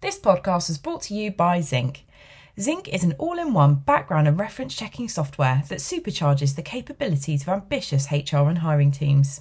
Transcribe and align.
This 0.00 0.16
podcast 0.16 0.68
was 0.68 0.78
brought 0.78 1.02
to 1.02 1.14
you 1.14 1.32
by 1.32 1.60
Zinc. 1.60 2.04
Zinc 2.60 2.86
is 2.86 3.02
an 3.02 3.16
all 3.18 3.36
in 3.36 3.52
one 3.52 3.74
background 3.74 4.28
and 4.28 4.38
reference 4.38 4.76
checking 4.76 5.08
software 5.08 5.64
that 5.68 5.80
supercharges 5.80 6.54
the 6.54 6.62
capabilities 6.62 7.42
of 7.42 7.48
ambitious 7.48 8.06
HR 8.12 8.46
and 8.46 8.58
hiring 8.58 8.92
teams. 8.92 9.40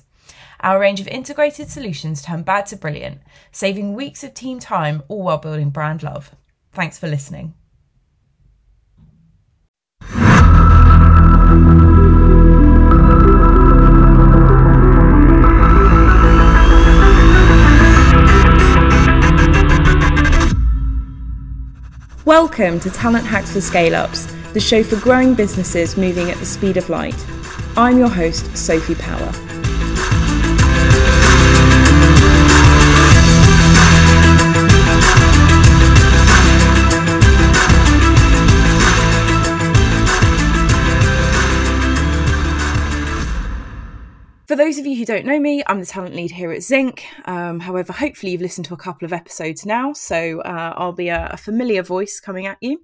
Our 0.61 0.79
range 0.79 0.99
of 0.99 1.07
integrated 1.09 1.69
solutions 1.69 2.23
turn 2.23 2.41
bad 2.41 2.65
to 2.67 2.75
brilliant, 2.75 3.21
saving 3.51 3.93
weeks 3.93 4.23
of 4.23 4.33
team 4.33 4.57
time, 4.57 5.03
all 5.09 5.21
while 5.21 5.37
building 5.37 5.69
brand 5.69 6.01
love. 6.01 6.31
Thanks 6.71 6.97
for 6.97 7.07
listening. 7.07 7.53
Welcome 22.27 22.81
to 22.81 22.89
Talent 22.91 23.25
Hacks 23.25 23.53
for 23.53 23.61
Scale 23.61 23.95
Ups, 23.95 24.25
the 24.51 24.59
show 24.59 24.83
for 24.83 24.97
growing 24.97 25.33
businesses 25.33 25.95
moving 25.95 26.29
at 26.29 26.35
the 26.39 26.45
speed 26.45 26.75
of 26.75 26.89
light. 26.89 27.15
I'm 27.77 27.97
your 27.97 28.09
host, 28.09 28.57
Sophie 28.57 28.95
Power. 28.95 29.46
For 44.47 44.55
those 44.55 44.77
of 44.77 44.85
you 44.85 44.95
who 44.95 45.03
don't 45.03 45.25
know 45.25 45.41
me, 45.41 45.61
I'm 45.67 45.81
the 45.81 45.85
talent 45.85 46.15
lead 46.15 46.31
here 46.31 46.53
at 46.53 46.63
Zinc. 46.63 47.05
Um, 47.25 47.59
however, 47.59 47.91
hopefully 47.91 48.31
you've 48.31 48.39
listened 48.39 48.63
to 48.67 48.73
a 48.73 48.77
couple 48.77 49.05
of 49.05 49.11
episodes 49.11 49.65
now, 49.65 49.91
so 49.91 50.39
uh, 50.39 50.73
I'll 50.77 50.93
be 50.93 51.09
a, 51.09 51.31
a, 51.33 51.37
familiar 51.37 51.83
voice 51.83 52.21
coming 52.21 52.45
at 52.45 52.57
you. 52.61 52.79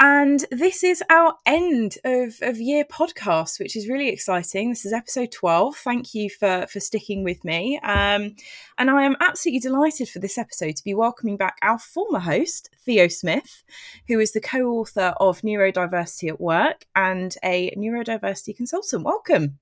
And 0.00 0.44
this 0.50 0.82
is 0.82 1.00
our 1.08 1.34
end 1.46 1.98
of, 2.04 2.34
of 2.42 2.58
year 2.58 2.84
podcast, 2.84 3.60
which 3.60 3.76
is 3.76 3.88
really 3.88 4.08
exciting. 4.08 4.70
This 4.70 4.84
is 4.84 4.92
episode 4.92 5.30
12. 5.30 5.76
Thank 5.76 6.12
you 6.12 6.28
for, 6.28 6.66
for 6.68 6.80
sticking 6.80 7.22
with 7.22 7.44
me. 7.44 7.78
Um, 7.84 8.34
and 8.76 8.90
I 8.90 9.04
am 9.04 9.14
absolutely 9.20 9.60
delighted 9.60 10.08
for 10.08 10.18
this 10.18 10.38
episode 10.38 10.74
to 10.74 10.82
be 10.82 10.94
welcoming 10.94 11.36
back 11.36 11.56
our 11.62 11.78
former 11.78 12.18
host, 12.18 12.68
Theo 12.84 13.06
Smith, 13.06 13.62
who 14.08 14.18
is 14.18 14.32
the 14.32 14.40
co 14.40 14.66
author 14.72 15.14
of 15.20 15.42
Neurodiversity 15.42 16.30
at 16.30 16.40
Work 16.40 16.84
and 16.96 17.36
a 17.44 17.72
neurodiversity 17.78 18.56
consultant. 18.56 19.04
Welcome. 19.04 19.60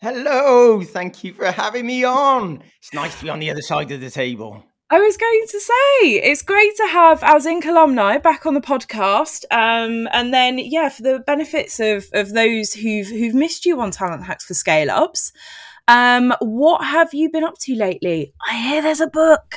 Hello, 0.00 0.80
thank 0.84 1.24
you 1.24 1.32
for 1.32 1.50
having 1.50 1.84
me 1.84 2.04
on. 2.04 2.62
It's 2.78 2.94
nice 2.94 3.16
to 3.18 3.24
be 3.24 3.30
on 3.30 3.40
the 3.40 3.50
other 3.50 3.62
side 3.62 3.90
of 3.90 4.00
the 4.00 4.10
table. 4.10 4.62
I 4.90 5.00
was 5.00 5.16
going 5.16 5.44
to 5.48 5.60
say 5.60 6.08
it's 6.20 6.42
great 6.42 6.76
to 6.76 6.86
have 6.86 7.24
our 7.24 7.40
Zinc 7.40 7.64
alumni 7.64 8.18
back 8.18 8.46
on 8.46 8.54
the 8.54 8.60
podcast, 8.60 9.44
um, 9.50 10.08
and 10.12 10.32
then 10.32 10.60
yeah, 10.60 10.88
for 10.88 11.02
the 11.02 11.18
benefits 11.26 11.80
of 11.80 12.06
of 12.12 12.32
those 12.32 12.74
who've 12.74 13.08
who've 13.08 13.34
missed 13.34 13.66
you 13.66 13.80
on 13.80 13.90
Talent 13.90 14.24
Hacks 14.24 14.44
for 14.44 14.54
Scale 14.54 14.88
Ups, 14.88 15.32
um, 15.88 16.32
what 16.40 16.84
have 16.84 17.12
you 17.12 17.28
been 17.28 17.42
up 17.42 17.58
to 17.62 17.74
lately? 17.74 18.32
I 18.48 18.56
hear 18.56 18.80
there's 18.80 19.00
a 19.00 19.08
book. 19.08 19.56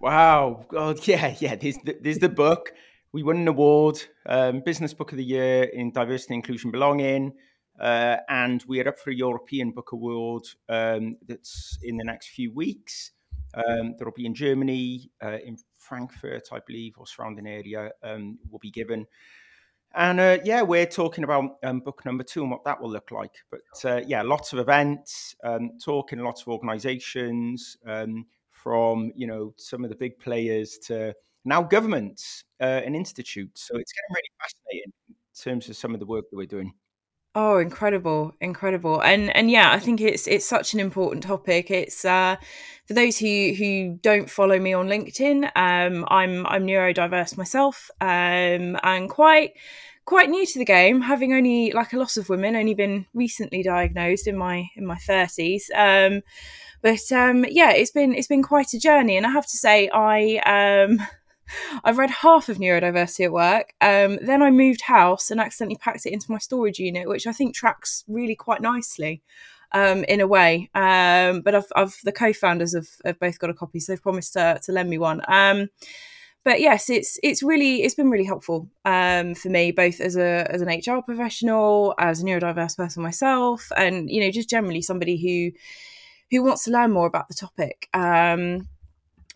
Wow, 0.00 0.66
God, 0.68 0.98
yeah, 1.06 1.36
yeah. 1.38 1.54
There's 1.54 1.78
the, 1.84 1.96
there's 2.02 2.18
the 2.18 2.28
book. 2.28 2.72
We 3.12 3.22
won 3.22 3.36
an 3.36 3.46
award, 3.46 4.02
um, 4.26 4.60
Business 4.60 4.92
Book 4.92 5.12
of 5.12 5.18
the 5.18 5.24
Year 5.24 5.62
in 5.62 5.92
Diversity, 5.92 6.34
Inclusion, 6.34 6.72
Belonging. 6.72 7.32
Uh, 7.78 8.16
and 8.28 8.64
we 8.66 8.80
are 8.80 8.88
up 8.88 8.98
for 8.98 9.10
a 9.10 9.14
European 9.14 9.70
Book 9.70 9.92
Award 9.92 10.42
um, 10.68 11.16
that's 11.26 11.78
in 11.82 11.96
the 11.96 12.04
next 12.04 12.28
few 12.28 12.52
weeks. 12.52 13.12
Um, 13.54 13.94
that'll 13.98 14.12
be 14.12 14.26
in 14.26 14.34
Germany, 14.34 15.10
uh, 15.22 15.38
in 15.44 15.56
Frankfurt, 15.78 16.48
I 16.52 16.60
believe, 16.66 16.94
or 16.98 17.06
surrounding 17.06 17.46
area 17.46 17.92
um, 18.02 18.38
will 18.50 18.58
be 18.58 18.70
given. 18.70 19.06
And 19.94 20.20
uh, 20.20 20.38
yeah, 20.44 20.62
we're 20.62 20.86
talking 20.86 21.24
about 21.24 21.56
um, 21.62 21.80
book 21.80 22.04
number 22.04 22.22
two 22.22 22.42
and 22.42 22.50
what 22.50 22.64
that 22.64 22.80
will 22.80 22.90
look 22.90 23.10
like. 23.10 23.32
But 23.50 23.84
uh, 23.84 24.02
yeah, 24.06 24.22
lots 24.22 24.52
of 24.52 24.58
events, 24.58 25.34
um, 25.42 25.72
talking 25.82 26.18
lots 26.18 26.42
of 26.42 26.48
organisations, 26.48 27.78
um, 27.86 28.26
from 28.50 29.12
you 29.14 29.26
know 29.26 29.54
some 29.56 29.84
of 29.84 29.90
the 29.90 29.96
big 29.96 30.18
players 30.18 30.78
to 30.78 31.14
now 31.44 31.62
governments 31.62 32.44
uh, 32.60 32.82
and 32.84 32.94
institutes. 32.94 33.66
So 33.66 33.76
it's 33.76 33.92
getting 33.92 34.14
really 34.14 34.30
fascinating 34.40 34.92
in 35.08 35.14
terms 35.42 35.68
of 35.68 35.76
some 35.76 35.94
of 35.94 36.00
the 36.00 36.06
work 36.06 36.28
that 36.30 36.36
we're 36.36 36.46
doing. 36.46 36.74
Oh, 37.34 37.58
incredible, 37.58 38.34
incredible. 38.40 39.00
And 39.00 39.34
and 39.36 39.50
yeah, 39.50 39.70
I 39.72 39.78
think 39.78 40.00
it's 40.00 40.26
it's 40.26 40.46
such 40.48 40.74
an 40.74 40.80
important 40.80 41.22
topic. 41.22 41.70
It's 41.70 42.04
uh 42.04 42.36
for 42.86 42.94
those 42.94 43.18
who 43.18 43.54
who 43.56 43.98
don't 44.02 44.28
follow 44.30 44.58
me 44.58 44.72
on 44.72 44.88
LinkedIn, 44.88 45.44
um 45.54 46.04
I'm 46.08 46.46
I'm 46.46 46.66
neurodiverse 46.66 47.36
myself, 47.36 47.90
um 48.00 48.76
and 48.82 49.08
quite 49.08 49.52
quite 50.04 50.30
new 50.30 50.46
to 50.46 50.58
the 50.58 50.64
game, 50.64 51.02
having 51.02 51.32
only 51.34 51.70
like 51.72 51.92
a 51.92 51.98
lot 51.98 52.16
of 52.16 52.28
women, 52.28 52.56
only 52.56 52.74
been 52.74 53.06
recently 53.14 53.62
diagnosed 53.62 54.26
in 54.26 54.36
my 54.36 54.66
in 54.74 54.84
my 54.86 54.96
30s. 54.96 55.70
Um 55.76 56.22
but 56.82 57.12
um 57.12 57.44
yeah, 57.48 57.70
it's 57.72 57.90
been 57.92 58.14
it's 58.14 58.28
been 58.28 58.42
quite 58.42 58.72
a 58.74 58.78
journey 58.80 59.16
and 59.16 59.26
I 59.26 59.30
have 59.30 59.46
to 59.46 59.56
say 59.56 59.88
I 59.92 60.38
um 60.88 60.98
I've 61.84 61.98
read 61.98 62.10
half 62.10 62.48
of 62.48 62.58
neurodiversity 62.58 63.24
at 63.26 63.32
work. 63.32 63.74
Um, 63.80 64.18
then 64.22 64.42
I 64.42 64.50
moved 64.50 64.82
house 64.82 65.30
and 65.30 65.40
accidentally 65.40 65.76
packed 65.76 66.06
it 66.06 66.12
into 66.12 66.30
my 66.30 66.38
storage 66.38 66.78
unit, 66.78 67.08
which 67.08 67.26
I 67.26 67.32
think 67.32 67.54
tracks 67.54 68.04
really 68.08 68.34
quite 68.34 68.60
nicely. 68.60 69.22
Um, 69.70 70.04
in 70.04 70.22
a 70.22 70.26
way. 70.26 70.70
Um, 70.74 71.42
but 71.42 71.54
I've, 71.54 71.66
I've, 71.76 71.98
the 72.02 72.10
co-founders 72.10 72.74
have, 72.74 72.88
have, 73.04 73.20
both 73.20 73.38
got 73.38 73.50
a 73.50 73.54
copy, 73.54 73.80
so 73.80 73.92
they've 73.92 74.02
promised 74.02 74.32
to, 74.32 74.58
to 74.62 74.72
lend 74.72 74.88
me 74.88 74.96
one. 74.96 75.20
Um, 75.28 75.68
but 76.48 76.62
yes, 76.62 76.88
it's 76.88 77.18
it's 77.22 77.42
really 77.42 77.82
it's 77.82 77.94
been 77.94 78.08
really 78.08 78.24
helpful 78.24 78.70
um, 78.86 79.34
for 79.34 79.50
me, 79.50 79.70
both 79.70 80.00
as 80.00 80.16
a 80.16 80.50
as 80.50 80.62
an 80.62 80.68
HR 80.68 81.02
professional, 81.02 81.94
as 81.98 82.22
a 82.22 82.24
neurodiverse 82.24 82.74
person 82.74 83.02
myself, 83.02 83.70
and 83.76 84.08
you 84.10 84.22
know 84.22 84.30
just 84.30 84.48
generally 84.48 84.80
somebody 84.80 85.18
who 85.20 85.52
who 86.30 86.42
wants 86.42 86.64
to 86.64 86.70
learn 86.70 86.92
more 86.92 87.06
about 87.06 87.28
the 87.28 87.34
topic. 87.34 87.88
Um, 87.92 88.68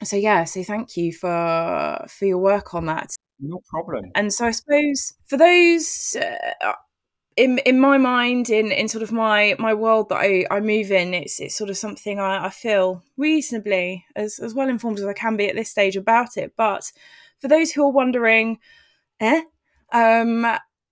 so 0.04 0.16
yeah 0.16 0.44
so 0.44 0.62
thank 0.62 0.96
you 0.96 1.12
for 1.12 2.04
for 2.08 2.24
your 2.26 2.38
work 2.38 2.74
on 2.74 2.86
that. 2.86 3.14
No 3.40 3.60
problem. 3.68 4.04
And 4.14 4.32
so 4.32 4.46
i 4.46 4.50
suppose 4.52 5.14
for 5.26 5.36
those 5.36 6.16
uh, 6.20 6.72
in 7.36 7.58
in 7.64 7.80
my 7.80 7.98
mind 7.98 8.50
in 8.50 8.70
in 8.72 8.88
sort 8.88 9.02
of 9.02 9.10
my 9.12 9.54
my 9.58 9.74
world 9.74 10.08
that 10.10 10.18
i 10.18 10.44
i 10.50 10.60
move 10.60 10.90
in 10.90 11.14
it's 11.14 11.40
it's 11.40 11.56
sort 11.56 11.70
of 11.70 11.76
something 11.78 12.18
i, 12.20 12.46
I 12.46 12.50
feel 12.50 13.02
reasonably 13.16 14.04
as 14.16 14.38
as 14.38 14.54
well 14.54 14.68
informed 14.68 14.98
as 14.98 15.06
i 15.06 15.12
can 15.14 15.36
be 15.36 15.48
at 15.48 15.54
this 15.56 15.70
stage 15.70 15.96
about 15.96 16.36
it. 16.36 16.52
But 16.56 16.92
for 17.40 17.48
those 17.48 17.72
who 17.72 17.84
are 17.84 17.90
wondering 17.92 18.58
eh 19.20 19.42
um 19.92 20.46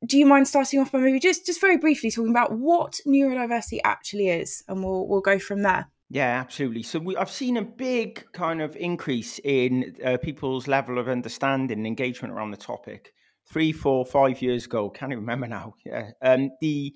do 0.06 0.18
you 0.18 0.24
mind 0.24 0.48
starting 0.48 0.80
off 0.80 0.92
by 0.92 0.98
maybe 0.98 1.20
just 1.20 1.44
just 1.46 1.60
very 1.60 1.76
briefly 1.76 2.10
talking 2.10 2.30
about 2.30 2.52
what 2.52 3.00
neurodiversity 3.06 3.80
actually 3.84 4.28
is? 4.28 4.64
And 4.66 4.82
we'll 4.82 5.06
we'll 5.06 5.20
go 5.20 5.38
from 5.38 5.62
there 5.62 5.88
yeah, 6.12 6.40
absolutely. 6.40 6.82
So 6.82 6.98
we, 6.98 7.16
I've 7.16 7.30
seen 7.30 7.56
a 7.56 7.62
big 7.62 8.26
kind 8.32 8.60
of 8.60 8.74
increase 8.74 9.38
in 9.44 9.94
uh, 10.04 10.16
people's 10.16 10.66
level 10.66 10.98
of 10.98 11.08
understanding 11.08 11.78
and 11.78 11.86
engagement 11.86 12.34
around 12.34 12.50
the 12.50 12.56
topic. 12.56 13.14
Three, 13.48 13.70
four, 13.70 14.04
five 14.04 14.42
years 14.42 14.64
ago, 14.66 14.90
can't 14.90 15.12
even 15.12 15.22
remember 15.22 15.46
now. 15.46 15.74
Yeah, 15.86 16.10
um, 16.20 16.50
the 16.60 16.92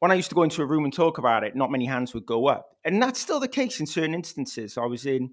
when 0.00 0.10
I 0.10 0.14
used 0.14 0.30
to 0.30 0.34
go 0.34 0.42
into 0.42 0.62
a 0.62 0.66
room 0.66 0.84
and 0.84 0.92
talk 0.92 1.18
about 1.18 1.44
it, 1.44 1.54
not 1.54 1.70
many 1.70 1.84
hands 1.84 2.14
would 2.14 2.24
go 2.24 2.46
up, 2.46 2.70
and 2.84 3.02
that's 3.02 3.20
still 3.20 3.38
the 3.38 3.48
case 3.48 3.80
in 3.80 3.86
certain 3.86 4.14
instances. 4.14 4.78
I 4.78 4.86
was 4.86 5.04
in 5.04 5.30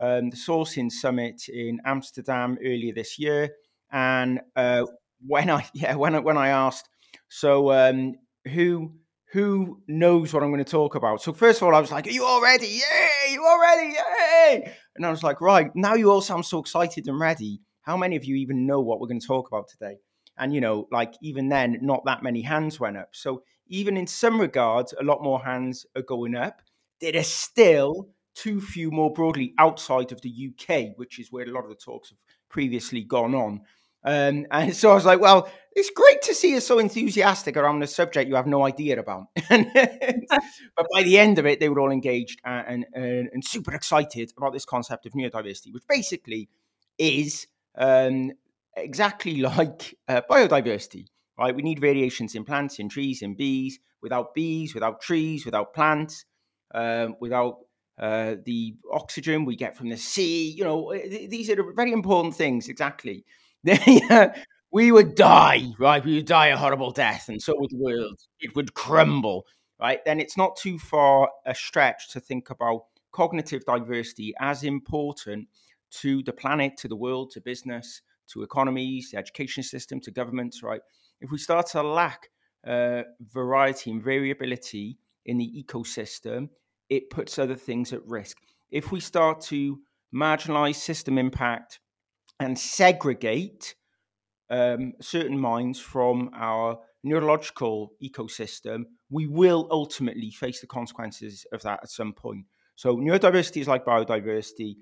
um, 0.00 0.28
the 0.28 0.36
Sourcing 0.36 0.92
Summit 0.92 1.48
in 1.48 1.80
Amsterdam 1.86 2.58
earlier 2.62 2.92
this 2.92 3.18
year, 3.18 3.50
and 3.92 4.40
uh, 4.56 4.84
when 5.26 5.48
I 5.48 5.66
yeah 5.74 5.94
when 5.94 6.22
when 6.22 6.36
I 6.36 6.48
asked, 6.48 6.88
so 7.28 7.72
um, 7.72 8.16
who 8.52 8.92
who 9.34 9.82
knows 9.88 10.32
what 10.32 10.44
I'm 10.44 10.52
going 10.52 10.64
to 10.64 10.70
talk 10.70 10.94
about. 10.94 11.20
So 11.20 11.32
first 11.32 11.60
of 11.60 11.66
all, 11.66 11.74
I 11.74 11.80
was 11.80 11.90
like, 11.90 12.06
"Are 12.06 12.10
you 12.10 12.24
all 12.24 12.40
ready? 12.40 12.68
Yay! 12.68 13.32
You 13.32 13.44
all 13.44 13.60
ready? 13.60 13.92
Yay!" 13.92 14.72
And 14.94 15.04
I 15.04 15.10
was 15.10 15.24
like, 15.24 15.40
"Right 15.40 15.74
now, 15.74 15.94
you 15.94 16.08
all 16.08 16.20
sound 16.20 16.46
so 16.46 16.60
excited 16.60 17.08
and 17.08 17.18
ready. 17.18 17.60
How 17.82 17.96
many 17.96 18.14
of 18.14 18.24
you 18.24 18.36
even 18.36 18.64
know 18.64 18.80
what 18.80 19.00
we're 19.00 19.08
going 19.08 19.20
to 19.20 19.26
talk 19.26 19.48
about 19.48 19.66
today?" 19.66 19.96
And 20.38 20.54
you 20.54 20.60
know, 20.60 20.86
like 20.92 21.14
even 21.20 21.48
then, 21.48 21.78
not 21.82 22.04
that 22.04 22.22
many 22.22 22.42
hands 22.42 22.78
went 22.78 22.96
up. 22.96 23.08
So 23.10 23.42
even 23.66 23.96
in 23.96 24.06
some 24.06 24.40
regards, 24.40 24.94
a 25.00 25.02
lot 25.02 25.20
more 25.20 25.42
hands 25.42 25.84
are 25.96 26.02
going 26.02 26.36
up. 26.36 26.62
There 27.00 27.16
are 27.16 27.24
still 27.24 28.10
too 28.36 28.60
few 28.60 28.92
more 28.92 29.12
broadly 29.12 29.52
outside 29.58 30.12
of 30.12 30.20
the 30.20 30.30
UK, 30.30 30.96
which 30.96 31.18
is 31.18 31.32
where 31.32 31.44
a 31.44 31.50
lot 31.50 31.64
of 31.64 31.70
the 31.70 31.74
talks 31.84 32.10
have 32.10 32.18
previously 32.50 33.02
gone 33.02 33.34
on. 33.34 33.62
Um, 34.04 34.46
and 34.50 34.74
so 34.74 34.90
I 34.90 34.94
was 34.94 35.04
like, 35.04 35.20
well, 35.20 35.48
it's 35.76 35.90
great 35.90 36.22
to 36.22 36.34
see 36.34 36.52
you 36.52 36.60
so 36.60 36.78
enthusiastic 36.78 37.56
around 37.56 37.82
a 37.82 37.86
subject 37.86 38.28
you 38.28 38.36
have 38.36 38.46
no 38.46 38.64
idea 38.64 38.98
about. 38.98 39.26
but 39.48 40.86
by 40.92 41.02
the 41.02 41.18
end 41.18 41.38
of 41.38 41.46
it, 41.46 41.58
they 41.58 41.68
were 41.68 41.80
all 41.80 41.90
engaged 41.90 42.40
and, 42.44 42.86
and, 42.94 43.28
and, 43.32 43.44
super 43.44 43.74
excited 43.74 44.32
about 44.36 44.52
this 44.52 44.64
concept 44.64 45.04
of 45.04 45.14
neurodiversity, 45.14 45.72
which 45.72 45.82
basically 45.88 46.48
is 46.96 47.48
um, 47.76 48.30
exactly 48.76 49.36
like 49.40 49.96
uh, 50.06 50.20
biodiversity, 50.30 51.06
right? 51.36 51.54
We 51.54 51.62
need 51.62 51.80
variations 51.80 52.36
in 52.36 52.44
plants, 52.44 52.78
in 52.78 52.88
trees, 52.88 53.22
in 53.22 53.34
bees. 53.34 53.78
Without 54.00 54.34
bees, 54.34 54.74
without 54.74 55.00
trees, 55.00 55.46
without 55.46 55.72
plants, 55.72 56.26
um, 56.74 57.16
without 57.20 57.60
uh, 57.98 58.34
the 58.44 58.74
oxygen 58.92 59.46
we 59.46 59.56
get 59.56 59.76
from 59.76 59.88
the 59.88 59.96
sea. 59.96 60.50
You 60.50 60.64
know, 60.64 60.92
these 60.92 61.48
are 61.48 61.72
very 61.72 61.90
important 61.90 62.34
things. 62.34 62.68
Exactly. 62.68 63.24
we 64.72 64.92
would 64.92 65.14
die, 65.14 65.66
right? 65.78 66.04
We 66.04 66.16
would 66.16 66.26
die 66.26 66.48
a 66.48 66.56
horrible 66.56 66.90
death, 66.90 67.28
and 67.28 67.40
so 67.40 67.54
would 67.56 67.70
the 67.70 67.78
world. 67.78 68.20
It 68.40 68.54
would 68.56 68.74
crumble, 68.74 69.46
right? 69.80 70.04
Then 70.04 70.20
it's 70.20 70.36
not 70.36 70.56
too 70.56 70.78
far 70.78 71.30
a 71.46 71.54
stretch 71.54 72.10
to 72.10 72.20
think 72.20 72.50
about 72.50 72.84
cognitive 73.12 73.64
diversity 73.64 74.34
as 74.40 74.64
important 74.64 75.48
to 76.00 76.22
the 76.24 76.32
planet, 76.32 76.76
to 76.78 76.88
the 76.88 76.96
world, 76.96 77.30
to 77.30 77.40
business, 77.40 78.02
to 78.28 78.42
economies, 78.42 79.10
the 79.12 79.18
education 79.18 79.62
system, 79.62 80.00
to 80.00 80.10
governments, 80.10 80.62
right? 80.62 80.80
If 81.20 81.30
we 81.30 81.38
start 81.38 81.66
to 81.68 81.82
lack 81.82 82.28
uh, 82.66 83.02
variety 83.32 83.92
and 83.92 84.02
variability 84.02 84.98
in 85.26 85.38
the 85.38 85.64
ecosystem, 85.64 86.48
it 86.90 87.10
puts 87.10 87.38
other 87.38 87.54
things 87.54 87.92
at 87.92 88.04
risk. 88.06 88.38
If 88.70 88.92
we 88.92 89.00
start 89.00 89.40
to 89.42 89.78
marginalize 90.14 90.76
system 90.76 91.18
impact 91.18 91.80
and 92.44 92.58
segregate 92.58 93.74
um, 94.50 94.92
certain 95.00 95.38
minds 95.38 95.80
from 95.80 96.30
our 96.34 96.78
neurological 97.02 97.92
ecosystem, 98.02 98.84
we 99.10 99.26
will 99.26 99.68
ultimately 99.70 100.30
face 100.30 100.60
the 100.60 100.66
consequences 100.66 101.46
of 101.52 101.62
that 101.62 101.80
at 101.82 101.90
some 101.90 102.12
point. 102.12 102.46
So, 102.76 102.96
neurodiversity 102.96 103.60
is 103.60 103.68
like 103.68 103.84
biodiversity 103.84 104.76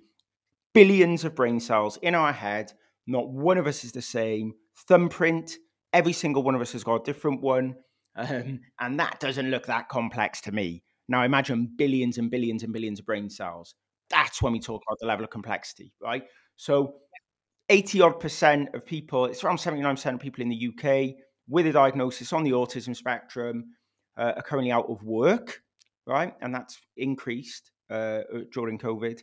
billions 0.72 1.24
of 1.24 1.34
brain 1.34 1.60
cells 1.60 1.98
in 2.02 2.14
our 2.14 2.32
head. 2.32 2.72
Not 3.06 3.28
one 3.28 3.58
of 3.58 3.66
us 3.66 3.84
is 3.84 3.92
the 3.92 4.02
same. 4.02 4.54
Thumbprint, 4.88 5.56
every 5.92 6.12
single 6.12 6.42
one 6.42 6.54
of 6.54 6.60
us 6.60 6.72
has 6.72 6.84
got 6.84 7.02
a 7.02 7.04
different 7.04 7.42
one. 7.42 7.76
Um, 8.16 8.60
and 8.80 8.98
that 9.00 9.20
doesn't 9.20 9.50
look 9.50 9.66
that 9.66 9.88
complex 9.88 10.40
to 10.42 10.52
me. 10.52 10.82
Now 11.08 11.24
imagine 11.24 11.72
billions 11.76 12.18
and 12.18 12.30
billions 12.30 12.62
and 12.62 12.72
billions 12.72 13.00
of 13.00 13.06
brain 13.06 13.28
cells. 13.28 13.74
That's 14.10 14.42
when 14.42 14.52
we 14.52 14.60
talk 14.60 14.82
about 14.86 14.98
the 15.00 15.06
level 15.06 15.24
of 15.24 15.30
complexity, 15.30 15.92
right? 16.00 16.24
So 16.56 16.96
80 17.72 18.00
odd 18.02 18.20
percent 18.20 18.68
of 18.74 18.84
people, 18.84 19.24
it's 19.24 19.42
around 19.42 19.56
79% 19.56 20.14
of 20.14 20.20
people 20.20 20.42
in 20.42 20.50
the 20.50 20.68
UK 20.68 21.16
with 21.48 21.66
a 21.66 21.72
diagnosis 21.72 22.30
on 22.34 22.44
the 22.44 22.50
autism 22.50 22.94
spectrum 22.94 23.64
uh, 24.18 24.34
are 24.36 24.42
currently 24.42 24.70
out 24.70 24.90
of 24.90 25.02
work, 25.02 25.62
right? 26.06 26.34
And 26.42 26.54
that's 26.54 26.78
increased 26.98 27.70
uh, 27.88 28.20
during 28.52 28.78
COVID. 28.78 29.22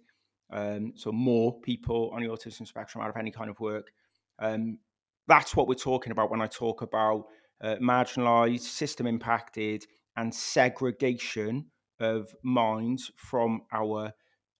Um, 0.51 0.93
so 0.95 1.11
more 1.11 1.59
people 1.59 2.09
on 2.11 2.23
the 2.23 2.27
autism 2.29 2.65
spectrum 2.65 3.03
out 3.03 3.11
of 3.11 3.17
any 3.17 3.29
kind 3.29 3.51
of 3.51 3.59
work. 3.59 3.91
Um, 4.39 4.79
that's 5.27 5.55
what 5.55 5.67
we're 5.67 5.75
talking 5.75 6.11
about 6.11 6.31
when 6.31 6.41
I 6.41 6.47
talk 6.47 6.81
about 6.81 7.25
uh, 7.61 7.75
marginalized, 7.75 8.61
system 8.61 9.05
impacted, 9.05 9.85
and 10.17 10.33
segregation 10.33 11.67
of 11.99 12.33
minds 12.43 13.11
from 13.15 13.61
our 13.71 14.11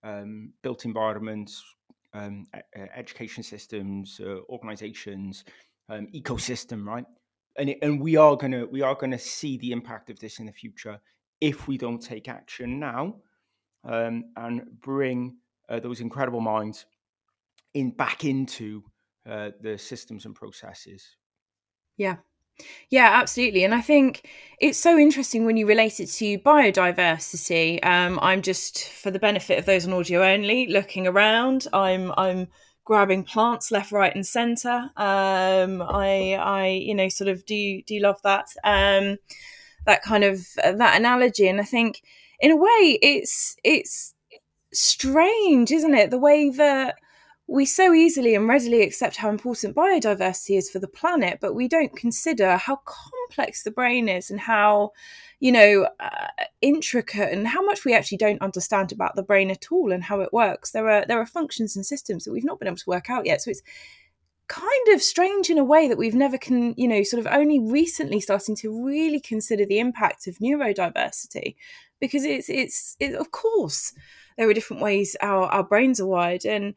um, 0.04 0.52
built 0.62 0.84
environments, 0.84 1.60
um, 2.12 2.46
education 2.96 3.42
systems, 3.42 4.20
uh, 4.24 4.40
organizations, 4.48 5.44
um, 5.88 6.08
ecosystem, 6.14 6.84
right? 6.84 7.04
And, 7.58 7.70
it, 7.70 7.78
and 7.82 8.00
we 8.00 8.16
are 8.16 8.36
gonna 8.36 8.66
we 8.66 8.82
are 8.82 8.94
gonna 8.94 9.18
see 9.18 9.58
the 9.58 9.72
impact 9.72 10.10
of 10.10 10.18
this 10.18 10.38
in 10.38 10.46
the 10.46 10.52
future 10.52 11.00
if 11.40 11.68
we 11.68 11.78
don't 11.78 11.98
take 12.02 12.28
action 12.28 12.78
now 12.78 13.16
um, 13.84 14.24
and 14.36 14.62
bring 14.80 15.36
uh, 15.68 15.80
those 15.80 16.00
incredible 16.00 16.40
minds 16.40 16.86
in 17.74 17.90
back 17.90 18.24
into 18.24 18.82
uh, 19.28 19.50
the 19.60 19.78
systems 19.78 20.26
and 20.26 20.34
processes. 20.34 21.16
Yeah, 21.96 22.16
yeah, 22.88 23.10
absolutely. 23.12 23.64
And 23.64 23.74
I 23.74 23.80
think 23.80 24.28
it's 24.60 24.78
so 24.78 24.98
interesting 24.98 25.44
when 25.44 25.56
you 25.56 25.66
relate 25.66 26.00
it 26.00 26.06
to 26.06 26.38
biodiversity. 26.38 27.84
Um, 27.84 28.18
I'm 28.20 28.42
just, 28.42 28.88
for 28.88 29.10
the 29.10 29.18
benefit 29.18 29.58
of 29.58 29.66
those 29.66 29.86
on 29.86 29.92
audio 29.92 30.22
only, 30.22 30.66
looking 30.66 31.06
around. 31.06 31.66
I'm, 31.72 32.12
I'm 32.16 32.48
grabbing 32.84 33.24
plants 33.24 33.70
left, 33.70 33.92
right, 33.92 34.14
and 34.14 34.26
centre. 34.26 34.90
Um, 34.96 35.80
I, 35.80 36.36
I, 36.40 36.66
you 36.68 36.94
know, 36.94 37.08
sort 37.08 37.28
of 37.28 37.46
do 37.46 37.82
do 37.82 38.00
love 38.00 38.20
that. 38.22 38.46
Um, 38.64 39.18
that 39.86 40.02
kind 40.02 40.24
of 40.24 40.46
uh, 40.62 40.72
that 40.72 40.98
analogy, 40.98 41.48
and 41.48 41.60
I 41.60 41.64
think, 41.64 42.02
in 42.40 42.50
a 42.50 42.56
way, 42.56 42.98
it's 43.00 43.56
it's 43.64 44.14
strange, 44.72 45.70
isn't 45.70 45.94
it? 45.94 46.10
The 46.10 46.18
way 46.18 46.50
that 46.50 46.96
we 47.50 47.66
so 47.66 47.92
easily 47.92 48.36
and 48.36 48.46
readily 48.46 48.82
accept 48.82 49.16
how 49.16 49.28
important 49.28 49.74
biodiversity 49.74 50.56
is 50.56 50.70
for 50.70 50.78
the 50.78 50.86
planet, 50.86 51.38
but 51.40 51.52
we 51.52 51.66
don't 51.66 51.96
consider 51.96 52.56
how 52.56 52.78
complex 52.84 53.64
the 53.64 53.72
brain 53.72 54.08
is 54.08 54.30
and 54.30 54.38
how, 54.38 54.92
you 55.40 55.50
know, 55.50 55.88
uh, 55.98 56.28
intricate 56.60 57.32
and 57.32 57.48
how 57.48 57.60
much 57.60 57.84
we 57.84 57.92
actually 57.92 58.18
don't 58.18 58.40
understand 58.40 58.92
about 58.92 59.16
the 59.16 59.24
brain 59.24 59.50
at 59.50 59.72
all 59.72 59.90
and 59.90 60.04
how 60.04 60.20
it 60.20 60.32
works. 60.32 60.70
There 60.70 60.88
are 60.88 61.04
there 61.04 61.18
are 61.18 61.26
functions 61.26 61.74
and 61.74 61.84
systems 61.84 62.24
that 62.24 62.30
we've 62.30 62.44
not 62.44 62.60
been 62.60 62.68
able 62.68 62.76
to 62.76 62.88
work 62.88 63.10
out 63.10 63.26
yet. 63.26 63.42
So 63.42 63.50
it's 63.50 63.62
kind 64.46 64.88
of 64.94 65.02
strange 65.02 65.50
in 65.50 65.58
a 65.58 65.64
way 65.64 65.88
that 65.88 65.98
we've 65.98 66.14
never 66.14 66.38
can 66.38 66.74
you 66.76 66.86
know 66.86 67.02
sort 67.02 67.24
of 67.24 67.32
only 67.32 67.58
recently 67.58 68.20
starting 68.20 68.54
to 68.56 68.84
really 68.84 69.20
consider 69.20 69.64
the 69.64 69.78
impact 69.78 70.26
of 70.26 70.38
neurodiversity 70.38 71.54
because 72.00 72.24
it's 72.24 72.48
it's 72.48 72.96
it, 72.98 73.14
of 73.14 73.30
course 73.30 73.92
there 74.36 74.48
are 74.48 74.54
different 74.54 74.82
ways 74.82 75.16
our, 75.20 75.46
our 75.46 75.62
brains 75.62 76.00
are 76.00 76.06
wired 76.06 76.44
and 76.44 76.74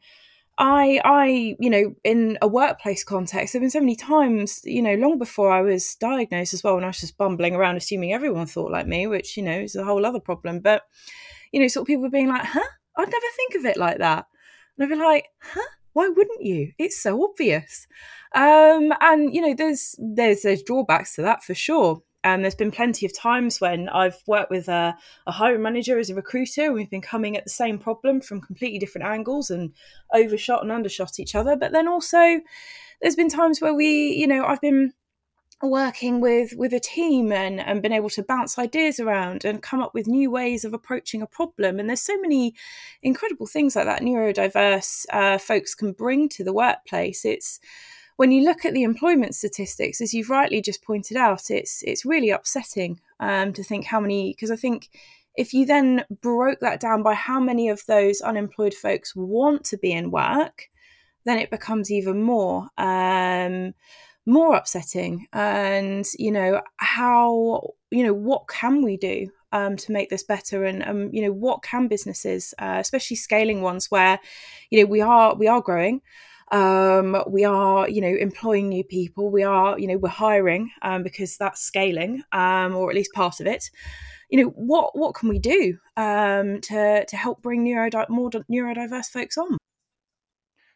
I, 0.56 1.00
I, 1.04 1.56
you 1.58 1.68
know, 1.68 1.94
in 2.04 2.38
a 2.40 2.46
workplace 2.46 3.02
context, 3.02 3.52
there 3.52 3.58
have 3.60 3.64
been 3.64 3.70
so 3.70 3.80
many 3.80 3.96
times, 3.96 4.60
you 4.64 4.82
know, 4.82 4.94
long 4.94 5.18
before 5.18 5.50
I 5.50 5.62
was 5.62 5.96
diagnosed 5.96 6.54
as 6.54 6.62
well, 6.62 6.76
when 6.76 6.84
I 6.84 6.88
was 6.88 7.00
just 7.00 7.18
bumbling 7.18 7.56
around, 7.56 7.76
assuming 7.76 8.12
everyone 8.12 8.46
thought 8.46 8.70
like 8.70 8.86
me, 8.86 9.06
which, 9.06 9.36
you 9.36 9.42
know, 9.42 9.58
is 9.58 9.74
a 9.74 9.84
whole 9.84 10.06
other 10.06 10.20
problem. 10.20 10.60
But, 10.60 10.82
you 11.50 11.60
know, 11.60 11.66
sort 11.66 11.82
of 11.82 11.86
people 11.88 12.02
were 12.02 12.10
being 12.10 12.28
like, 12.28 12.44
huh? 12.44 12.68
I'd 12.96 13.10
never 13.10 13.26
think 13.36 13.54
of 13.56 13.64
it 13.64 13.76
like 13.76 13.98
that. 13.98 14.26
And 14.78 14.84
I'd 14.84 14.96
be 14.96 15.02
like, 15.02 15.26
huh? 15.42 15.60
Why 15.92 16.08
wouldn't 16.08 16.42
you? 16.42 16.72
It's 16.78 17.00
so 17.00 17.24
obvious. 17.24 17.86
Um, 18.34 18.92
and, 19.00 19.34
you 19.34 19.40
know, 19.40 19.54
there's, 19.54 19.96
there's, 19.98 20.42
there's 20.42 20.62
drawbacks 20.62 21.16
to 21.16 21.22
that 21.22 21.42
for 21.42 21.54
sure. 21.54 22.02
And 22.24 22.42
there's 22.42 22.54
been 22.54 22.70
plenty 22.70 23.04
of 23.04 23.16
times 23.16 23.60
when 23.60 23.88
I've 23.90 24.16
worked 24.26 24.50
with 24.50 24.68
a, 24.68 24.96
a 25.26 25.32
hiring 25.32 25.62
manager 25.62 25.98
as 25.98 26.08
a 26.08 26.14
recruiter, 26.14 26.64
and 26.64 26.74
we've 26.74 26.90
been 26.90 27.02
coming 27.02 27.36
at 27.36 27.44
the 27.44 27.50
same 27.50 27.78
problem 27.78 28.22
from 28.22 28.40
completely 28.40 28.78
different 28.78 29.06
angles 29.06 29.50
and 29.50 29.72
overshot 30.12 30.62
and 30.62 30.72
undershot 30.72 31.20
each 31.20 31.34
other. 31.34 31.54
But 31.54 31.72
then 31.72 31.86
also, 31.86 32.40
there's 33.02 33.14
been 33.14 33.28
times 33.28 33.60
where 33.60 33.74
we, 33.74 34.08
you 34.14 34.26
know, 34.26 34.44
I've 34.44 34.62
been 34.62 34.94
working 35.62 36.20
with 36.20 36.52
with 36.56 36.72
a 36.72 36.80
team 36.80 37.32
and 37.32 37.60
and 37.60 37.82
been 37.82 37.92
able 37.92 38.10
to 38.10 38.22
bounce 38.22 38.58
ideas 38.58 38.98
around 39.00 39.44
and 39.44 39.62
come 39.62 39.80
up 39.80 39.94
with 39.94 40.06
new 40.06 40.30
ways 40.30 40.64
of 40.64 40.74
approaching 40.74 41.22
a 41.22 41.26
problem 41.26 41.78
and 41.78 41.88
there's 41.88 42.02
so 42.02 42.20
many 42.20 42.54
incredible 43.02 43.46
things 43.46 43.76
like 43.76 43.86
that 43.86 44.02
neurodiverse 44.02 45.06
uh, 45.12 45.38
folks 45.38 45.74
can 45.74 45.92
bring 45.92 46.28
to 46.28 46.44
the 46.44 46.52
workplace 46.52 47.24
it's 47.24 47.60
when 48.16 48.30
you 48.30 48.44
look 48.44 48.64
at 48.64 48.74
the 48.74 48.84
employment 48.84 49.34
statistics, 49.34 50.00
as 50.00 50.14
you've 50.14 50.30
rightly 50.30 50.60
just 50.60 50.84
pointed 50.84 51.16
out, 51.16 51.50
it's 51.50 51.82
it's 51.82 52.04
really 52.04 52.30
upsetting 52.30 53.00
um, 53.20 53.52
to 53.52 53.62
think 53.62 53.86
how 53.86 54.00
many. 54.00 54.32
Because 54.32 54.50
I 54.50 54.56
think 54.56 54.88
if 55.36 55.52
you 55.52 55.66
then 55.66 56.04
broke 56.22 56.60
that 56.60 56.80
down 56.80 57.02
by 57.02 57.14
how 57.14 57.40
many 57.40 57.68
of 57.68 57.84
those 57.86 58.20
unemployed 58.20 58.74
folks 58.74 59.16
want 59.16 59.64
to 59.64 59.78
be 59.78 59.92
in 59.92 60.10
work, 60.10 60.68
then 61.24 61.38
it 61.38 61.50
becomes 61.50 61.90
even 61.90 62.22
more 62.22 62.68
um, 62.78 63.74
more 64.26 64.54
upsetting. 64.54 65.26
And 65.32 66.06
you 66.18 66.30
know 66.30 66.62
how 66.76 67.74
you 67.90 68.04
know 68.04 68.14
what 68.14 68.46
can 68.48 68.82
we 68.82 68.96
do 68.96 69.28
um, 69.50 69.76
to 69.76 69.92
make 69.92 70.10
this 70.10 70.22
better 70.22 70.64
and 70.64 70.84
um, 70.84 71.10
you 71.12 71.22
know 71.22 71.32
what 71.32 71.62
can 71.62 71.88
businesses 71.88 72.54
uh, 72.58 72.76
especially 72.80 73.16
scaling 73.16 73.62
ones 73.62 73.90
where 73.90 74.18
you 74.70 74.80
know 74.80 74.86
we 74.86 75.00
are 75.00 75.34
we 75.34 75.46
are 75.46 75.60
growing 75.60 76.00
um, 76.54 77.20
we 77.26 77.44
are, 77.44 77.88
you 77.88 78.00
know, 78.00 78.14
employing 78.14 78.68
new 78.68 78.84
people. 78.84 79.28
We 79.30 79.42
are, 79.42 79.76
you 79.76 79.88
know, 79.88 79.96
we're 79.96 80.08
hiring 80.08 80.70
um, 80.82 81.02
because 81.02 81.36
that's 81.36 81.60
scaling, 81.60 82.22
um, 82.30 82.76
or 82.76 82.90
at 82.90 82.94
least 82.94 83.12
part 83.12 83.40
of 83.40 83.46
it. 83.46 83.70
You 84.30 84.44
know, 84.44 84.50
what 84.50 84.96
what 84.96 85.16
can 85.16 85.28
we 85.28 85.40
do 85.40 85.76
um, 85.96 86.60
to 86.62 87.04
to 87.06 87.16
help 87.16 87.42
bring 87.42 87.64
neurodi- 87.64 88.08
more 88.08 88.30
neurodiverse 88.30 89.06
folks 89.06 89.36
on? 89.36 89.58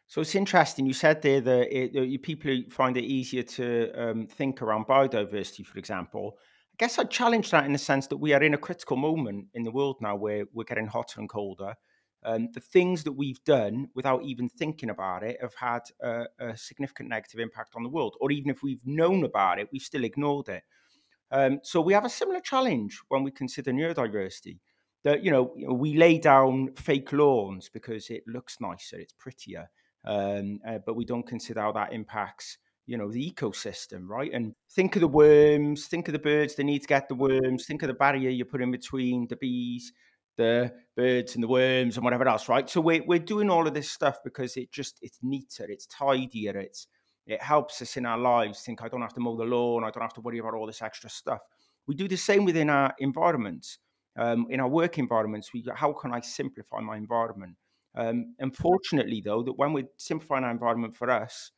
So 0.07 0.19
it's 0.19 0.35
interesting. 0.35 0.85
You 0.85 0.93
said 0.93 1.21
there 1.21 1.39
that 1.39 1.73
it, 1.75 1.93
you 1.93 2.19
people 2.19 2.51
find 2.69 2.97
it 2.97 3.05
easier 3.05 3.43
to 3.43 3.91
um, 3.95 4.27
think 4.27 4.61
around 4.61 4.85
biodiversity, 4.85 5.65
for 5.65 5.79
example. 5.79 6.37
I 6.73 6.75
guess 6.77 6.99
I 6.99 7.05
challenge 7.05 7.51
that 7.51 7.65
in 7.65 7.73
the 7.73 7.79
sense 7.79 8.07
that 8.07 8.17
we 8.17 8.33
are 8.33 8.43
in 8.43 8.53
a 8.53 8.57
critical 8.57 8.97
moment 8.97 9.47
in 9.53 9.63
the 9.63 9.71
world 9.71 9.97
now 10.01 10.15
where 10.15 10.45
we're 10.53 10.63
getting 10.63 10.87
hotter 10.87 11.19
and 11.19 11.29
colder 11.29 11.73
um, 12.23 12.49
the 12.53 12.59
things 12.59 13.03
that 13.03 13.13
we've 13.13 13.43
done 13.43 13.89
without 13.95 14.23
even 14.23 14.49
thinking 14.49 14.89
about 14.89 15.23
it 15.23 15.37
have 15.41 15.55
had 15.55 15.81
a, 16.01 16.25
a, 16.39 16.57
significant 16.57 17.09
negative 17.09 17.39
impact 17.39 17.75
on 17.75 17.83
the 17.83 17.89
world. 17.89 18.15
Or 18.19 18.31
even 18.31 18.49
if 18.49 18.61
we've 18.61 18.85
known 18.85 19.23
about 19.23 19.59
it, 19.59 19.69
we've 19.71 19.81
still 19.81 20.03
ignored 20.03 20.49
it. 20.49 20.63
Um, 21.31 21.59
so 21.63 21.79
we 21.79 21.93
have 21.93 22.05
a 22.05 22.09
similar 22.09 22.41
challenge 22.41 22.99
when 23.07 23.23
we 23.23 23.31
consider 23.31 23.71
neurodiversity. 23.71 24.59
That 25.05 25.23
you 25.23 25.31
know, 25.31 25.53
we 25.73 25.95
lay 25.95 26.17
down 26.17 26.73
fake 26.75 27.13
lawns 27.13 27.69
because 27.69 28.09
it 28.09 28.23
looks 28.27 28.59
nicer, 28.59 28.97
it's 28.97 29.13
prettier, 29.13 29.69
um, 30.03 30.59
uh, 30.67 30.79
but 30.85 30.97
we 30.97 31.05
don't 31.05 31.25
consider 31.25 31.61
how 31.61 31.71
that 31.71 31.93
impacts 31.93 32.57
you 32.85 32.97
know 32.97 33.11
the 33.11 33.31
ecosystem 33.31 34.07
right 34.07 34.31
and 34.33 34.55
think 34.71 34.95
of 34.95 35.01
the 35.01 35.07
worms 35.07 35.85
think 35.85 36.07
of 36.07 36.11
the 36.11 36.17
birds 36.17 36.55
they 36.55 36.63
need 36.63 36.79
to 36.79 36.87
get 36.87 37.07
the 37.07 37.13
worms 37.13 37.67
think 37.67 37.83
of 37.83 37.87
the 37.87 37.93
barrier 37.93 38.31
you 38.31 38.43
put 38.43 38.63
in 38.63 38.71
between 38.71 39.27
the 39.27 39.35
bees 39.35 39.93
the 40.37 40.73
birds 40.95 41.35
and 41.35 41.43
the 41.43 41.47
worms 41.47 41.97
and 41.97 42.03
whatever 42.03 42.27
else, 42.27 42.49
right? 42.49 42.69
So 42.69 42.81
we're 42.81 43.03
we're 43.03 43.19
doing 43.19 43.49
all 43.49 43.67
of 43.67 43.73
this 43.73 43.89
stuff 43.89 44.17
because 44.23 44.57
it 44.57 44.71
just 44.71 44.99
it's 45.01 45.19
neater, 45.21 45.65
it's 45.69 45.85
tidier, 45.87 46.57
it's 46.57 46.87
it 47.27 47.41
helps 47.41 47.81
us 47.81 47.97
in 47.97 48.05
our 48.05 48.17
lives 48.17 48.61
think 48.61 48.81
I 48.81 48.87
don't 48.87 49.01
have 49.01 49.13
to 49.13 49.19
mow 49.19 49.37
the 49.37 49.43
lawn, 49.43 49.83
I 49.83 49.91
don't 49.91 50.01
have 50.01 50.13
to 50.13 50.21
worry 50.21 50.39
about 50.39 50.55
all 50.55 50.65
this 50.65 50.81
extra 50.81 51.09
stuff. 51.09 51.41
We 51.87 51.95
do 51.95 52.07
the 52.07 52.17
same 52.17 52.45
within 52.45 52.69
our 52.69 52.93
environments. 52.99 53.79
Um, 54.15 54.47
in 54.49 54.59
our 54.59 54.67
work 54.67 54.97
environments, 54.97 55.53
we 55.53 55.65
how 55.75 55.93
can 55.93 56.13
I 56.13 56.19
simplify 56.21 56.79
my 56.81 56.97
environment? 56.97 57.55
Um, 57.95 58.35
unfortunately, 58.39 59.21
though, 59.23 59.43
that 59.43 59.53
when 59.53 59.73
we're 59.73 59.87
simplifying 59.97 60.43
our 60.43 60.51
environment 60.51 60.95
for 60.95 61.09
us, 61.09 61.51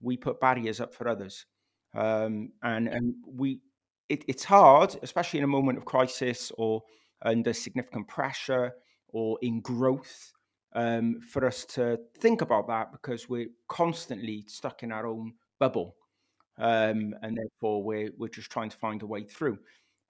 we 0.00 0.16
put 0.16 0.40
barriers 0.40 0.80
up 0.80 0.94
for 0.94 1.08
others, 1.08 1.46
um, 1.94 2.50
and 2.62 2.88
and 2.88 3.14
we 3.26 3.60
it, 4.08 4.24
it's 4.26 4.44
hard, 4.44 4.96
especially 5.02 5.38
in 5.38 5.44
a 5.44 5.48
moment 5.48 5.78
of 5.78 5.84
crisis 5.84 6.50
or 6.56 6.82
under 7.22 7.52
significant 7.52 8.08
pressure 8.08 8.72
or 9.08 9.38
in 9.42 9.60
growth, 9.60 10.32
um, 10.74 11.20
for 11.20 11.46
us 11.46 11.64
to 11.64 11.98
think 12.18 12.40
about 12.42 12.68
that 12.68 12.92
because 12.92 13.28
we're 13.28 13.48
constantly 13.68 14.44
stuck 14.46 14.82
in 14.82 14.92
our 14.92 15.06
own 15.06 15.32
bubble, 15.58 15.96
um, 16.58 17.14
and 17.22 17.36
therefore 17.36 17.82
we're 17.82 18.10
we're 18.18 18.28
just 18.28 18.50
trying 18.50 18.70
to 18.70 18.76
find 18.76 19.02
a 19.02 19.06
way 19.06 19.24
through. 19.24 19.58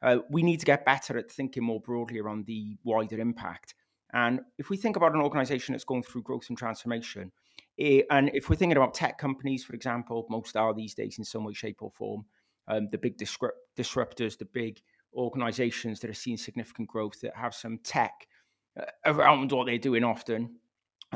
Uh, 0.02 0.18
we 0.30 0.42
need 0.42 0.60
to 0.60 0.66
get 0.66 0.84
better 0.84 1.18
at 1.18 1.30
thinking 1.30 1.62
more 1.62 1.80
broadly 1.80 2.18
around 2.18 2.46
the 2.46 2.76
wider 2.84 3.18
impact. 3.18 3.74
And 4.12 4.40
if 4.56 4.70
we 4.70 4.76
think 4.76 4.96
about 4.96 5.14
an 5.14 5.20
organization 5.20 5.72
that's 5.72 5.84
going 5.84 6.02
through 6.02 6.22
growth 6.22 6.48
and 6.48 6.56
transformation, 6.56 7.32
it, 7.76 8.06
and 8.10 8.30
if 8.32 8.48
we're 8.48 8.56
thinking 8.56 8.76
about 8.76 8.94
tech 8.94 9.18
companies, 9.18 9.64
for 9.64 9.74
example, 9.74 10.26
most 10.30 10.56
are 10.56 10.72
these 10.72 10.94
days 10.94 11.18
in 11.18 11.24
some 11.24 11.44
way, 11.44 11.52
shape, 11.52 11.82
or 11.82 11.90
form, 11.90 12.24
um, 12.68 12.88
the 12.90 12.98
big 12.98 13.16
disrupt- 13.16 13.58
disruptors, 13.76 14.38
the 14.38 14.44
big 14.46 14.80
organizations 15.14 16.00
that 16.00 16.10
are 16.10 16.14
seeing 16.14 16.36
significant 16.36 16.88
growth 16.88 17.20
that 17.20 17.36
have 17.36 17.54
some 17.54 17.78
tech 17.78 18.26
uh, 18.78 18.84
around 19.06 19.52
what 19.52 19.66
they're 19.66 19.78
doing 19.78 20.04
often. 20.04 20.56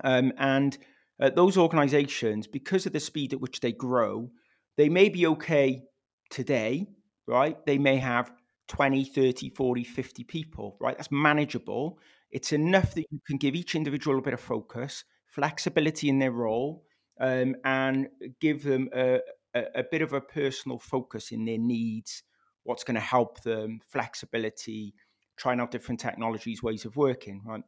Um, 0.02 0.32
and 0.38 0.76
uh, 1.20 1.30
those 1.30 1.56
organizations, 1.56 2.46
because 2.46 2.86
of 2.86 2.92
the 2.92 3.00
speed 3.00 3.32
at 3.32 3.40
which 3.40 3.60
they 3.60 3.72
grow, 3.72 4.30
they 4.76 4.88
may 4.88 5.08
be 5.08 5.26
okay 5.26 5.82
today, 6.30 6.86
right? 7.26 7.56
They 7.66 7.78
may 7.78 7.96
have 7.98 8.32
20, 8.68 9.04
30, 9.04 9.50
40, 9.50 9.84
50 9.84 10.24
people, 10.24 10.76
right? 10.80 10.96
That's 10.96 11.12
manageable. 11.12 11.98
It's 12.30 12.52
enough 12.52 12.94
that 12.94 13.06
you 13.10 13.20
can 13.26 13.36
give 13.36 13.54
each 13.54 13.74
individual 13.74 14.18
a 14.18 14.22
bit 14.22 14.34
of 14.34 14.40
focus, 14.40 15.04
flexibility 15.26 16.08
in 16.08 16.18
their 16.18 16.32
role, 16.32 16.84
um, 17.20 17.54
and 17.64 18.08
give 18.40 18.64
them 18.64 18.88
a, 18.94 19.20
a, 19.54 19.64
a, 19.76 19.84
bit 19.90 20.02
of 20.02 20.14
a 20.14 20.20
personal 20.20 20.78
focus 20.78 21.30
in 21.30 21.44
their 21.44 21.58
needs, 21.58 22.22
what's 22.64 22.84
going 22.84 22.94
to 22.94 23.00
help 23.00 23.42
them, 23.42 23.80
flexibility, 23.88 24.94
trying 25.36 25.60
out 25.60 25.70
different 25.70 26.00
technologies, 26.00 26.62
ways 26.62 26.84
of 26.84 26.96
working, 26.96 27.42
right? 27.44 27.62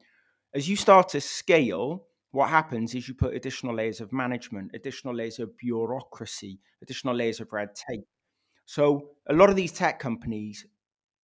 As 0.55 0.69
you 0.69 0.77
start 0.77 1.09
to 1.11 1.21
scale, 1.21 2.07
what 2.31 2.49
happens 2.49 2.95
is 2.95 3.09
you 3.09 3.15
put 3.15 3.35
additional 3.35 3.75
layers 3.75 4.01
of 4.01 4.13
management, 4.13 4.71
additional 4.75 5.15
layers 5.15 5.39
of 5.39 5.57
bureaucracy, 5.57 6.61
additional 6.83 7.15
layers 7.15 7.41
of 7.41 7.53
red 7.53 7.75
tape. 7.75 8.07
So 8.67 9.11
a 9.29 9.35
lot 9.35 9.51
of 9.51 9.57
these 9.57 9.73
tech 9.73 9.99
companies 9.99 10.67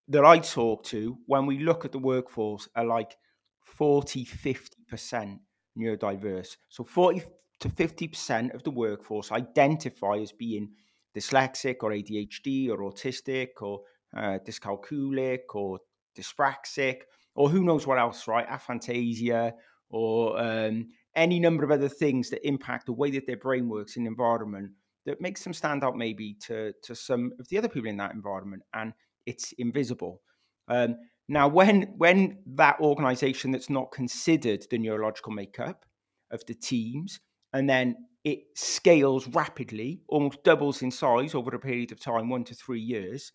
that 0.07 0.25
I 0.25 0.39
talk 0.39 0.83
to, 0.85 1.17
when 1.25 1.45
we 1.45 1.59
look 1.59 1.85
at 1.85 1.91
the 1.91 1.99
workforce, 1.99 2.67
are 2.75 2.85
like 2.85 3.15
40, 3.61 4.25
50% 4.25 5.39
neurodiverse. 5.77 6.57
So 6.69 6.83
40 6.83 7.23
to 7.61 7.69
50% 7.69 8.53
of 8.53 8.63
the 8.63 8.71
workforce 8.71 9.31
identify 9.31 10.17
as 10.17 10.31
being 10.31 10.71
dyslexic 11.15 11.77
or 11.81 11.91
ADHD 11.91 12.69
or 12.69 12.79
autistic 12.91 13.49
or 13.61 13.81
uh, 14.15 14.39
dyscalculic 14.45 15.39
or 15.53 15.79
dyspraxic 16.17 17.01
or 17.35 17.49
who 17.49 17.63
knows 17.63 17.87
what 17.87 17.99
else, 17.99 18.27
right? 18.27 18.47
Aphantasia 18.47 19.53
or 19.89 20.39
um, 20.39 20.87
any 21.15 21.39
number 21.39 21.63
of 21.63 21.71
other 21.71 21.89
things 21.89 22.29
that 22.29 22.45
impact 22.47 22.85
the 22.85 22.93
way 22.93 23.11
that 23.11 23.25
their 23.27 23.37
brain 23.37 23.69
works 23.69 23.97
in 23.97 24.03
the 24.03 24.09
environment 24.09 24.71
that 25.05 25.21
makes 25.21 25.43
them 25.43 25.53
stand 25.53 25.83
out 25.83 25.97
maybe 25.97 26.35
to, 26.39 26.73
to 26.83 26.95
some 26.95 27.31
of 27.39 27.47
the 27.49 27.57
other 27.57 27.67
people 27.67 27.89
in 27.89 27.97
that 27.97 28.13
environment. 28.13 28.61
And 28.73 28.93
it's 29.25 29.53
invisible. 29.53 30.21
Um, 30.67 30.95
now, 31.27 31.47
when 31.47 31.93
when 31.97 32.39
that 32.45 32.79
organisation 32.81 33.51
that's 33.51 33.69
not 33.69 33.91
considered 33.91 34.65
the 34.69 34.77
neurological 34.77 35.31
makeup 35.31 35.85
of 36.29 36.45
the 36.45 36.53
teams, 36.53 37.19
and 37.53 37.69
then 37.69 37.95
it 38.23 38.39
scales 38.55 39.27
rapidly, 39.27 40.01
almost 40.07 40.43
doubles 40.43 40.81
in 40.81 40.91
size 40.91 41.33
over 41.33 41.55
a 41.55 41.59
period 41.59 41.91
of 41.91 41.99
time, 41.99 42.29
one 42.29 42.43
to 42.45 42.53
three 42.53 42.79
years, 42.79 43.31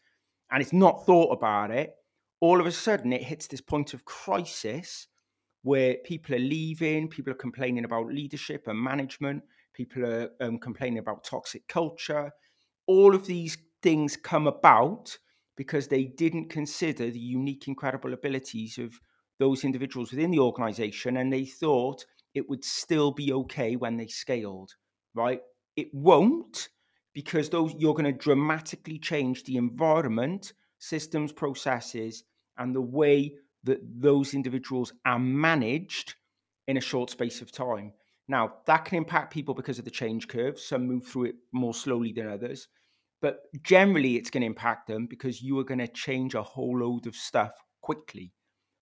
and 0.50 0.62
it's 0.62 0.72
not 0.72 1.04
thought 1.04 1.32
about 1.32 1.70
it, 1.70 1.94
all 2.40 2.60
of 2.60 2.66
a 2.66 2.72
sudden 2.72 3.12
it 3.12 3.22
hits 3.22 3.46
this 3.46 3.60
point 3.60 3.94
of 3.94 4.04
crisis 4.04 5.08
where 5.62 5.96
people 6.04 6.34
are 6.34 6.38
leaving, 6.38 7.08
people 7.08 7.32
are 7.32 7.36
complaining 7.36 7.84
about 7.84 8.06
leadership 8.06 8.68
and 8.68 8.78
management, 8.78 9.42
people 9.74 10.04
are 10.04 10.30
um, 10.40 10.58
complaining 10.58 10.98
about 10.98 11.24
toxic 11.24 11.66
culture. 11.66 12.30
All 12.86 13.14
of 13.14 13.26
these 13.26 13.58
things 13.82 14.16
come 14.16 14.46
about 14.46 15.18
because 15.56 15.88
they 15.88 16.04
didn't 16.04 16.50
consider 16.50 17.10
the 17.10 17.18
unique, 17.18 17.66
incredible 17.66 18.12
abilities 18.12 18.78
of 18.78 19.00
those 19.38 19.64
individuals 19.64 20.12
within 20.12 20.30
the 20.30 20.38
organization 20.38 21.16
and 21.16 21.32
they 21.32 21.44
thought 21.44 22.04
it 22.36 22.48
would 22.50 22.62
still 22.62 23.10
be 23.10 23.32
okay 23.32 23.76
when 23.76 23.96
they 23.96 24.06
scaled, 24.06 24.74
right? 25.14 25.40
It 25.74 25.88
won't 25.94 26.68
because 27.14 27.48
those 27.48 27.74
you're 27.78 27.94
going 27.94 28.04
to 28.04 28.12
dramatically 28.12 28.98
change 28.98 29.42
the 29.44 29.56
environment, 29.56 30.52
systems, 30.78 31.32
processes, 31.32 32.24
and 32.58 32.74
the 32.74 32.80
way 32.80 33.32
that 33.64 33.80
those 33.98 34.34
individuals 34.34 34.92
are 35.06 35.18
managed 35.18 36.14
in 36.68 36.76
a 36.76 36.80
short 36.80 37.08
space 37.08 37.40
of 37.40 37.50
time. 37.50 37.92
Now, 38.28 38.54
that 38.66 38.84
can 38.84 38.98
impact 38.98 39.32
people 39.32 39.54
because 39.54 39.78
of 39.78 39.86
the 39.86 39.90
change 39.90 40.28
curve. 40.28 40.60
Some 40.60 40.86
move 40.86 41.06
through 41.06 41.24
it 41.24 41.36
more 41.52 41.72
slowly 41.72 42.12
than 42.12 42.28
others. 42.28 42.68
But 43.22 43.44
generally, 43.62 44.16
it's 44.16 44.28
going 44.28 44.42
to 44.42 44.46
impact 44.46 44.88
them 44.88 45.06
because 45.06 45.40
you 45.40 45.58
are 45.58 45.64
going 45.64 45.78
to 45.78 45.88
change 45.88 46.34
a 46.34 46.42
whole 46.42 46.80
load 46.80 47.06
of 47.06 47.16
stuff 47.16 47.52
quickly. 47.80 48.34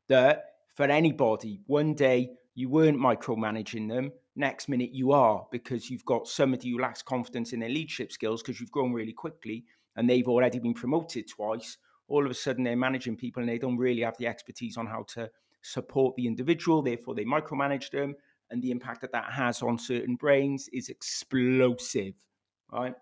That 0.08 0.44
for 0.74 0.86
anybody, 0.86 1.60
one 1.66 1.94
day 1.94 2.30
you 2.54 2.68
weren't 2.68 2.98
micromanaging 2.98 3.88
them, 3.88 4.12
next 4.36 4.68
minute 4.68 4.92
you 4.92 5.12
are 5.12 5.46
because 5.50 5.90
you've 5.90 6.04
got 6.04 6.28
somebody 6.28 6.70
who 6.70 6.80
lacks 6.80 7.02
confidence 7.02 7.52
in 7.52 7.60
their 7.60 7.68
leadership 7.68 8.12
skills 8.12 8.42
because 8.42 8.60
you've 8.60 8.70
grown 8.70 8.92
really 8.92 9.12
quickly 9.12 9.64
and 9.96 10.08
they've 10.08 10.28
already 10.28 10.58
been 10.58 10.74
promoted 10.74 11.28
twice. 11.28 11.78
All 12.08 12.24
of 12.24 12.30
a 12.30 12.34
sudden, 12.34 12.64
they're 12.64 12.76
managing 12.76 13.16
people 13.16 13.40
and 13.40 13.48
they 13.48 13.58
don't 13.58 13.78
really 13.78 14.02
have 14.02 14.16
the 14.18 14.26
expertise 14.26 14.76
on 14.76 14.86
how 14.86 15.04
to 15.14 15.30
support 15.62 16.14
the 16.16 16.26
individual. 16.26 16.82
Therefore, 16.82 17.14
they 17.14 17.24
micromanage 17.24 17.90
them, 17.90 18.14
and 18.50 18.62
the 18.62 18.70
impact 18.70 19.00
that 19.00 19.12
that 19.12 19.32
has 19.32 19.62
on 19.62 19.78
certain 19.78 20.14
brains 20.16 20.68
is 20.68 20.90
explosive, 20.90 22.14
right? 22.70 22.94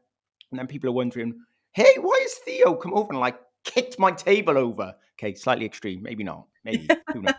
And 0.50 0.58
then 0.58 0.66
people 0.66 0.88
are 0.88 0.92
wondering, 0.92 1.40
hey, 1.72 1.96
why 2.00 2.18
has 2.22 2.34
Theo 2.34 2.74
come 2.74 2.94
over 2.94 3.10
and 3.10 3.20
like 3.20 3.40
kicked 3.64 3.98
my 3.98 4.12
table 4.12 4.56
over? 4.56 4.94
Okay, 5.18 5.34
slightly 5.34 5.66
extreme. 5.66 6.02
Maybe 6.02 6.22
not. 6.22 6.46
Maybe. 6.64 6.88
Who 7.12 7.22
knows? 7.22 7.34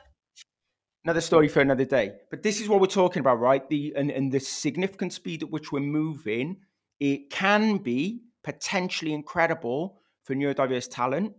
Another 1.06 1.22
story 1.22 1.48
for 1.48 1.60
another 1.60 1.86
day. 1.86 2.14
But 2.30 2.44
this 2.44 2.62
is 2.62 2.70
what 2.70 2.80
we're 2.80 2.88
talking 2.88 3.20
about, 3.20 3.40
right? 3.40 3.68
The 3.68 3.94
and, 3.96 4.10
and 4.10 4.32
the 4.32 4.40
significant 4.40 5.14
speed 5.14 5.44
at 5.44 5.50
which 5.50 5.72
we're 5.72 5.82
moving, 5.82 6.58
it 7.00 7.30
can 7.30 7.78
be 7.78 8.22
potentially 8.44 9.14
incredible 9.14 10.00
for 10.24 10.36
neurodiverse 10.36 10.88
talent 10.90 11.34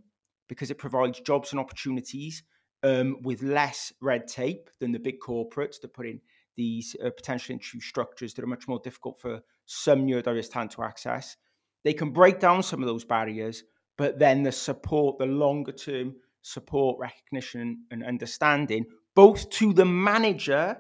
because 0.49 0.71
it 0.71 0.79
provides 0.79 1.21
jobs 1.21 1.53
and 1.53 1.61
opportunities 1.61 2.43
um, 2.83 3.17
with 3.23 3.43
less 3.43 3.93
red 4.03 4.29
tape 4.29 4.69
than 4.81 4.93
the 4.93 4.99
big 4.99 5.19
corporates 5.21 5.81
that 5.81 5.95
put 5.95 6.07
in 6.07 6.21
these 6.57 6.95
uh, 7.03 7.11
potentially 7.17 7.55
into 7.55 7.81
structures 7.81 8.35
that 8.35 8.45
are 8.45 8.49
much 8.49 8.69
more 8.69 8.81
difficult 8.85 9.19
for 9.19 9.41
some 9.65 10.07
neurodiverse 10.07 10.51
talent 10.51 10.71
to 10.71 10.83
access 10.83 11.37
they 11.85 11.93
can 11.93 12.11
break 12.11 12.41
down 12.41 12.63
some 12.63 12.83
of 12.83 12.89
those 12.89 13.05
barriers, 13.05 13.63
but 13.97 14.19
then 14.19 14.43
the 14.43 14.53
support, 14.53 15.19
the 15.19 15.27
longer 15.27 15.73
term 15.73 16.17
support, 16.43 16.99
recognition, 16.99 17.85
and 17.91 18.03
understanding, 18.03 18.85
both 19.15 19.49
to 19.51 19.73
the 19.73 19.85
manager 19.85 20.77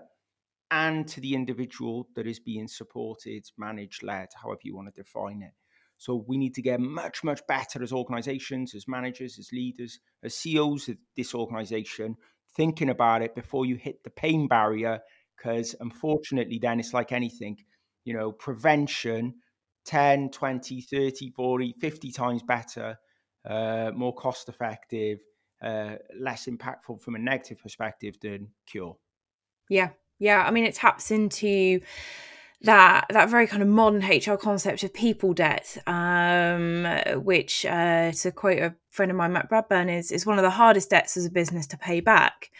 and 0.70 1.06
to 1.08 1.20
the 1.20 1.34
individual 1.34 2.08
that 2.16 2.26
is 2.26 2.40
being 2.40 2.68
supported, 2.68 3.44
managed, 3.56 4.02
led, 4.02 4.28
however 4.42 4.60
you 4.64 4.74
want 4.74 4.92
to 4.92 5.02
define 5.02 5.42
it. 5.42 5.52
So 5.98 6.24
we 6.26 6.36
need 6.36 6.54
to 6.54 6.62
get 6.62 6.80
much, 6.80 7.22
much 7.22 7.40
better 7.46 7.82
as 7.82 7.92
organizations, 7.92 8.74
as 8.74 8.88
managers, 8.88 9.38
as 9.38 9.52
leaders, 9.52 10.00
as 10.22 10.34
CEOs 10.34 10.88
of 10.88 10.96
this 11.16 11.34
organization, 11.34 12.16
thinking 12.56 12.90
about 12.90 13.22
it 13.22 13.34
before 13.34 13.66
you 13.66 13.76
hit 13.76 14.02
the 14.02 14.10
pain 14.10 14.48
barrier. 14.48 15.00
Because 15.36 15.74
unfortunately, 15.80 16.58
then 16.58 16.80
it's 16.80 16.92
like 16.92 17.12
anything, 17.12 17.58
you 18.04 18.14
know, 18.14 18.32
prevention 18.32 19.34
10, 19.84 20.30
20, 20.30 20.80
30, 20.80 21.30
40, 21.30 21.74
50 21.80 22.12
times 22.12 22.42
better, 22.42 22.96
uh, 23.48 23.90
more 23.94 24.14
cost 24.14 24.48
effective, 24.48 25.18
uh, 25.64 25.96
less 26.18 26.46
impactful 26.46 27.00
from 27.00 27.14
a 27.14 27.18
negative 27.18 27.58
perspective 27.58 28.16
than 28.20 28.48
cure. 28.66 28.96
Yeah. 29.68 29.90
Yeah. 30.18 30.44
I 30.46 30.50
mean, 30.50 30.64
it 30.64 30.74
taps 30.74 31.10
into 31.10 31.80
that 32.64 33.06
that 33.10 33.28
very 33.28 33.46
kind 33.46 33.62
of 33.62 33.68
modern 33.68 34.02
HR 34.02 34.36
concept 34.36 34.82
of 34.82 34.92
people 34.92 35.34
debt, 35.34 35.76
um, 35.86 36.86
which, 37.22 37.64
uh, 37.66 38.12
to 38.12 38.30
quote 38.32 38.58
a 38.58 38.74
friend 38.90 39.10
of 39.10 39.16
mine, 39.16 39.32
Matt 39.32 39.50
Bradburn, 39.50 39.94
is 39.94 40.10
is 40.10 40.26
one 40.26 40.38
of 40.38 40.42
the 40.42 40.50
hardest 40.50 40.90
debts 40.90 41.16
as 41.16 41.26
a 41.26 41.30
business 41.30 41.66
to 41.68 41.78
pay 41.78 42.00
back. 42.00 42.50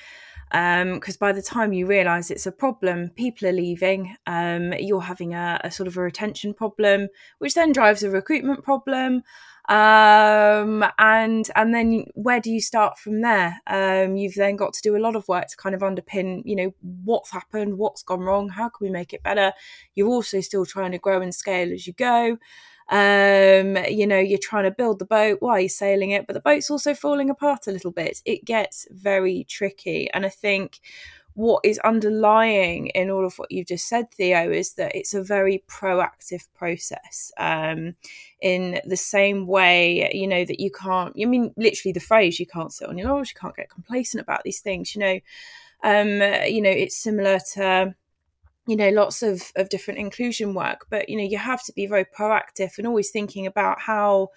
because 0.51 1.17
um, 1.17 1.19
by 1.21 1.33
the 1.33 1.43
time 1.43 1.73
you 1.73 1.87
realize 1.87 2.31
it's 2.31 2.47
a 2.47 2.53
problem, 2.53 3.11
people 3.11 3.49
are 3.49 3.53
leaving. 3.53 4.17
Um, 4.27 4.73
you're 4.75 5.01
having 5.01 5.35
a, 5.35 5.61
a, 5.65 5.71
sort 5.71 5.87
of 5.87 5.97
a 5.97 6.03
retention 6.03 6.55
problem, 6.55 7.09
which 7.39 7.55
then 7.55 7.73
drives 7.73 8.03
a 8.03 8.11
recruitment 8.11 8.63
problem. 8.63 9.23
Um, 9.69 10.85
and 10.99 11.49
and 11.57 11.75
then 11.75 12.05
where 12.15 12.41
do 12.41 12.51
you 12.51 12.61
start 12.61 12.99
from 12.99 13.23
there? 13.23 13.61
Um, 13.67 14.17
you've 14.17 14.35
then 14.35 14.57
got 14.57 14.75
to 14.75 14.83
do 14.83 14.97
a 14.97 14.99
lot 15.01 15.17
of 15.17 15.27
work 15.29 15.49
to 15.49 15.57
kind 15.57 15.75
of 15.75 15.81
underpin, 15.81 16.43
you 16.45 16.57
know, 16.57 16.75
what's 17.05 17.31
happened, 17.31 17.79
what's 17.79 18.03
gone 18.03 18.21
wrong, 18.21 18.51
how 18.51 18.69
can 18.69 18.87
we 18.87 18.91
make 18.91 19.13
it 19.15 19.23
better. 19.23 19.53
You're 19.95 20.09
also 20.09 20.41
still 20.41 20.67
trying 20.67 20.93
to 20.93 20.99
grow 20.99 21.23
and 21.23 21.35
scale 21.35 21.73
as 21.73 21.87
you 21.87 21.93
go 21.95 22.39
um 22.91 23.79
you 23.89 24.07
know 24.07 24.19
you're 24.19 24.39
trying 24.39 24.65
to 24.65 24.71
build 24.71 24.99
the 24.99 25.07
boat 25.07 25.39
while 25.41 25.59
you're 25.59 25.71
sailing 25.71 26.11
it 26.11 26.27
but 26.27 26.35
the 26.35 26.41
boat's 26.41 26.69
also 26.69 26.93
falling 26.93 27.31
apart 27.31 27.67
a 27.67 27.71
little 27.73 27.91
bit 27.91 28.21
it 28.27 28.45
gets 28.45 28.87
very 28.91 29.47
tricky 29.49 30.11
and 30.13 30.27
i 30.27 30.29
think 30.29 30.81
what 31.35 31.65
is 31.65 31.81
underlying 31.81 32.87
in 32.89 33.11
all 33.11 33.27
of 33.27 33.39
what 33.39 33.51
you've 33.51 33.67
just 33.67 33.89
said, 33.89 34.11
Theo, 34.13 34.51
is 34.51 34.75
that 34.75 34.95
it's 34.95 35.15
a 35.15 35.23
very 35.23 35.65
proactive 35.69 36.47
process. 36.55 37.33
Um, 37.37 37.97
in 38.41 38.81
the 38.85 38.97
same 38.97 39.47
way, 39.47 40.11
you 40.13 40.29
know, 40.29 40.45
that 40.45 40.61
you 40.61 40.71
can't, 40.71 41.15
I 41.21 41.25
mean, 41.25 41.53
literally 41.57 41.93
the 41.93 42.01
phrase, 42.01 42.39
you 42.39 42.47
can't 42.47 42.73
sit 42.73 42.89
on 42.89 42.97
your 42.97 43.09
laurels, 43.09 43.31
you 43.31 43.41
can't 43.41 43.57
get 43.57 43.69
complacent 43.69 44.21
about 44.21 44.45
these 44.45 44.61
things, 44.61 44.95
you 44.95 45.01
know. 45.01 45.21
Um, 45.83 46.23
you 46.47 46.63
know, 46.63 46.71
it's 46.71 46.97
similar 46.97 47.39
to 47.55 47.95
you 48.67 48.77
know 48.77 48.89
lots 48.91 49.23
of 49.23 49.53
of 49.57 49.69
different 49.69 50.01
inclusion 50.01 50.55
work 50.55 50.87
but 50.89 51.09
you 51.09 51.19
know 51.19 51.23
you 51.23 51.37
have 51.37 51.63
to 51.63 51.73
be 51.73 51.87
very 51.87 52.05
proactive 52.05 52.79
and 52.79 52.87
always 52.87 53.11
thinking 53.11 53.47
about 53.47 53.79
how 53.79 54.29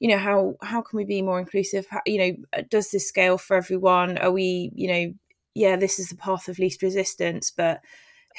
you 0.00 0.08
know 0.08 0.18
how 0.18 0.56
how 0.62 0.82
can 0.82 0.96
we 0.96 1.04
be 1.04 1.22
more 1.22 1.38
inclusive 1.38 1.86
how, 1.88 2.00
you 2.04 2.18
know 2.18 2.62
does 2.68 2.90
this 2.90 3.06
scale 3.06 3.38
for 3.38 3.56
everyone 3.56 4.18
are 4.18 4.32
we 4.32 4.72
you 4.74 4.88
know 4.88 5.14
yeah 5.54 5.76
this 5.76 5.98
is 5.98 6.08
the 6.08 6.16
path 6.16 6.48
of 6.48 6.58
least 6.58 6.82
resistance 6.82 7.50
but 7.50 7.80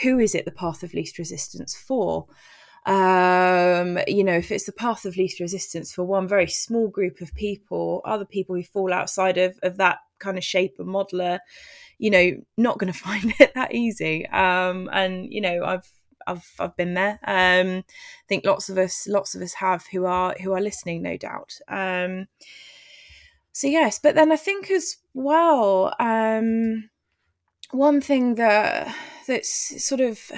who 0.01 0.19
is 0.19 0.35
it 0.35 0.45
the 0.45 0.51
path 0.51 0.83
of 0.83 0.93
least 0.93 1.17
resistance 1.17 1.75
for 1.75 2.27
um 2.85 3.99
you 4.07 4.23
know 4.23 4.33
if 4.33 4.51
it's 4.51 4.65
the 4.65 4.71
path 4.71 5.05
of 5.05 5.15
least 5.15 5.39
resistance 5.39 5.93
for 5.93 6.03
one 6.03 6.27
very 6.27 6.47
small 6.47 6.87
group 6.87 7.21
of 7.21 7.33
people 7.35 8.01
other 8.05 8.25
people 8.25 8.55
who 8.55 8.63
fall 8.63 8.91
outside 8.91 9.37
of 9.37 9.57
of 9.61 9.77
that 9.77 9.99
kind 10.19 10.37
of 10.37 10.43
shape 10.43 10.75
and 10.79 10.87
modeler 10.87 11.39
you 12.01 12.09
know, 12.09 12.31
not 12.57 12.79
going 12.79 12.91
to 12.93 12.99
find 12.99 13.33
it 13.39 13.53
that 13.53 13.73
easy. 13.73 14.27
Um, 14.27 14.89
and 14.91 15.31
you 15.31 15.39
know, 15.39 15.63
I've 15.63 15.89
I've 16.27 16.51
I've 16.59 16.75
been 16.75 16.95
there. 16.95 17.19
Um, 17.23 17.77
I 17.77 18.27
think 18.27 18.45
lots 18.45 18.69
of 18.69 18.77
us 18.77 19.07
lots 19.07 19.35
of 19.35 19.41
us 19.41 19.53
have 19.53 19.85
who 19.91 20.05
are 20.05 20.35
who 20.41 20.51
are 20.51 20.61
listening, 20.61 21.01
no 21.03 21.15
doubt. 21.15 21.57
Um, 21.69 22.27
so 23.53 23.67
yes, 23.67 23.99
but 23.99 24.15
then 24.15 24.31
I 24.31 24.35
think 24.35 24.71
as 24.71 24.97
well, 25.13 25.93
um, 25.99 26.89
one 27.71 28.01
thing 28.01 28.35
that 28.35 28.95
that's 29.27 29.83
sort 29.83 30.01
of 30.01 30.31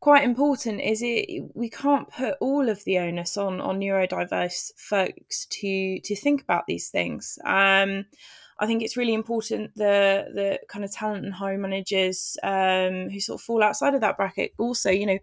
quite 0.00 0.24
important 0.24 0.80
is 0.80 1.02
it 1.02 1.42
we 1.54 1.68
can't 1.68 2.08
put 2.10 2.34
all 2.40 2.68
of 2.68 2.84
the 2.84 2.98
onus 2.98 3.36
on 3.36 3.60
on 3.60 3.80
neurodiverse 3.80 4.72
folks 4.76 5.46
to 5.46 5.98
to 6.00 6.14
think 6.14 6.42
about 6.42 6.66
these 6.66 6.88
things. 6.88 7.38
Um, 7.44 8.06
I 8.58 8.66
think 8.66 8.82
it's 8.82 8.96
really 8.96 9.14
important 9.14 9.74
the 9.74 10.28
the 10.34 10.60
kind 10.68 10.84
of 10.84 10.92
talent 10.92 11.24
and 11.24 11.34
hiring 11.34 11.60
managers 11.60 12.36
um, 12.42 13.10
who 13.10 13.20
sort 13.20 13.40
of 13.40 13.44
fall 13.44 13.62
outside 13.62 13.94
of 13.94 14.00
that 14.00 14.16
bracket 14.16 14.52
also, 14.58 14.90
you 14.90 15.06
know, 15.06 15.18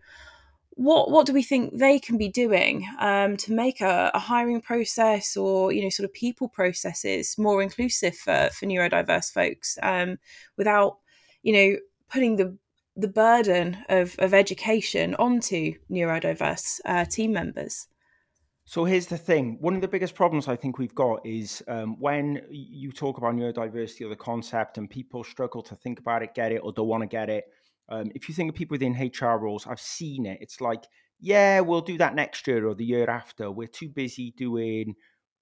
what 0.75 1.11
what 1.11 1.25
do 1.25 1.33
we 1.33 1.43
think 1.43 1.77
they 1.77 1.99
can 1.99 2.17
be 2.17 2.29
doing 2.29 2.87
um, 2.99 3.37
to 3.37 3.53
make 3.53 3.81
a, 3.81 4.11
a, 4.13 4.19
hiring 4.19 4.59
process 4.61 5.37
or 5.37 5.71
you 5.71 5.83
know 5.83 5.89
sort 5.89 6.05
of 6.05 6.13
people 6.13 6.47
processes 6.47 7.37
more 7.37 7.61
inclusive 7.61 8.15
for, 8.15 8.49
for 8.51 8.65
neurodiverse 8.65 9.31
folks 9.31 9.77
um, 9.83 10.17
without 10.57 10.97
you 11.43 11.53
know 11.53 11.77
putting 12.09 12.37
the 12.37 12.57
the 12.95 13.07
burden 13.07 13.77
of, 13.89 14.15
of 14.19 14.33
education 14.33 15.15
onto 15.15 15.73
neurodiverse 15.89 16.79
uh, 16.85 17.05
team 17.05 17.31
members 17.31 17.87
so 18.65 18.85
here's 18.85 19.07
the 19.07 19.17
thing. 19.17 19.57
One 19.59 19.75
of 19.75 19.81
the 19.81 19.89
biggest 19.89 20.15
problems 20.15 20.47
I 20.47 20.55
think 20.55 20.77
we've 20.77 20.95
got 20.95 21.25
is 21.25 21.61
um, 21.67 21.99
when 21.99 22.41
you 22.49 22.93
talk 22.93 23.17
about 23.17 23.35
neurodiversity 23.35 24.05
or 24.05 24.09
the 24.09 24.15
concept 24.15 24.77
and 24.77 24.89
people 24.89 25.23
struggle 25.23 25.61
to 25.63 25.75
think 25.75 25.99
about 25.99 26.23
it, 26.23 26.33
get 26.33 26.53
it, 26.53 26.61
or 26.63 26.71
don't 26.71 26.87
want 26.87 27.01
to 27.01 27.07
get 27.07 27.29
it. 27.29 27.43
Um, 27.89 28.09
if 28.15 28.29
you 28.29 28.35
think 28.35 28.49
of 28.49 28.55
people 28.55 28.75
within 28.75 28.93
HR 28.93 29.37
roles, 29.37 29.67
I've 29.67 29.81
seen 29.81 30.25
it. 30.25 30.37
It's 30.39 30.61
like, 30.61 30.85
yeah, 31.19 31.59
we'll 31.59 31.81
do 31.81 31.97
that 31.97 32.15
next 32.15 32.47
year 32.47 32.65
or 32.65 32.73
the 32.73 32.85
year 32.85 33.09
after. 33.09 33.51
We're 33.51 33.67
too 33.67 33.89
busy 33.89 34.33
doing 34.37 34.95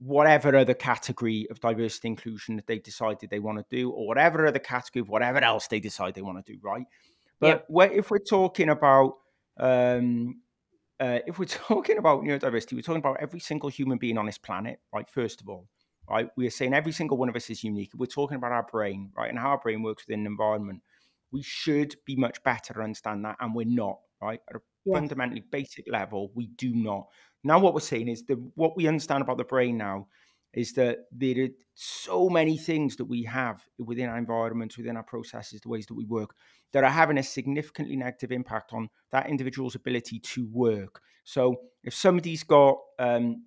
whatever 0.04 0.56
other 0.56 0.74
category 0.74 1.48
of 1.52 1.60
diversity 1.60 2.08
inclusion 2.08 2.56
that 2.56 2.66
they 2.66 2.80
decided 2.80 3.30
they 3.30 3.40
want 3.40 3.60
to 3.60 3.66
do, 3.70 3.92
or 3.92 4.08
whatever 4.08 4.46
other 4.48 4.60
category 4.60 5.02
of 5.02 5.10
whatever 5.10 5.40
else 5.40 5.68
they 5.68 5.80
decide 5.80 6.16
they 6.16 6.22
want 6.22 6.44
to 6.44 6.54
do, 6.54 6.60
right? 6.64 6.86
But 7.40 7.66
yep. 7.70 7.92
if 7.94 8.10
we're 8.10 8.20
talking 8.20 8.70
about 8.70 9.16
um, 9.60 10.42
uh, 11.00 11.20
if 11.28 11.38
we're 11.40 11.46
talking 11.68 11.98
about 11.98 12.24
neurodiversity, 12.24 12.74
we're 12.74 12.82
talking 12.82 12.98
about 13.00 13.18
every 13.20 13.40
single 13.40 13.70
human 13.70 13.98
being 13.98 14.18
on 14.18 14.26
this 14.26 14.38
planet, 14.38 14.80
right? 14.94 15.08
First 15.08 15.42
of 15.42 15.50
all, 15.50 15.68
right? 16.10 16.30
We're 16.36 16.50
saying 16.50 16.74
every 16.74 16.92
single 16.92 17.18
one 17.18 17.30
of 17.30 17.36
us 17.36 17.50
is 17.50 17.64
unique. 17.64 17.92
We're 17.96 18.08
talking 18.08 18.38
about 18.38 18.52
our 18.52 18.64
brain, 18.64 19.12
right? 19.16 19.30
And 19.30 19.38
how 19.38 19.50
our 19.50 19.60
brain 19.60 19.84
works 19.84 20.06
within 20.08 20.22
an 20.22 20.26
environment. 20.28 20.82
We 21.32 21.42
should 21.44 21.96
be 22.06 22.16
much 22.16 22.44
better 22.44 22.74
to 22.74 22.82
understand 22.82 23.24
that, 23.26 23.38
and 23.40 23.56
we're 23.56 23.66
not, 23.66 24.00
right? 24.22 24.42
At 24.50 24.58
a 24.58 24.62
yeah. 24.86 24.96
fundamentally 24.96 25.44
basic 25.52 25.86
level, 25.89 26.32
we 26.36 26.48
do 26.48 26.74
not. 26.74 27.08
Now, 27.44 27.60
what 27.60 27.74
we're 27.74 27.80
saying 27.80 28.08
is 28.08 28.24
that 28.26 28.38
what 28.56 28.78
we 28.78 28.88
understand 28.88 29.22
about 29.22 29.38
the 29.38 29.44
brain 29.44 29.78
now 29.78 30.08
is 30.54 30.74
that 30.74 31.06
there 31.12 31.46
are 31.46 31.50
so 31.76 32.30
many 32.30 32.58
things 32.58 32.98
that 32.98 33.06
we 33.06 33.24
have 33.24 33.63
within 33.80 34.10
our 34.10 34.17
environments, 34.17 34.78
within 34.78 34.98
our 34.98 35.04
processes, 35.04 35.62
the 35.62 35.70
ways 35.70 35.86
that 35.88 35.94
we 35.94 36.06
work, 36.06 36.36
that 36.74 36.84
are 36.84 36.89
having 36.89 37.17
a 37.17 37.24
significantly 37.24 37.96
negative 37.96 38.32
impact 38.32 38.74
on 38.74 38.89
that 39.12 39.30
individual's 39.30 39.76
ability 39.76 40.20
to 40.20 40.48
work. 40.52 41.02
So 41.24 41.62
if 41.84 41.94
somebody's 41.94 42.44
got 42.44 42.78
um, 43.00 43.44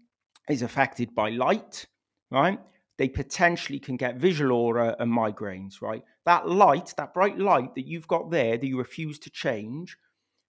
is 0.49 0.63
affected 0.63 1.15
by 1.15 1.31
light, 1.31 1.87
right? 2.31 2.59
They 2.97 3.09
potentially 3.09 3.81
can 3.81 3.97
get 3.97 4.17
visual 4.17 4.53
aura 4.53 4.95
and 4.99 5.11
migraines, 5.11 5.83
right? 5.83 6.03
That 6.27 6.49
light, 6.49 6.95
that 6.97 7.13
bright 7.13 7.39
light 7.39 7.75
that 7.75 7.87
you've 7.87 8.09
got 8.09 8.31
there 8.31 8.57
that 8.57 8.67
you 8.67 8.79
refuse 8.79 9.19
to 9.21 9.31
change 9.31 9.97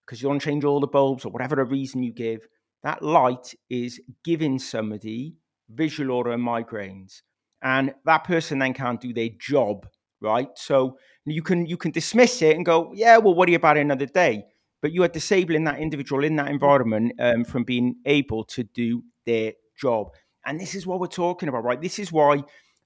because 0.05 0.21
you 0.21 0.27
want 0.27 0.41
to 0.41 0.47
change 0.47 0.63
all 0.63 0.79
the 0.79 0.87
bulbs 0.87 1.25
or 1.25 1.31
whatever 1.31 1.55
the 1.55 1.63
reason 1.63 2.03
you 2.03 2.13
give, 2.13 2.47
that 2.83 3.01
light 3.01 3.55
is 3.69 3.99
giving 4.23 4.59
somebody 4.59 5.35
visual 5.69 6.31
and 6.31 6.45
migraines. 6.45 7.21
And 7.61 7.93
that 8.05 8.23
person 8.23 8.59
then 8.59 8.73
can't 8.73 9.01
do 9.01 9.13
their 9.13 9.29
job, 9.39 9.87
right? 10.21 10.49
So 10.55 10.97
you 11.25 11.41
can 11.41 11.65
you 11.65 11.77
can 11.77 11.91
dismiss 11.91 12.41
it 12.41 12.55
and 12.55 12.65
go, 12.65 12.91
yeah, 12.93 13.17
we'll 13.17 13.35
worry 13.35 13.55
about 13.55 13.77
it 13.77 13.81
another 13.81 14.05
day. 14.05 14.45
But 14.81 14.91
you 14.91 15.03
are 15.03 15.07
disabling 15.07 15.63
that 15.63 15.79
individual 15.79 16.23
in 16.23 16.35
that 16.35 16.49
environment 16.49 17.13
um, 17.19 17.43
from 17.43 17.63
being 17.63 17.95
able 18.05 18.43
to 18.45 18.63
do 18.63 19.03
their 19.25 19.53
job. 19.75 20.09
And 20.45 20.59
this 20.59 20.75
is 20.75 20.85
what 20.85 20.99
we're 20.99 21.07
talking 21.07 21.49
about, 21.49 21.63
right? 21.63 21.81
This 21.81 21.97
is 21.97 22.11
why 22.11 22.37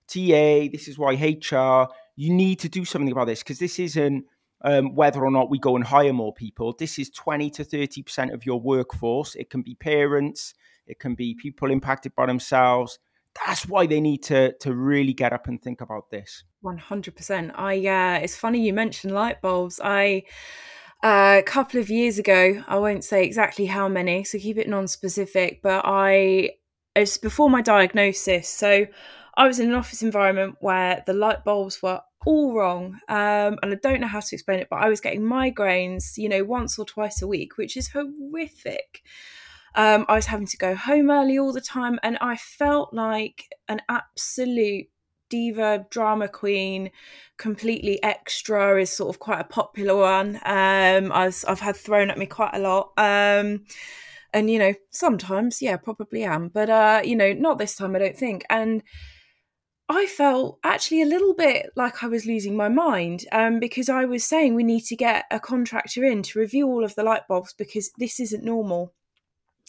TA, 0.08 0.70
this 0.72 0.88
is 0.88 0.98
why 0.98 1.14
HR, 1.14 1.92
you 2.16 2.34
need 2.34 2.60
to 2.60 2.70
do 2.70 2.86
something 2.86 3.12
about 3.12 3.28
this 3.28 3.44
because 3.44 3.60
this 3.60 3.80
isn't 3.80 4.24
um, 4.62 4.96
whether 4.96 5.24
or 5.24 5.32
not 5.32 5.50
we 5.50 5.60
go 5.60 5.76
and 5.76 5.86
hire 5.86 6.14
more 6.14 6.34
people. 6.34 6.76
This 6.78 7.00
is 7.00 7.10
20 7.12 7.50
to 7.52 7.64
30% 7.64 8.34
of 8.34 8.46
your 8.46 8.60
workforce. 8.60 9.36
It 9.36 9.50
can 9.50 9.62
be 9.62 9.76
parents, 9.76 10.54
it 10.88 11.00
can 11.00 11.16
be 11.16 11.36
people 11.36 11.72
impacted 11.72 12.16
by 12.16 12.26
themselves. 12.26 13.00
That's 13.46 13.68
why 13.68 13.86
they 13.86 14.02
need 14.02 14.24
to 14.24 14.54
to 14.58 14.74
really 14.74 15.14
get 15.14 15.34
up 15.34 15.48
and 15.48 15.62
think 15.62 15.82
about 15.82 16.10
this. 16.10 16.44
One 16.62 16.80
hundred 16.80 17.16
percent. 17.16 17.52
I 17.56 17.78
uh, 17.86 18.20
it's 18.24 18.36
funny 18.36 18.60
you 18.60 18.74
mentioned 18.74 19.14
light 19.14 19.40
bulbs. 19.40 19.80
I 19.82 20.24
uh, 21.04 21.38
a 21.40 21.44
couple 21.44 21.80
of 21.80 21.90
years 21.90 22.18
ago, 22.18 22.64
I 22.68 22.80
won't 22.80 23.04
say 23.04 23.24
exactly 23.24 23.68
how 23.68 23.88
many, 23.88 24.24
so 24.24 24.38
keep 24.40 24.58
it 24.58 24.68
non-specific. 24.68 25.62
But 25.62 25.84
I 25.86 26.52
it's 26.96 27.18
before 27.18 27.50
my 27.52 27.62
diagnosis, 27.62 28.50
so 28.50 28.88
I 29.38 29.48
was 29.48 29.60
in 29.60 29.70
an 29.70 29.76
office 29.76 30.02
environment 30.02 30.56
where 30.60 31.04
the 31.06 31.14
light 31.14 31.46
bulbs 31.46 31.82
were 31.82 32.02
all 32.26 32.54
wrong. 32.54 33.00
Um, 33.08 33.58
and 33.62 33.72
I 33.72 33.76
don't 33.82 34.02
know 34.02 34.08
how 34.08 34.20
to 34.20 34.36
explain 34.36 34.60
it, 34.60 34.68
but 34.70 34.78
I 34.78 34.90
was 34.90 35.02
getting 35.02 35.22
migraines, 35.22 36.18
you 36.18 36.30
know, 36.30 36.44
once 36.44 36.78
or 36.78 36.86
twice 36.86 37.22
a 37.22 37.28
week, 37.28 37.58
which 37.58 37.78
is 37.78 37.90
horrific. 37.90 39.04
Um, 39.76 40.06
I 40.08 40.16
was 40.16 40.26
having 40.26 40.48
to 40.48 40.58
go 40.58 40.76
home 40.76 41.10
early 41.10 41.38
all 41.38 41.54
the 41.54 41.62
time, 41.62 42.00
and 42.04 42.18
I 42.20 42.36
felt 42.36 42.94
like 42.94 43.50
an 43.68 43.82
absolute 43.88 44.88
diva 45.30 45.86
drama 45.92 46.28
queen 46.28 46.90
completely 47.38 48.02
extra 48.02 48.82
is 48.82 48.90
sort 48.90 49.16
of 49.16 49.20
quite 49.20 49.40
a 49.40 49.44
popular 49.44 49.96
one 49.96 50.38
um 50.38 51.12
I 51.12 51.32
have 51.48 51.60
had 51.60 51.76
thrown 51.76 52.10
at 52.10 52.18
me 52.18 52.26
quite 52.26 52.56
a 52.56 52.60
lot 52.60 52.94
um 52.98 53.66
and 54.34 54.50
you 54.50 54.58
know 54.58 54.74
sometimes 54.90 55.62
yeah 55.62 55.78
probably 55.78 56.24
am 56.24 56.50
but 56.50 56.70
uh 56.70 57.02
you 57.04 57.16
know 57.16 57.32
not 57.34 57.60
this 57.60 57.76
time 57.76 57.96
i 57.96 58.00
don't 58.00 58.18
think 58.18 58.44
and 58.50 58.82
I 59.92 60.06
felt 60.06 60.60
actually 60.64 61.02
a 61.02 61.08
little 61.08 61.34
bit 61.34 61.72
like 61.76 62.04
I 62.04 62.08
was 62.08 62.28
losing 62.28 62.56
my 62.56 62.70
mind 62.70 63.26
um, 63.32 63.60
because 63.60 63.90
I 63.90 64.06
was 64.06 64.24
saying 64.24 64.54
we 64.54 64.64
need 64.64 64.86
to 64.86 64.96
get 64.96 65.26
a 65.32 65.40
contractor 65.40 66.04
in 66.04 66.22
to 66.24 66.40
review 66.40 66.68
all 66.68 66.84
of 66.84 66.94
the 66.94 67.04
light 67.04 67.28
bulbs 67.28 67.54
because 67.54 67.92
this 67.98 68.20
isn't 68.20 68.44
normal 68.44 68.94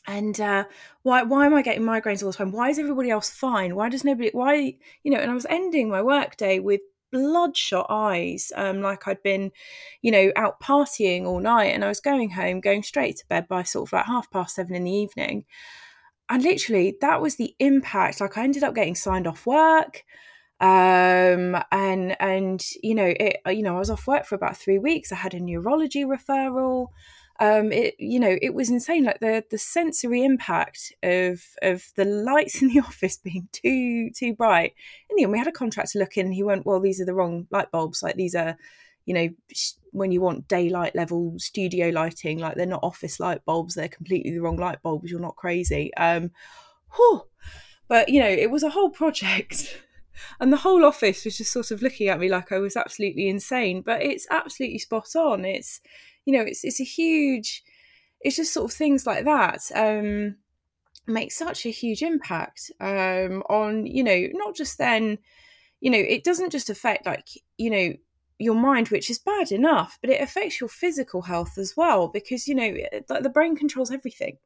and 0.07 0.41
uh, 0.41 0.65
why 1.03 1.23
why 1.23 1.47
am 1.47 1.55
I 1.55 1.63
getting 1.63 1.83
migraines 1.83 2.23
all 2.23 2.31
the 2.31 2.37
time? 2.37 2.53
Why 2.53 2.71
is 2.71 2.79
everybody 2.79 3.11
else 3.11 3.31
fine? 3.31 3.75
Why 3.75 3.89
does 3.89 4.05
nobody? 4.05 4.31
Why 4.33 4.77
you 5.03 5.11
know? 5.11 5.19
And 5.19 5.31
I 5.31 5.35
was 5.35 5.47
ending 5.49 5.89
my 5.89 6.03
workday 6.03 6.59
with 6.59 6.81
bloodshot 7.13 7.87
eyes, 7.89 8.53
um, 8.57 8.81
like 8.81 9.07
I'd 9.09 9.23
been, 9.23 9.51
you 10.01 10.13
know, 10.13 10.33
out 10.37 10.61
partying 10.61 11.27
all 11.27 11.41
night, 11.41 11.75
and 11.75 11.85
I 11.85 11.89
was 11.89 12.01
going 12.01 12.31
home, 12.31 12.61
going 12.61 12.83
straight 12.83 13.17
to 13.17 13.29
bed 13.29 13.49
by 13.49 13.63
sort 13.63 13.89
of 13.89 13.93
like 13.93 14.07
half 14.07 14.31
past 14.31 14.55
seven 14.55 14.75
in 14.75 14.85
the 14.85 14.93
evening. 14.93 15.45
And 16.31 16.43
literally, 16.43 16.97
that 17.01 17.21
was 17.21 17.37
the 17.37 17.55
impact. 17.59 18.21
Like, 18.21 18.39
I 18.39 18.45
ended 18.45 18.63
up 18.63 18.75
getting 18.75 18.95
signed 18.95 19.27
off 19.27 19.47
work 19.47 20.05
um 20.61 21.57
and 21.73 22.15
and 22.21 22.63
you 22.83 22.95
know 22.95 23.15
it 23.19 23.39
you 23.47 23.63
know 23.63 23.77
i 23.77 23.79
was 23.79 23.89
off 23.89 24.07
work 24.07 24.27
for 24.27 24.35
about 24.35 24.55
three 24.55 24.79
weeks 24.79 25.11
i 25.11 25.15
had 25.15 25.33
a 25.33 25.41
neurology 25.41 26.05
referral 26.05 26.89
um, 27.41 27.73
it 27.73 27.95
you 27.99 28.21
know 28.21 28.37
it 28.43 28.53
was 28.53 28.69
insane 28.69 29.05
like 29.05 29.21
the 29.21 29.43
the 29.51 29.57
sensory 29.57 30.23
impact 30.23 30.93
of 31.03 31.43
of 31.63 31.87
the 31.97 32.05
lights 32.05 32.61
in 32.63 32.69
the 32.69 32.81
office 32.81 33.17
being 33.17 33.49
too 33.53 34.11
too 34.11 34.35
bright 34.35 34.75
in 35.09 35.17
the 35.17 35.23
end 35.23 35.33
we 35.33 35.39
had 35.39 35.47
a 35.47 35.53
contractor 35.53 35.99
look 35.99 36.19
in 36.19 36.27
and 36.27 36.35
he 36.35 36.43
went 36.43 36.67
well 36.67 36.81
these 36.81 37.01
are 37.01 37.07
the 37.07 37.15
wrong 37.15 37.47
light 37.51 37.71
bulbs 37.71 38.03
like 38.03 38.17
these 38.17 38.35
are 38.35 38.59
you 39.07 39.15
know 39.15 39.29
when 39.93 40.13
you 40.13 40.21
want 40.21 40.49
daylight 40.49 40.95
level 40.95 41.35
studio 41.39 41.89
lighting 41.89 42.39
like 42.39 42.55
they're 42.55 42.67
not 42.67 42.83
office 42.83 43.19
light 43.19 43.45
bulbs 43.45 43.75
they're 43.75 43.89
completely 43.89 44.31
the 44.31 44.41
wrong 44.41 44.57
light 44.57 44.83
bulbs 44.83 45.11
you're 45.11 45.21
not 45.21 45.37
crazy 45.37 45.93
um 45.95 46.31
whew. 46.97 47.23
but 47.89 48.09
you 48.09 48.21
know 48.21 48.29
it 48.29 48.51
was 48.51 48.63
a 48.63 48.71
whole 48.71 48.91
project 48.91 49.83
and 50.41 50.53
the 50.53 50.59
whole 50.59 50.85
office 50.85 51.25
was 51.25 51.39
just 51.39 51.53
sort 51.53 51.71
of 51.71 51.83
looking 51.83 52.09
at 52.09 52.21
me 52.21 52.29
like 52.29 52.53
I 52.53 52.59
was 52.59 52.77
absolutely 52.77 53.29
insane 53.29 53.83
but 53.83 54.03
it's 54.03 54.27
absolutely 54.31 54.79
spot 54.79 55.17
on 55.17 55.45
it's 55.45 55.81
you 56.25 56.33
know 56.33 56.43
it's 56.43 56.65
it's 56.65 56.81
a 56.81 56.85
huge 56.85 57.63
it's 58.21 58.37
just 58.37 58.53
sort 58.53 58.71
of 58.71 58.77
things 58.77 59.07
like 59.07 59.25
that 59.25 59.63
um 59.75 60.37
make 61.07 61.33
such 61.33 61.67
a 61.67 61.71
huge 61.71 62.03
impact 62.03 62.71
um 62.81 63.43
on 63.49 63.87
you 63.87 64.05
know 64.05 64.29
not 64.35 64.55
just 64.55 64.79
then 64.79 65.19
you 65.81 65.91
know 65.91 65.99
it 65.99 66.23
doesn't 66.23 66.51
just 66.51 66.71
affect 66.71 67.07
like 67.07 67.27
you 67.57 67.71
know 67.71 67.95
your 68.41 68.55
mind 68.55 68.89
which 68.89 69.11
is 69.11 69.19
bad 69.19 69.53
enough 69.53 69.99
but 70.01 70.11
it 70.11 70.21
affects 70.21 70.61
your 70.61 70.69
physical 70.69 71.23
health 71.23 71.59
as 71.59 71.77
well 71.77 72.09
because 72.09 72.49
you 72.49 72.55
know 72.55 72.75
like 73.09 73.23
the 73.23 73.29
brain 73.29 73.57
controls 73.57 73.91
everything. 73.91 74.39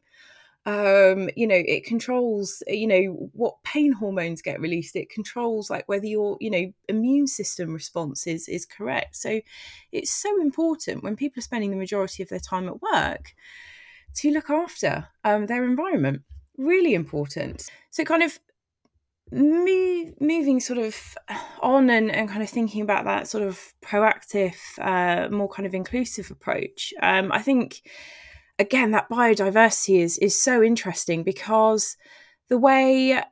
Um 0.66 1.28
you 1.36 1.46
know 1.46 1.62
it 1.66 1.84
controls 1.84 2.62
you 2.66 2.86
know 2.86 3.30
what 3.34 3.62
pain 3.64 3.92
hormones 3.92 4.42
get 4.42 4.60
released. 4.60 4.96
It 4.96 5.10
controls 5.10 5.70
like 5.70 5.86
whether 5.88 6.06
your 6.06 6.38
you 6.40 6.50
know 6.50 6.72
immune 6.88 7.26
system 7.26 7.72
response 7.72 8.26
is 8.26 8.48
is 8.48 8.66
correct. 8.66 9.16
So 9.16 9.40
it's 9.92 10.10
so 10.10 10.40
important 10.40 11.02
when 11.04 11.16
people 11.16 11.40
are 11.40 11.42
spending 11.42 11.70
the 11.70 11.76
majority 11.76 12.22
of 12.22 12.30
their 12.30 12.40
time 12.40 12.68
at 12.68 12.80
work 12.80 13.34
to 14.16 14.30
look 14.30 14.50
after 14.50 15.08
um, 15.24 15.46
their 15.46 15.64
environment. 15.64 16.22
Really 16.56 16.94
important. 16.94 17.68
So 17.90 18.04
kind 18.04 18.22
of 18.22 18.38
move, 19.34 20.14
moving 20.20 20.60
sort 20.60 20.78
of 20.78 20.96
on 21.60 21.90
and, 21.90 22.10
and 22.10 22.28
kind 22.28 22.42
of 22.42 22.48
thinking 22.48 22.82
about 22.82 23.04
that 23.04 23.28
sort 23.28 23.42
of 23.42 23.60
proactive 23.84 24.54
uh, 24.78 25.28
more 25.28 25.48
kind 25.48 25.66
of 25.66 25.74
inclusive 25.74 26.30
approach 26.30 26.94
um, 27.02 27.32
i 27.32 27.40
think 27.40 27.82
again, 28.58 28.90
that 28.92 29.08
biodiversity 29.08 30.00
is 30.00 30.18
is 30.18 30.40
so 30.40 30.62
interesting 30.62 31.22
because 31.22 31.96
the 32.48 32.58
way 32.58 33.22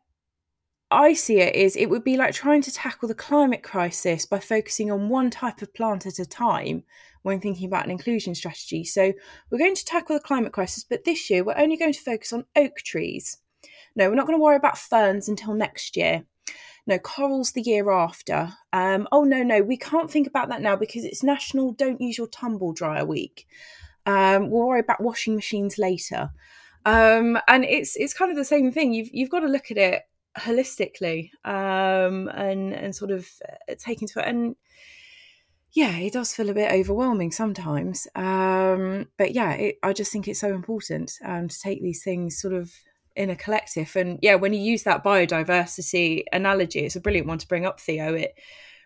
I 0.91 1.15
see 1.15 1.41
it 1.41 1.55
is 1.55 1.77
it 1.77 1.89
would 1.89 2.05
be 2.05 2.17
like 2.17 2.35
trying 2.35 2.63
to 2.63 2.73
tackle 2.73 3.09
the 3.09 3.15
climate 3.15 3.63
crisis 3.63 4.27
by 4.27 4.41
focusing 4.41 4.91
on 4.91 5.09
one 5.09 5.31
type 5.31 5.63
of 5.63 5.73
plant 5.75 6.07
at 6.07 6.19
a 6.19 6.27
time 6.27 6.85
when 7.23 7.41
thinking 7.41 7.67
about 7.67 7.85
an 7.85 7.91
inclusion 7.91 8.35
strategy. 8.35 8.85
So 8.85 9.13
we're 9.51 9.59
going 9.59 9.77
to 9.77 9.85
tackle 9.85 10.17
the 10.17 10.23
climate 10.23 10.53
crisis, 10.53 10.85
but 10.85 11.05
this 11.05 11.31
year 11.31 11.45
we're 11.45 11.57
only 11.57 11.77
going 11.77 11.93
to 11.93 12.01
focus 12.01 12.33
on 12.33 12.45
oak 12.57 12.77
trees. 12.79 13.39
No, 13.97 14.09
we're 14.09 14.17
not 14.17 14.27
going 14.27 14.39
to 14.39 14.43
worry 14.43 14.57
about 14.57 14.79
ferns 14.79 15.29
until 15.29 15.55
next 15.55 15.97
year. 15.97 16.25
No, 16.87 16.99
corals 16.99 17.53
the 17.53 17.63
year 17.63 17.91
after. 17.91 18.53
Um, 18.73 19.07
oh 19.13 19.25
no, 19.25 19.43
no, 19.43 19.63
we 19.63 19.77
can't 19.77 20.11
think 20.11 20.27
about 20.27 20.49
that 20.49 20.63
now 20.63 20.75
because 20.75 21.05
it's 21.05 21.23
National 21.23 21.73
Don't 21.73 22.01
Use 22.01 22.19
Your 22.19 22.27
Tumble 22.27 22.73
Dryer 22.73 23.05
Week. 23.05 23.47
Um, 24.05 24.51
we'll 24.51 24.67
worry 24.67 24.81
about 24.81 25.01
washing 25.01 25.37
machines 25.37 25.79
later. 25.79 26.31
Um, 26.85 27.39
and 27.47 27.65
it's 27.65 27.95
it's 27.97 28.15
kind 28.15 28.31
of 28.31 28.37
the 28.37 28.45
same 28.45 28.73
thing. 28.73 28.93
You've 28.93 29.11
you've 29.13 29.31
got 29.31 29.41
to 29.41 29.47
look 29.47 29.71
at 29.71 29.79
it 29.79 30.03
holistically 30.37 31.31
um, 31.45 32.29
and 32.29 32.73
and 32.73 32.95
sort 32.95 33.13
of 33.13 33.29
uh, 33.49 33.75
take 33.79 34.03
into 34.03 34.19
it. 34.19 34.27
And 34.27 34.57
yeah, 35.73 35.97
it 35.97 36.13
does 36.13 36.35
feel 36.35 36.51
a 36.51 36.55
bit 36.55 36.73
overwhelming 36.73 37.31
sometimes. 37.31 38.07
Um, 38.15 39.09
but 39.17 39.33
yeah, 39.33 39.53
it, 39.53 39.77
I 39.83 39.93
just 39.93 40.13
think 40.13 40.29
it's 40.29 40.41
so 40.41 40.49
important 40.49 41.13
um, 41.25 41.49
to 41.49 41.61
take 41.61 41.83
these 41.83 42.03
things 42.03 42.41
sort 42.41 42.55
of 42.55 42.73
in 43.17 43.31
a 43.31 43.37
collective. 43.37 43.95
And 43.97 44.19
yeah, 44.23 44.35
when 44.37 44.53
you 44.53 44.61
use 44.61 44.83
that 44.85 45.05
biodiversity 45.05 46.25
analogy, 46.33 46.81
it's 46.81 46.97
a 46.97 47.01
brilliant 47.01 47.27
one 47.27 47.39
to 47.39 47.49
bring 47.49 47.67
up, 47.67 47.81
Theo. 47.81 48.15
It 48.15 48.35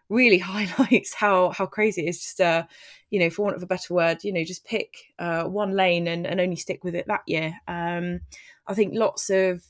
really 0.09 0.39
highlights 0.39 1.15
how 1.15 1.51
how 1.51 1.67
crazy 1.67 2.07
it 2.07 2.09
is 2.09 2.23
just 2.23 2.41
uh 2.41 2.65
you 3.11 3.19
know 3.19 3.31
for 3.31 3.43
want 3.43 3.57
of 3.57 3.63
a 3.63 3.67
better 3.67 3.95
word 3.95 4.23
you 4.23 4.33
know 4.33 4.45
just 4.45 4.65
pick 4.65 4.95
uh 5.19 5.45
one 5.45 5.73
lane 5.73 6.07
and, 6.07 6.27
and 6.27 6.41
only 6.41 6.57
stick 6.57 6.85
with 6.85 6.95
it 6.95 7.07
that 7.07 7.23
year 7.27 7.55
um 7.69 8.21
i 8.67 8.75
think 8.75 8.95
lots 8.95 9.31
of 9.31 9.65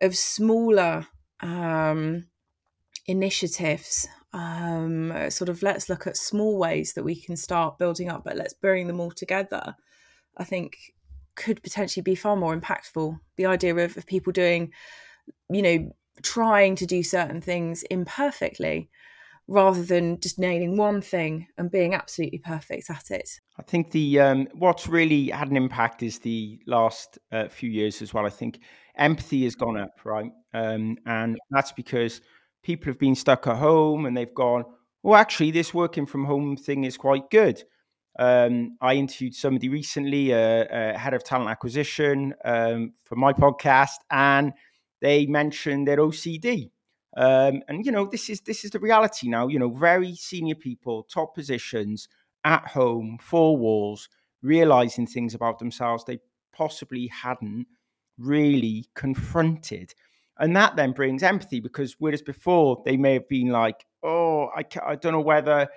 of 0.00 0.16
smaller 0.16 1.06
um 1.40 2.26
initiatives 3.06 4.06
um 4.32 5.12
sort 5.30 5.48
of 5.48 5.62
let's 5.62 5.88
look 5.88 6.06
at 6.06 6.16
small 6.16 6.58
ways 6.58 6.92
that 6.92 7.04
we 7.04 7.16
can 7.16 7.36
start 7.36 7.78
building 7.78 8.08
up 8.08 8.22
but 8.24 8.36
let's 8.36 8.54
bring 8.54 8.86
them 8.86 9.00
all 9.00 9.10
together 9.10 9.74
i 10.36 10.44
think 10.44 10.76
could 11.38 11.62
potentially 11.62 12.02
be 12.02 12.14
far 12.14 12.36
more 12.36 12.54
impactful 12.54 13.18
the 13.36 13.46
idea 13.46 13.74
of, 13.74 13.96
of 13.96 14.06
people 14.06 14.32
doing 14.32 14.70
you 15.48 15.62
know 15.62 15.90
trying 16.22 16.74
to 16.74 16.84
do 16.84 17.02
certain 17.02 17.40
things 17.40 17.84
imperfectly 17.84 18.90
rather 19.48 19.82
than 19.82 20.20
just 20.20 20.38
nailing 20.38 20.76
one 20.76 21.00
thing 21.00 21.46
and 21.56 21.70
being 21.70 21.94
absolutely 21.94 22.38
perfect 22.38 22.90
at 22.90 23.10
it. 23.10 23.30
I 23.58 23.62
think 23.62 23.92
the 23.92 24.20
um, 24.20 24.48
what's 24.52 24.86
really 24.86 25.30
had 25.30 25.48
an 25.50 25.56
impact 25.56 26.02
is 26.02 26.18
the 26.18 26.60
last 26.66 27.18
uh, 27.32 27.48
few 27.48 27.70
years 27.70 28.02
as 28.02 28.12
well. 28.12 28.26
I 28.26 28.30
think 28.30 28.60
empathy 28.96 29.44
has 29.44 29.54
gone 29.54 29.78
up, 29.78 29.94
right? 30.04 30.30
Um, 30.52 30.98
and 31.06 31.38
that's 31.50 31.72
because 31.72 32.20
people 32.62 32.90
have 32.90 32.98
been 32.98 33.14
stuck 33.14 33.46
at 33.46 33.56
home 33.56 34.04
and 34.04 34.14
they've 34.14 34.34
gone, 34.34 34.64
well, 35.02 35.18
actually, 35.18 35.50
this 35.50 35.72
working 35.72 36.04
from 36.04 36.26
home 36.26 36.56
thing 36.56 36.84
is 36.84 36.98
quite 36.98 37.30
good. 37.30 37.62
Um, 38.18 38.76
I 38.80 38.94
interviewed 38.94 39.34
somebody 39.34 39.68
recently, 39.68 40.32
uh, 40.32 40.38
uh, 40.38 40.98
head 40.98 41.14
of 41.14 41.22
talent 41.24 41.50
acquisition 41.50 42.34
um, 42.44 42.94
for 43.04 43.16
my 43.16 43.32
podcast, 43.32 43.98
and 44.10 44.52
they 45.00 45.26
mentioned 45.26 45.86
their 45.86 45.98
OCD 45.98 46.70
um, 47.16 47.62
and 47.66 47.84
you 47.84 47.90
know, 47.90 48.06
this 48.06 48.28
is 48.30 48.40
this 48.42 48.64
is 48.64 48.70
the 48.70 48.78
reality 48.78 49.28
now. 49.28 49.48
You 49.48 49.58
know, 49.58 49.70
very 49.70 50.14
senior 50.14 50.54
people, 50.54 51.02
top 51.02 51.34
positions, 51.34 52.08
at 52.44 52.66
home, 52.68 53.18
four 53.20 53.56
walls, 53.56 54.08
realizing 54.42 55.06
things 55.06 55.34
about 55.34 55.58
themselves 55.58 56.04
they 56.04 56.18
possibly 56.52 57.08
hadn't 57.08 57.66
really 58.18 58.86
confronted. 58.94 59.94
And 60.38 60.54
that 60.56 60.76
then 60.76 60.92
brings 60.92 61.24
empathy 61.24 61.58
because 61.58 61.96
whereas 61.98 62.22
before 62.22 62.82
they 62.84 62.96
may 62.96 63.14
have 63.14 63.28
been 63.28 63.48
like, 63.48 63.84
oh, 64.04 64.50
I, 64.56 64.64
I 64.86 64.94
don't 64.94 65.12
know 65.12 65.20
whether 65.20 65.68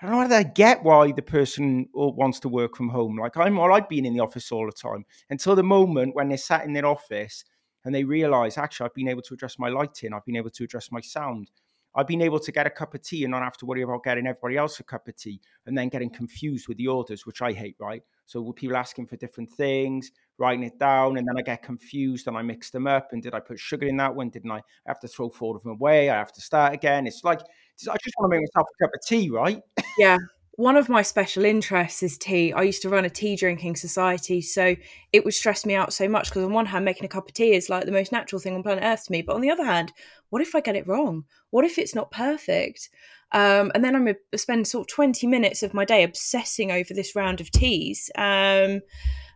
I 0.00 0.06
don't 0.06 0.12
know 0.12 0.18
whether 0.18 0.36
I 0.36 0.42
get 0.42 0.82
why 0.82 1.12
the 1.12 1.22
person 1.22 1.88
uh, 1.98 2.08
wants 2.08 2.38
to 2.40 2.48
work 2.48 2.76
from 2.76 2.90
home. 2.90 3.18
Like 3.18 3.36
I'm 3.36 3.58
all 3.58 3.68
right 3.68 3.88
being 3.88 4.04
in 4.04 4.12
the 4.14 4.20
office 4.20 4.52
all 4.52 4.66
the 4.66 4.72
time 4.72 5.06
until 5.30 5.56
the 5.56 5.62
moment 5.62 6.14
when 6.14 6.28
they're 6.28 6.36
sat 6.36 6.66
in 6.66 6.74
their 6.74 6.84
office 6.84 7.44
and 7.84 7.94
they 7.94 8.04
realize 8.04 8.58
actually 8.58 8.86
I've 8.86 8.94
been 8.94 9.08
able 9.08 9.22
to 9.22 9.34
adjust 9.34 9.58
my 9.58 9.68
lighting, 9.68 10.12
I've 10.12 10.24
been 10.26 10.36
able 10.36 10.50
to 10.50 10.64
adjust 10.64 10.92
my 10.92 11.00
sound. 11.00 11.50
I've 11.94 12.06
been 12.06 12.20
able 12.20 12.38
to 12.40 12.52
get 12.52 12.66
a 12.66 12.70
cup 12.70 12.92
of 12.92 13.00
tea 13.00 13.24
and 13.24 13.30
not 13.30 13.42
have 13.42 13.56
to 13.56 13.64
worry 13.64 13.80
about 13.80 14.04
getting 14.04 14.26
everybody 14.26 14.58
else 14.58 14.78
a 14.80 14.84
cup 14.84 15.08
of 15.08 15.16
tea 15.16 15.40
and 15.64 15.76
then 15.76 15.88
getting 15.88 16.10
confused 16.10 16.68
with 16.68 16.76
the 16.76 16.88
orders, 16.88 17.24
which 17.24 17.40
I 17.40 17.52
hate, 17.52 17.76
right? 17.80 18.02
So 18.26 18.52
people 18.52 18.76
asking 18.76 19.06
for 19.06 19.16
different 19.16 19.50
things, 19.50 20.10
writing 20.36 20.64
it 20.64 20.78
down, 20.78 21.16
and 21.16 21.26
then 21.26 21.38
I 21.38 21.42
get 21.42 21.62
confused 21.62 22.26
and 22.26 22.36
I 22.36 22.42
mix 22.42 22.68
them 22.68 22.86
up. 22.86 23.12
And 23.12 23.22
did 23.22 23.34
I 23.34 23.40
put 23.40 23.58
sugar 23.58 23.86
in 23.86 23.96
that 23.96 24.14
one? 24.14 24.28
Didn't 24.28 24.50
I? 24.50 24.56
I 24.58 24.62
have 24.88 25.00
to 25.00 25.08
throw 25.08 25.30
four 25.30 25.56
of 25.56 25.62
them 25.62 25.72
away. 25.72 26.10
I 26.10 26.18
have 26.18 26.32
to 26.32 26.40
start 26.42 26.74
again. 26.74 27.06
It's 27.06 27.24
like 27.24 27.40
I 27.82 27.96
just 28.02 28.14
want 28.18 28.32
to 28.32 28.38
make 28.38 28.48
myself 28.48 28.68
a 28.80 28.84
cup 28.84 28.90
of 28.94 29.06
tea, 29.06 29.30
right? 29.30 29.60
Yeah, 29.98 30.18
one 30.52 30.76
of 30.76 30.88
my 30.88 31.02
special 31.02 31.44
interests 31.44 32.02
is 32.02 32.16
tea. 32.16 32.52
I 32.52 32.62
used 32.62 32.82
to 32.82 32.88
run 32.88 33.04
a 33.04 33.10
tea 33.10 33.36
drinking 33.36 33.76
society, 33.76 34.40
so 34.40 34.74
it 35.12 35.24
would 35.24 35.34
stress 35.34 35.66
me 35.66 35.74
out 35.74 35.92
so 35.92 36.08
much 36.08 36.28
because 36.28 36.44
on 36.44 36.52
one 36.52 36.66
hand, 36.66 36.84
making 36.84 37.04
a 37.04 37.08
cup 37.08 37.28
of 37.28 37.34
tea 37.34 37.52
is 37.52 37.68
like 37.68 37.84
the 37.84 37.92
most 37.92 38.12
natural 38.12 38.40
thing 38.40 38.54
on 38.54 38.62
planet 38.62 38.82
Earth 38.84 39.04
to 39.04 39.12
me, 39.12 39.22
but 39.22 39.34
on 39.34 39.42
the 39.42 39.50
other 39.50 39.64
hand, 39.64 39.92
what 40.30 40.42
if 40.42 40.54
I 40.54 40.60
get 40.60 40.76
it 40.76 40.88
wrong? 40.88 41.24
What 41.50 41.64
if 41.64 41.78
it's 41.78 41.94
not 41.94 42.10
perfect? 42.10 42.88
Um, 43.32 43.70
and 43.74 43.84
then 43.84 43.94
I'm 43.94 44.08
a, 44.08 44.38
spend 44.38 44.66
sort 44.66 44.88
of 44.88 44.94
twenty 44.94 45.26
minutes 45.26 45.62
of 45.62 45.74
my 45.74 45.84
day 45.84 46.02
obsessing 46.02 46.72
over 46.72 46.94
this 46.94 47.14
round 47.14 47.40
of 47.40 47.50
teas. 47.50 48.10
Um, 48.16 48.80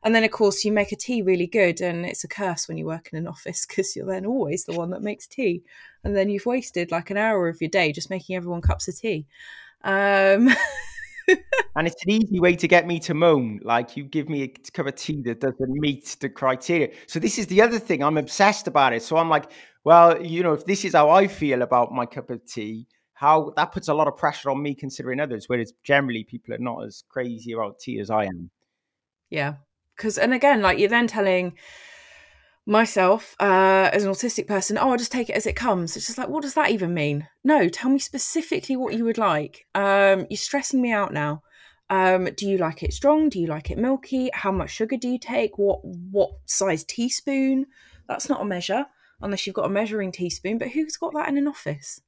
and 0.02 0.14
then 0.14 0.24
of 0.24 0.30
course 0.30 0.64
you 0.64 0.72
make 0.72 0.92
a 0.92 0.96
tea 0.96 1.22
really 1.22 1.46
good, 1.46 1.80
and 1.80 2.04
it's 2.06 2.24
a 2.24 2.28
curse 2.28 2.68
when 2.68 2.78
you 2.78 2.86
work 2.86 3.10
in 3.12 3.18
an 3.18 3.26
office 3.26 3.66
because 3.68 3.94
you're 3.94 4.06
then 4.06 4.26
always 4.26 4.64
the 4.64 4.74
one 4.74 4.90
that 4.90 5.02
makes 5.02 5.26
tea, 5.26 5.62
and 6.04 6.16
then 6.16 6.28
you've 6.28 6.46
wasted 6.46 6.90
like 6.90 7.10
an 7.10 7.16
hour 7.16 7.48
of 7.48 7.60
your 7.60 7.70
day 7.70 7.92
just 7.92 8.10
making 8.10 8.36
everyone 8.36 8.60
cups 8.60 8.88
of 8.88 8.98
tea. 8.98 9.26
Um, 9.82 10.50
and 11.76 11.86
it's 11.86 12.02
an 12.04 12.10
easy 12.10 12.40
way 12.40 12.56
to 12.56 12.68
get 12.68 12.86
me 12.86 12.98
to 13.00 13.14
moan. 13.14 13.60
Like 13.62 13.96
you 13.96 14.04
give 14.04 14.28
me 14.28 14.42
a 14.42 14.48
cup 14.48 14.86
of 14.86 14.94
tea 14.96 15.22
that 15.22 15.40
doesn't 15.40 15.70
meet 15.70 16.16
the 16.20 16.28
criteria. 16.28 16.90
So 17.06 17.18
this 17.18 17.38
is 17.38 17.46
the 17.46 17.62
other 17.62 17.78
thing. 17.78 18.02
I'm 18.02 18.18
obsessed 18.18 18.66
about 18.66 18.92
it. 18.92 19.02
So 19.02 19.16
I'm 19.16 19.28
like, 19.28 19.50
well, 19.84 20.20
you 20.22 20.42
know, 20.42 20.52
if 20.52 20.64
this 20.66 20.84
is 20.84 20.94
how 20.94 21.10
I 21.10 21.26
feel 21.26 21.62
about 21.62 21.92
my 21.92 22.06
cup 22.06 22.30
of 22.30 22.44
tea, 22.44 22.86
how 23.14 23.52
that 23.56 23.72
puts 23.72 23.88
a 23.88 23.94
lot 23.94 24.08
of 24.08 24.16
pressure 24.16 24.50
on 24.50 24.62
me 24.62 24.74
considering 24.74 25.20
others, 25.20 25.48
whereas 25.48 25.72
generally 25.82 26.24
people 26.24 26.54
are 26.54 26.58
not 26.58 26.84
as 26.84 27.04
crazy 27.08 27.52
about 27.52 27.78
tea 27.78 28.00
as 28.00 28.10
I 28.10 28.24
am. 28.24 28.50
Yeah. 29.28 29.56
Because, 30.00 30.16
and 30.16 30.32
again, 30.32 30.62
like 30.62 30.78
you're 30.78 30.88
then 30.88 31.06
telling 31.06 31.52
myself 32.64 33.36
uh, 33.38 33.90
as 33.92 34.02
an 34.02 34.10
autistic 34.10 34.46
person, 34.46 34.78
oh, 34.78 34.92
I'll 34.92 34.96
just 34.96 35.12
take 35.12 35.28
it 35.28 35.34
as 35.36 35.44
it 35.44 35.56
comes. 35.56 35.94
It's 35.94 36.06
just 36.06 36.16
like, 36.16 36.30
what 36.30 36.40
does 36.40 36.54
that 36.54 36.70
even 36.70 36.94
mean? 36.94 37.28
No, 37.44 37.68
tell 37.68 37.90
me 37.90 37.98
specifically 37.98 38.76
what 38.76 38.94
you 38.94 39.04
would 39.04 39.18
like. 39.18 39.66
Um, 39.74 40.26
you're 40.30 40.38
stressing 40.38 40.80
me 40.80 40.90
out 40.90 41.12
now. 41.12 41.42
Um, 41.90 42.30
do 42.34 42.48
you 42.48 42.56
like 42.56 42.82
it 42.82 42.94
strong? 42.94 43.28
Do 43.28 43.38
you 43.38 43.46
like 43.46 43.70
it 43.70 43.76
milky? 43.76 44.30
How 44.32 44.50
much 44.50 44.70
sugar 44.70 44.96
do 44.96 45.06
you 45.06 45.18
take? 45.18 45.58
What 45.58 45.84
what 45.84 46.30
size 46.46 46.82
teaspoon? 46.82 47.66
That's 48.08 48.30
not 48.30 48.40
a 48.40 48.46
measure 48.46 48.86
unless 49.20 49.46
you've 49.46 49.56
got 49.56 49.66
a 49.66 49.68
measuring 49.68 50.12
teaspoon. 50.12 50.56
But 50.56 50.68
who's 50.68 50.96
got 50.96 51.12
that 51.12 51.28
in 51.28 51.36
an 51.36 51.46
office? 51.46 52.00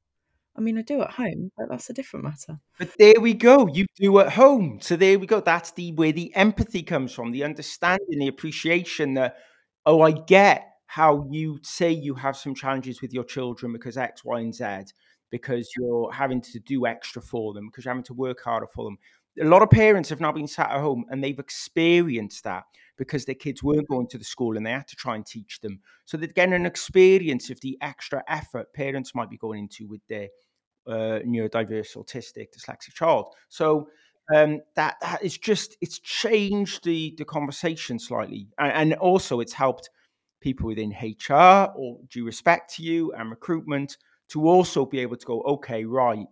I 0.55 0.61
mean, 0.61 0.77
I 0.77 0.83
do 0.83 1.01
at 1.01 1.11
home, 1.11 1.51
but 1.57 1.67
that's 1.69 1.89
a 1.89 1.93
different 1.93 2.25
matter. 2.25 2.59
But 2.77 2.91
there 2.99 3.19
we 3.19 3.33
go. 3.33 3.67
You 3.67 3.87
do 3.95 4.19
at 4.19 4.33
home. 4.33 4.79
So 4.81 4.95
there 4.95 5.17
we 5.17 5.25
go. 5.25 5.39
That's 5.39 5.71
the 5.71 5.91
where 5.93 6.11
the 6.11 6.33
empathy 6.35 6.83
comes 6.83 7.11
from, 7.11 7.31
the 7.31 7.43
understanding, 7.43 8.19
the 8.19 8.27
appreciation 8.27 9.15
that 9.15 9.37
oh, 9.85 10.01
I 10.01 10.11
get 10.11 10.69
how 10.85 11.27
you 11.31 11.59
say 11.63 11.91
you 11.91 12.13
have 12.13 12.37
some 12.37 12.53
challenges 12.53 13.01
with 13.01 13.13
your 13.13 13.23
children 13.23 13.73
because 13.73 13.97
X, 13.97 14.23
Y, 14.23 14.39
and 14.39 14.53
Z, 14.53 14.93
because 15.31 15.67
you're 15.77 16.11
having 16.11 16.41
to 16.41 16.59
do 16.59 16.85
extra 16.85 17.21
for 17.21 17.53
them, 17.53 17.67
because 17.67 17.85
you're 17.85 17.93
having 17.93 18.03
to 18.03 18.13
work 18.13 18.41
harder 18.43 18.67
for 18.67 18.85
them. 18.85 18.97
A 19.41 19.45
lot 19.45 19.61
of 19.61 19.69
parents 19.69 20.09
have 20.09 20.21
now 20.21 20.31
been 20.31 20.47
sat 20.47 20.71
at 20.71 20.79
home 20.79 21.05
and 21.09 21.23
they've 21.23 21.39
experienced 21.39 22.43
that 22.43 22.63
because 22.97 23.25
their 23.25 23.35
kids 23.35 23.63
weren't 23.63 23.87
going 23.87 24.07
to 24.07 24.17
the 24.17 24.23
school 24.23 24.55
and 24.55 24.65
they 24.65 24.71
had 24.71 24.87
to 24.87 24.95
try 24.95 25.15
and 25.15 25.25
teach 25.25 25.59
them. 25.61 25.79
So 26.05 26.17
they're 26.17 26.27
getting 26.27 26.53
an 26.53 26.65
experience 26.65 27.49
of 27.49 27.59
the 27.61 27.77
extra 27.81 28.23
effort 28.27 28.73
parents 28.73 29.15
might 29.15 29.29
be 29.29 29.37
going 29.37 29.61
into 29.61 29.87
with 29.87 30.01
their 30.07 30.27
uh, 30.87 31.19
neurodiverse, 31.25 31.95
autistic, 31.95 32.47
dyslexic 32.55 32.93
child. 32.93 33.33
So 33.49 33.87
um, 34.33 34.61
that 34.75 34.95
that 35.01 35.23
is 35.23 35.37
just 35.37 35.77
it's 35.81 35.99
changed 35.99 36.83
the 36.83 37.13
the 37.17 37.25
conversation 37.25 37.99
slightly, 37.99 38.47
and, 38.57 38.71
and, 38.71 38.93
also 38.93 39.41
it's 39.41 39.53
helped 39.53 39.89
people 40.39 40.67
within 40.67 40.91
HR 40.91 41.71
or 41.75 41.99
due 42.09 42.25
respect 42.25 42.73
to 42.75 42.83
you 42.83 43.11
and 43.13 43.29
recruitment 43.29 43.97
to 44.29 44.47
also 44.47 44.85
be 44.85 44.99
able 44.99 45.17
to 45.17 45.25
go, 45.25 45.41
okay, 45.41 45.83
right 45.85 46.25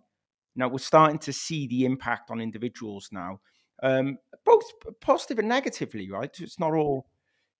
now 0.54 0.68
we're 0.68 0.78
starting 0.78 1.18
to 1.20 1.32
see 1.32 1.66
the 1.66 1.84
impact 1.84 2.30
on 2.30 2.40
individuals 2.40 3.08
now, 3.12 3.40
um, 3.82 4.18
both 4.44 4.64
positive 5.00 5.38
and 5.38 5.48
negatively, 5.48 6.10
right? 6.10 6.34
It's 6.40 6.58
not 6.58 6.72
all. 6.72 7.06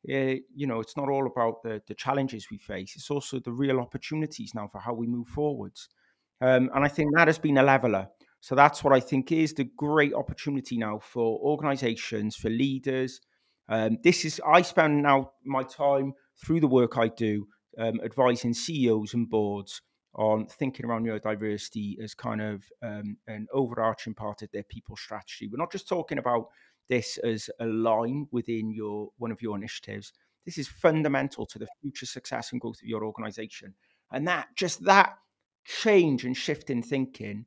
Uh, 0.09 0.35
you 0.52 0.66
know, 0.66 0.81
it's 0.81 0.96
not 0.96 1.09
all 1.09 1.28
about 1.28 1.62
the, 1.62 1.81
the 1.87 1.94
challenges 1.94 2.50
we 2.50 2.59
face. 2.59 2.96
It's 2.96 3.09
also 3.09 3.38
the 3.38 3.52
real 3.52 3.78
opportunities 3.78 4.52
now 4.52 4.66
for 4.66 4.81
how 4.81 4.92
we 4.92 5.07
move 5.07 5.28
forwards. 5.28 5.88
Um, 6.40 6.70
and 6.74 6.85
I 6.85 6.88
think 6.88 7.14
that 7.14 7.28
has 7.28 7.38
been 7.38 7.59
a 7.59 7.62
leveler. 7.62 8.09
So 8.40 8.57
that's 8.57 8.83
what 8.83 8.92
I 8.92 8.98
think 8.98 9.31
is 9.31 9.55
the 9.55 9.70
great 9.76 10.12
opportunity 10.12 10.76
now 10.76 10.98
for 10.98 11.38
organizations, 11.38 12.35
for 12.35 12.50
leaders. 12.50 13.20
Um, 13.68 13.98
this 14.02 14.24
is, 14.24 14.40
I 14.44 14.62
spend 14.62 15.05
now 15.05 15.31
my 15.44 15.62
time 15.62 16.14
through 16.44 16.59
the 16.59 16.66
work 16.66 16.98
I 16.98 17.07
do 17.07 17.46
um, 17.78 18.00
advising 18.05 18.55
CEOs 18.55 19.14
and 19.14 19.31
boards 19.31 19.83
on 20.14 20.46
thinking 20.46 20.85
around 20.85 21.07
neurodiversity 21.07 21.98
as 22.03 22.14
kind 22.14 22.40
of 22.40 22.64
um, 22.83 23.16
an 23.27 23.46
overarching 23.53 24.14
part 24.14 24.42
of 24.42 24.51
their 24.53 24.64
people 24.64 24.96
strategy. 24.96 25.48
We're 25.48 25.59
not 25.59 25.72
just 25.72 25.88
talking 25.88 26.18
about 26.18 26.48
this 26.88 27.18
as 27.18 27.48
a 27.61 27.66
line 27.66 28.27
within 28.31 28.72
your 28.72 29.11
one 29.18 29.33
of 29.33 29.40
your 29.40 29.57
initiatives. 29.57 30.12
This 30.44 30.59
is 30.59 30.68
fundamental 30.68 31.46
to 31.46 31.59
the 31.59 31.68
future 31.81 32.07
success 32.07 32.53
and 32.53 32.61
growth 32.61 32.83
of 32.83 32.88
your 32.88 33.05
organization. 33.05 33.75
And 34.11 34.29
that 34.29 34.48
just 34.57 34.85
that 34.85 35.14
change 35.64 36.25
and 36.25 36.37
shift 36.37 36.70
in 36.70 36.83
thinking 36.83 37.46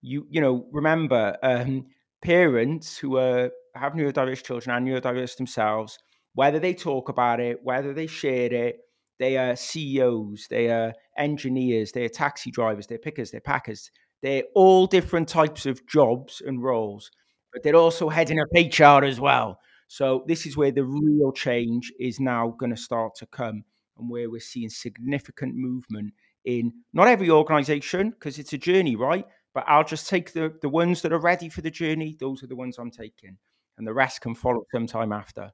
you 0.00 0.26
you 0.30 0.40
know 0.40 0.66
remember 0.70 1.36
um, 1.42 1.86
parents 2.22 2.96
who 2.98 3.16
are 3.16 3.50
have 3.74 3.92
neurodiverse 3.92 4.42
children 4.42 4.74
and 4.74 4.86
neurodiverse 4.86 5.36
themselves, 5.36 5.98
whether 6.34 6.58
they 6.58 6.74
talk 6.74 7.08
about 7.08 7.40
it, 7.40 7.60
whether 7.62 7.94
they 7.94 8.06
share 8.06 8.52
it, 8.52 8.80
they 9.18 9.36
are 9.36 9.56
CEOs, 9.56 10.46
they 10.48 10.70
are 10.70 10.92
engineers, 11.16 11.92
they 11.92 12.04
are 12.04 12.08
taxi 12.08 12.50
drivers, 12.50 12.86
they're 12.86 12.98
pickers, 12.98 13.30
they're 13.30 13.40
packers. 13.40 13.90
They're 14.22 14.44
all 14.54 14.86
different 14.86 15.28
types 15.28 15.66
of 15.66 15.86
jobs 15.86 16.42
and 16.44 16.62
roles, 16.62 17.10
but 17.52 17.62
they're 17.62 17.76
also 17.76 18.08
heading 18.08 18.40
up 18.40 18.48
HR 18.54 19.04
as 19.04 19.20
well. 19.20 19.60
So 19.86 20.24
this 20.26 20.44
is 20.44 20.56
where 20.56 20.72
the 20.72 20.84
real 20.84 21.32
change 21.32 21.92
is 21.98 22.20
now 22.20 22.54
going 22.58 22.70
to 22.70 22.80
start 22.80 23.14
to 23.16 23.26
come, 23.26 23.64
and 23.96 24.10
where 24.10 24.30
we're 24.30 24.40
seeing 24.40 24.68
significant 24.68 25.54
movement 25.54 26.12
in 26.44 26.72
not 26.92 27.08
every 27.08 27.30
organization 27.30 28.10
because 28.10 28.38
it's 28.38 28.52
a 28.52 28.58
journey, 28.58 28.96
right? 28.96 29.26
But 29.54 29.64
I'll 29.66 29.84
just 29.84 30.08
take 30.08 30.32
the, 30.32 30.54
the 30.62 30.68
ones 30.68 31.02
that 31.02 31.12
are 31.12 31.20
ready 31.20 31.48
for 31.48 31.62
the 31.62 31.70
journey. 31.70 32.16
Those 32.18 32.42
are 32.42 32.46
the 32.46 32.56
ones 32.56 32.78
I'm 32.78 32.90
taking. 32.90 33.38
And 33.76 33.86
the 33.86 33.94
rest 33.94 34.20
can 34.20 34.34
follow 34.34 34.64
sometime 34.72 35.12
after. 35.12 35.52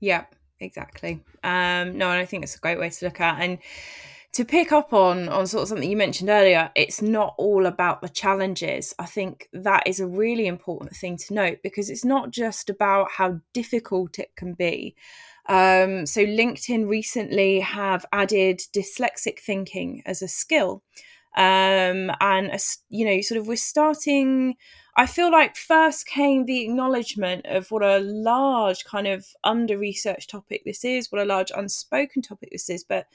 Yeah, 0.00 0.24
exactly. 0.60 1.22
Um, 1.42 1.98
no, 1.98 2.10
and 2.10 2.20
I 2.20 2.24
think 2.24 2.44
it's 2.44 2.56
a 2.56 2.60
great 2.60 2.78
way 2.78 2.90
to 2.90 3.04
look 3.04 3.20
at 3.20 3.40
and 3.40 3.58
to 4.32 4.44
pick 4.44 4.70
up 4.70 4.92
on 4.92 5.28
on 5.30 5.46
sort 5.46 5.62
of 5.62 5.68
something 5.68 5.88
you 5.88 5.96
mentioned 5.96 6.28
earlier, 6.28 6.70
it's 6.74 7.00
not 7.00 7.34
all 7.38 7.64
about 7.64 8.02
the 8.02 8.08
challenges. 8.08 8.94
I 8.98 9.06
think 9.06 9.48
that 9.52 9.84
is 9.86 9.98
a 9.98 10.06
really 10.06 10.46
important 10.46 10.94
thing 10.94 11.16
to 11.16 11.34
note 11.34 11.58
because 11.62 11.88
it's 11.88 12.04
not 12.04 12.30
just 12.30 12.68
about 12.68 13.10
how 13.12 13.40
difficult 13.54 14.18
it 14.18 14.36
can 14.36 14.52
be. 14.52 14.94
Um, 15.48 16.04
so 16.06 16.24
LinkedIn 16.24 16.88
recently 16.88 17.60
have 17.60 18.04
added 18.12 18.60
dyslexic 18.74 19.38
thinking 19.38 20.02
as 20.04 20.20
a 20.20 20.28
skill 20.28 20.82
um, 21.36 22.10
and 22.20 22.50
you 22.88 23.04
know 23.06 23.20
sort 23.20 23.38
of 23.38 23.46
we're 23.46 23.56
starting 23.56 24.56
i 24.96 25.06
feel 25.06 25.30
like 25.30 25.56
first 25.56 26.06
came 26.06 26.44
the 26.44 26.64
acknowledgement 26.64 27.44
of 27.46 27.70
what 27.70 27.82
a 27.82 27.98
large 27.98 28.84
kind 28.84 29.06
of 29.06 29.26
under 29.44 29.78
researched 29.78 30.30
topic 30.30 30.62
this 30.64 30.84
is 30.84 31.10
what 31.12 31.22
a 31.22 31.24
large 31.24 31.52
unspoken 31.56 32.22
topic 32.22 32.50
this 32.50 32.68
is 32.68 32.84
but 32.84 33.06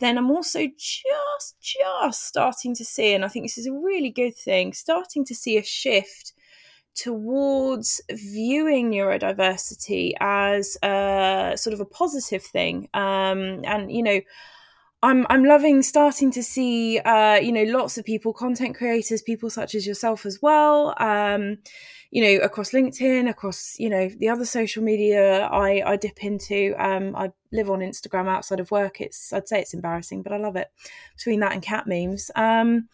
then 0.00 0.18
i'm 0.18 0.30
also 0.30 0.66
just 0.76 1.56
just 1.60 2.24
starting 2.26 2.74
to 2.74 2.84
see 2.84 3.14
and 3.14 3.24
i 3.24 3.28
think 3.28 3.44
this 3.44 3.58
is 3.58 3.66
a 3.66 3.72
really 3.72 4.10
good 4.10 4.34
thing 4.34 4.72
starting 4.72 5.24
to 5.24 5.34
see 5.34 5.56
a 5.56 5.62
shift 5.62 6.32
towards 6.98 8.00
viewing 8.10 8.90
neurodiversity 8.90 10.14
as 10.20 10.76
a 10.82 11.52
sort 11.56 11.72
of 11.72 11.80
a 11.80 11.84
positive 11.84 12.42
thing. 12.42 12.88
Um, 12.92 13.62
and 13.64 13.92
you 13.92 14.02
know 14.02 14.20
I'm 15.02 15.26
I'm 15.30 15.44
loving 15.44 15.82
starting 15.82 16.32
to 16.32 16.42
see 16.42 16.98
uh, 16.98 17.36
you 17.36 17.52
know 17.52 17.62
lots 17.62 17.98
of 17.98 18.04
people, 18.04 18.32
content 18.32 18.76
creators, 18.76 19.22
people 19.22 19.48
such 19.48 19.74
as 19.74 19.86
yourself 19.86 20.26
as 20.26 20.40
well. 20.42 20.94
Um, 20.98 21.58
you 22.10 22.22
know, 22.22 22.44
across 22.44 22.70
LinkedIn, 22.70 23.28
across 23.28 23.76
you 23.78 23.90
know 23.90 24.08
the 24.08 24.28
other 24.28 24.44
social 24.44 24.82
media 24.82 25.46
I 25.46 25.82
I 25.86 25.96
dip 25.96 26.24
into. 26.24 26.74
Um, 26.78 27.14
I 27.14 27.30
live 27.52 27.70
on 27.70 27.78
Instagram 27.78 28.28
outside 28.28 28.58
of 28.58 28.72
work. 28.72 29.00
It's 29.00 29.32
I'd 29.32 29.48
say 29.48 29.60
it's 29.60 29.74
embarrassing, 29.74 30.22
but 30.22 30.32
I 30.32 30.38
love 30.38 30.56
it. 30.56 30.68
Between 31.16 31.38
that 31.40 31.52
and 31.52 31.62
cat 31.62 31.86
memes, 31.86 32.32
um, 32.34 32.88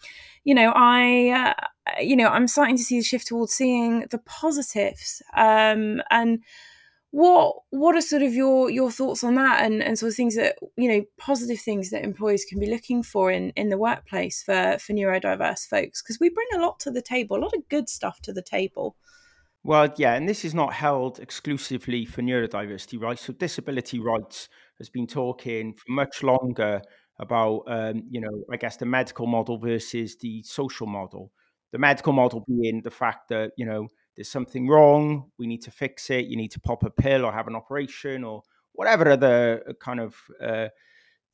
you 0.45 0.55
know, 0.55 0.73
I 0.77 1.55
uh, 1.89 2.01
you 2.03 2.17
know 2.17 2.29
I'm 2.29 2.49
starting 2.49 2.77
to 2.77 2.85
see 2.85 2.99
the 2.99 3.05
shift 3.05 3.29
towards 3.29 3.55
seeing 3.55 4.01
the 4.11 4.19
positives 4.19 5.23
um, 5.35 6.03
and 6.11 6.41
what 7.15 7.55
what 7.71 7.95
are 7.95 8.01
sort 8.01 8.23
of 8.23 8.35
your 8.35 8.69
your 8.69 8.91
thoughts 8.91 9.23
on 9.23 9.37
that 9.37 9.65
and, 9.65 9.81
and 9.81 9.97
sort 9.97 10.11
of 10.11 10.17
things 10.17 10.35
that 10.35 10.57
you 10.77 10.89
know 10.89 11.05
positive 11.17 11.61
things 11.61 11.91
that 11.91 12.03
employers 12.03 12.45
can 12.45 12.59
be 12.59 12.69
looking 12.69 13.05
for 13.05 13.31
in 13.31 13.51
in 13.51 13.69
the 13.69 13.79
workplace 13.79 14.43
for 14.43 14.79
for 14.81 14.93
neurodiverse 14.95 15.69
folks? 15.69 16.03
Because 16.03 16.19
we 16.19 16.29
bring 16.29 16.49
a 16.57 16.59
lot 16.59 16.81
to 16.81 16.91
the 16.91 17.01
table 17.01 17.37
a 17.37 17.45
lot 17.45 17.55
of 17.55 17.69
good 17.69 17.89
stuff 17.89 18.21
to 18.23 18.33
the 18.33 18.43
table. 18.43 18.97
Well 19.63 19.95
yeah 19.97 20.15
and 20.15 20.29
this 20.29 20.45
is 20.45 20.55
not 20.55 20.73
held 20.73 21.21
exclusively 21.21 22.05
for 22.05 22.21
neurodiversity 22.21 23.01
right? 23.01 23.19
So 23.19 23.33
disability 23.33 24.01
rights 24.01 24.49
has 24.79 24.89
been 24.89 25.07
talking 25.07 25.75
for 25.75 25.93
much 25.93 26.25
longer 26.25 26.83
about 27.21 27.63
um, 27.69 28.03
you 28.11 28.21
know 28.21 28.43
i 28.53 28.57
guess 28.57 28.77
the 28.77 28.87
medical 28.87 29.29
model 29.29 29.57
versus 29.57 30.17
the 30.21 30.43
social 30.43 30.89
model. 30.89 31.31
The 31.71 31.79
medical 31.79 32.13
model 32.13 32.45
being 32.49 32.83
the 32.83 32.91
fact 32.91 33.29
that 33.29 33.53
you 33.57 33.67
know 33.67 33.87
there's 34.17 34.31
something 34.31 34.69
wrong, 34.69 35.31
we 35.39 35.47
need 35.47 35.63
to 35.63 35.71
fix 35.71 36.11
it, 36.11 36.27
you 36.27 36.37
need 36.37 36.53
to 36.53 36.61
pop 36.61 36.85
a 36.85 36.91
pill 36.91 37.25
or 37.25 37.33
have 37.33 37.49
an 37.49 37.57
operation 37.57 38.25
or 38.25 38.43
whatever 38.73 39.11
other 39.11 39.63
uh, 39.69 39.73
kind 39.75 40.01
of 40.01 40.17
uh, 40.41 40.69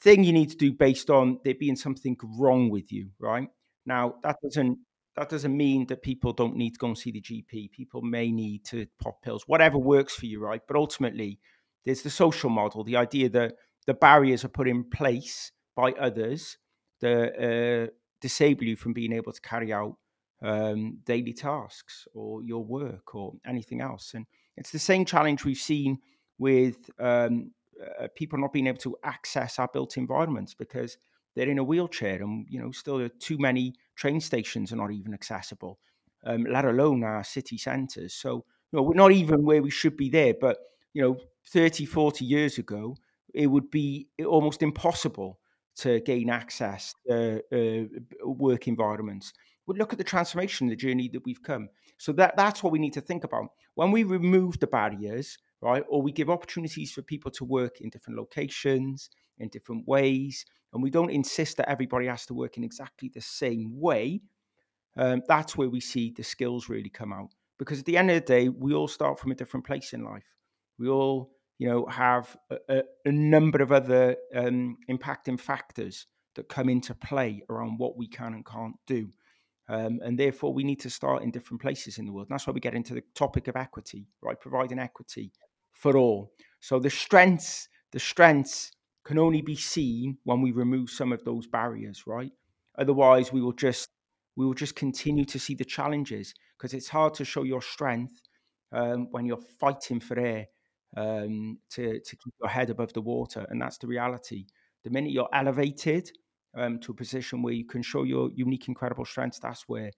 thing 0.00 0.24
you 0.24 0.32
need 0.32 0.50
to 0.50 0.56
do 0.56 0.72
based 0.72 1.10
on 1.10 1.38
there 1.44 1.54
being 1.54 1.76
something 1.76 2.16
wrong 2.38 2.70
with 2.70 2.92
you, 2.92 3.10
right? 3.18 3.48
Now 3.86 4.14
that 4.22 4.36
doesn't 4.42 4.78
that 5.16 5.28
doesn't 5.28 5.56
mean 5.56 5.86
that 5.86 6.02
people 6.02 6.32
don't 6.32 6.56
need 6.56 6.70
to 6.70 6.78
go 6.78 6.86
and 6.86 6.96
see 6.96 7.10
the 7.10 7.20
GP. 7.20 7.72
People 7.72 8.00
may 8.00 8.30
need 8.30 8.64
to 8.66 8.86
pop 9.02 9.20
pills, 9.22 9.42
whatever 9.46 9.76
works 9.76 10.14
for 10.14 10.26
you, 10.26 10.40
right? 10.40 10.62
But 10.66 10.76
ultimately, 10.76 11.40
there's 11.84 12.02
the 12.02 12.10
social 12.10 12.48
model, 12.48 12.84
the 12.84 12.96
idea 12.96 13.28
that 13.30 13.54
the 13.86 13.94
barriers 13.94 14.44
are 14.44 14.48
put 14.48 14.68
in 14.68 14.84
place 14.84 15.52
by 15.74 15.92
others 15.92 16.58
that 17.00 17.88
uh, 17.88 17.90
disable 18.20 18.64
you 18.64 18.76
from 18.76 18.92
being 18.92 19.12
able 19.12 19.32
to 19.32 19.40
carry 19.40 19.72
out 19.72 19.96
um, 20.42 20.98
daily 21.04 21.32
tasks 21.32 22.06
or 22.14 22.42
your 22.42 22.64
work 22.64 23.14
or 23.14 23.34
anything 23.46 23.80
else. 23.80 24.14
And 24.14 24.26
it's 24.56 24.72
the 24.72 24.78
same 24.78 25.04
challenge 25.04 25.44
we've 25.44 25.56
seen 25.56 25.98
with 26.38 26.90
um, 26.98 27.52
uh, 28.00 28.08
people 28.14 28.38
not 28.38 28.52
being 28.52 28.66
able 28.66 28.78
to 28.78 28.96
access 29.04 29.58
our 29.58 29.68
built 29.72 29.96
environments 29.96 30.54
because 30.54 30.96
they're 31.34 31.48
in 31.48 31.58
a 31.58 31.64
wheelchair, 31.64 32.20
and 32.22 32.46
you 32.48 32.60
know, 32.60 32.72
still 32.72 33.08
too 33.18 33.38
many 33.38 33.74
train 33.94 34.20
stations 34.20 34.72
are 34.72 34.76
not 34.76 34.90
even 34.90 35.14
accessible, 35.14 35.78
um, 36.24 36.44
let 36.44 36.64
alone 36.64 37.04
our 37.04 37.22
city 37.22 37.56
centres. 37.56 38.14
So, 38.14 38.44
you 38.72 38.76
know, 38.76 38.82
we're 38.82 38.94
not 38.94 39.12
even 39.12 39.44
where 39.44 39.62
we 39.62 39.70
should 39.70 39.96
be 39.96 40.10
there. 40.10 40.34
But 40.38 40.58
you 40.92 41.02
know, 41.02 41.16
30, 41.48 41.86
40 41.86 42.24
years 42.24 42.58
ago, 42.58 42.96
it 43.32 43.46
would 43.46 43.70
be 43.70 44.08
almost 44.26 44.62
impossible 44.62 45.38
to 45.76 46.00
gain 46.00 46.30
access 46.30 46.94
to 47.08 47.40
uh, 47.52 48.26
work 48.28 48.66
environments. 48.66 49.32
But 49.70 49.78
look 49.78 49.92
at 49.92 49.98
the 49.98 50.04
transformation, 50.04 50.66
the 50.66 50.74
journey 50.74 51.08
that 51.12 51.24
we've 51.24 51.44
come. 51.44 51.68
So 51.96 52.10
that 52.14 52.36
that's 52.36 52.60
what 52.60 52.72
we 52.72 52.80
need 52.80 52.92
to 52.94 53.00
think 53.00 53.22
about 53.22 53.50
when 53.76 53.92
we 53.92 54.02
remove 54.02 54.58
the 54.58 54.66
barriers, 54.66 55.38
right? 55.62 55.84
Or 55.88 56.02
we 56.02 56.10
give 56.10 56.28
opportunities 56.28 56.90
for 56.90 57.02
people 57.02 57.30
to 57.30 57.44
work 57.44 57.80
in 57.80 57.88
different 57.88 58.18
locations, 58.18 59.10
in 59.38 59.48
different 59.48 59.86
ways, 59.86 60.44
and 60.72 60.82
we 60.82 60.90
don't 60.90 61.12
insist 61.12 61.56
that 61.58 61.68
everybody 61.68 62.06
has 62.06 62.26
to 62.26 62.34
work 62.34 62.56
in 62.56 62.64
exactly 62.64 63.12
the 63.14 63.20
same 63.20 63.78
way. 63.78 64.22
Um, 64.96 65.22
that's 65.28 65.56
where 65.56 65.70
we 65.70 65.78
see 65.78 66.12
the 66.16 66.24
skills 66.24 66.68
really 66.68 66.90
come 66.90 67.12
out. 67.12 67.30
Because 67.56 67.78
at 67.78 67.84
the 67.84 67.96
end 67.96 68.10
of 68.10 68.16
the 68.16 68.26
day, 68.26 68.48
we 68.48 68.74
all 68.74 68.88
start 68.88 69.20
from 69.20 69.30
a 69.30 69.36
different 69.36 69.64
place 69.64 69.92
in 69.92 70.02
life. 70.02 70.34
We 70.80 70.88
all 70.88 71.30
you 71.58 71.68
know, 71.68 71.86
have 71.86 72.36
a, 72.68 72.82
a 73.04 73.12
number 73.12 73.62
of 73.62 73.70
other 73.70 74.16
um, 74.34 74.78
impacting 74.90 75.38
factors 75.38 76.08
that 76.34 76.48
come 76.48 76.68
into 76.68 76.92
play 76.92 77.44
around 77.48 77.78
what 77.78 77.96
we 77.96 78.08
can 78.08 78.34
and 78.34 78.44
can't 78.44 78.74
do. 78.88 79.10
Um, 79.70 80.00
and 80.02 80.18
therefore, 80.18 80.52
we 80.52 80.64
need 80.64 80.80
to 80.80 80.90
start 80.90 81.22
in 81.22 81.30
different 81.30 81.62
places 81.62 81.98
in 81.98 82.04
the 82.04 82.12
world. 82.12 82.26
And 82.28 82.34
that's 82.34 82.46
why 82.46 82.52
we 82.52 82.60
get 82.60 82.74
into 82.74 82.94
the 82.94 83.04
topic 83.14 83.46
of 83.46 83.54
equity, 83.54 84.08
right? 84.20 84.38
Providing 84.38 84.80
equity 84.80 85.32
for 85.72 85.96
all. 85.96 86.32
So 86.58 86.80
the 86.80 86.90
strengths, 86.90 87.68
the 87.92 88.00
strengths 88.00 88.72
can 89.04 89.16
only 89.16 89.42
be 89.42 89.54
seen 89.54 90.18
when 90.24 90.42
we 90.42 90.50
remove 90.50 90.90
some 90.90 91.12
of 91.12 91.22
those 91.24 91.46
barriers, 91.46 92.02
right? 92.04 92.32
Otherwise, 92.76 93.32
we 93.32 93.40
will 93.40 93.52
just 93.52 93.88
we 94.36 94.44
will 94.44 94.54
just 94.54 94.74
continue 94.74 95.24
to 95.26 95.38
see 95.38 95.54
the 95.54 95.64
challenges 95.64 96.34
because 96.56 96.74
it's 96.74 96.88
hard 96.88 97.14
to 97.14 97.24
show 97.24 97.44
your 97.44 97.62
strength 97.62 98.22
um, 98.72 99.08
when 99.10 99.24
you're 99.24 99.42
fighting 99.60 100.00
for 100.00 100.18
air 100.18 100.46
um, 100.96 101.58
to, 101.70 102.00
to 102.00 102.16
keep 102.16 102.34
your 102.40 102.48
head 102.48 102.70
above 102.70 102.92
the 102.92 103.00
water. 103.00 103.46
And 103.50 103.60
that's 103.60 103.78
the 103.78 103.86
reality. 103.86 104.46
The 104.82 104.90
minute 104.90 105.12
you're 105.12 105.28
elevated 105.32 106.10
um, 106.54 106.78
to 106.80 106.92
a 106.92 106.94
position 106.94 107.42
where 107.42 107.52
you 107.52 107.64
can 107.64 107.82
show 107.82 108.02
your 108.02 108.30
unique, 108.34 108.68
incredible 108.68 109.04
strengths, 109.04 109.38
that's 109.38 109.64
where 109.68 109.90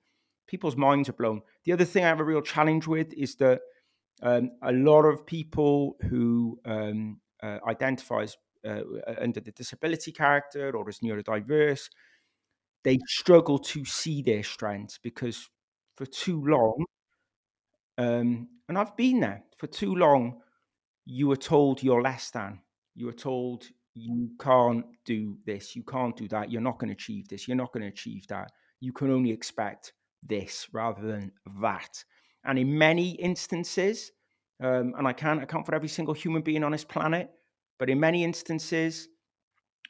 people's 0.47 0.77
minds 0.77 1.09
are 1.09 1.15
blown. 1.15 1.41
The 1.65 1.73
other 1.73 1.85
thing 1.85 2.05
I 2.05 2.09
have 2.09 2.21
a 2.21 2.25
real 2.25 2.43
challenge 2.43 2.87
with 2.87 3.13
is 3.15 3.37
that 3.37 3.61
um, 4.23 4.51
a 4.63 4.73
lot 4.73 5.03
of 5.05 5.27
people 5.27 5.97
who 6.09 6.61
um, 6.65 7.21
uh, 7.43 7.59
identify 7.67 8.23
as 8.23 8.37
uh, 8.67 8.83
under 9.21 9.41
the 9.41 9.51
disability 9.53 10.13
character 10.13 10.77
or 10.77 10.89
as 10.89 10.99
neurodiverse, 11.01 11.89
they 12.85 12.99
struggle 13.07 13.59
to 13.59 13.85
see 13.85 14.23
their 14.23 14.43
strengths 14.43 14.99
because 14.99 15.49
for 15.97 16.07
too 16.07 16.43
long, 16.45 16.85
um, 17.99 18.49
and 18.69 18.79
I've 18.79 18.97
been 18.97 19.21
there 19.21 19.45
for 19.57 19.67
too 19.67 19.95
long, 19.95 20.41
you 21.05 21.29
were 21.29 21.37
told 21.37 21.83
you're 21.83 22.03
less 22.03 22.31
than. 22.31 22.61
You 22.95 23.07
were 23.07 23.13
told 23.13 23.67
you 23.95 24.31
can't 24.41 24.85
do 25.05 25.37
this, 25.45 25.77
you 25.77 25.83
can't 25.83 26.17
do 26.17 26.29
that, 26.29 26.51
you're 26.51 26.61
not 26.61 26.79
going 26.79 26.89
to 26.89 26.95
achieve 26.95 27.29
this, 27.29 27.47
you're 27.47 27.57
not 27.57 27.73
going 27.73 27.83
to 27.83 27.89
achieve 27.89 28.27
that. 28.29 28.51
You 28.81 28.93
can 28.93 29.11
only 29.11 29.31
expect 29.31 29.93
this 30.23 30.69
rather 30.73 31.07
than 31.07 31.33
that. 31.61 32.03
And 32.45 32.59
in 32.59 32.77
many 32.77 33.11
instances, 33.13 34.13
um, 34.63 34.95
and 34.97 35.07
I 35.07 35.13
can't 35.13 35.43
account 35.43 35.67
for 35.67 35.75
every 35.75 35.89
single 35.89 36.15
human 36.15 36.43
being 36.43 36.65
on 36.65 36.73
this 36.73 36.85
planet, 36.85 37.31
but 37.79 37.91
in 37.91 38.01
many 38.01 38.25
instances, 38.25 39.09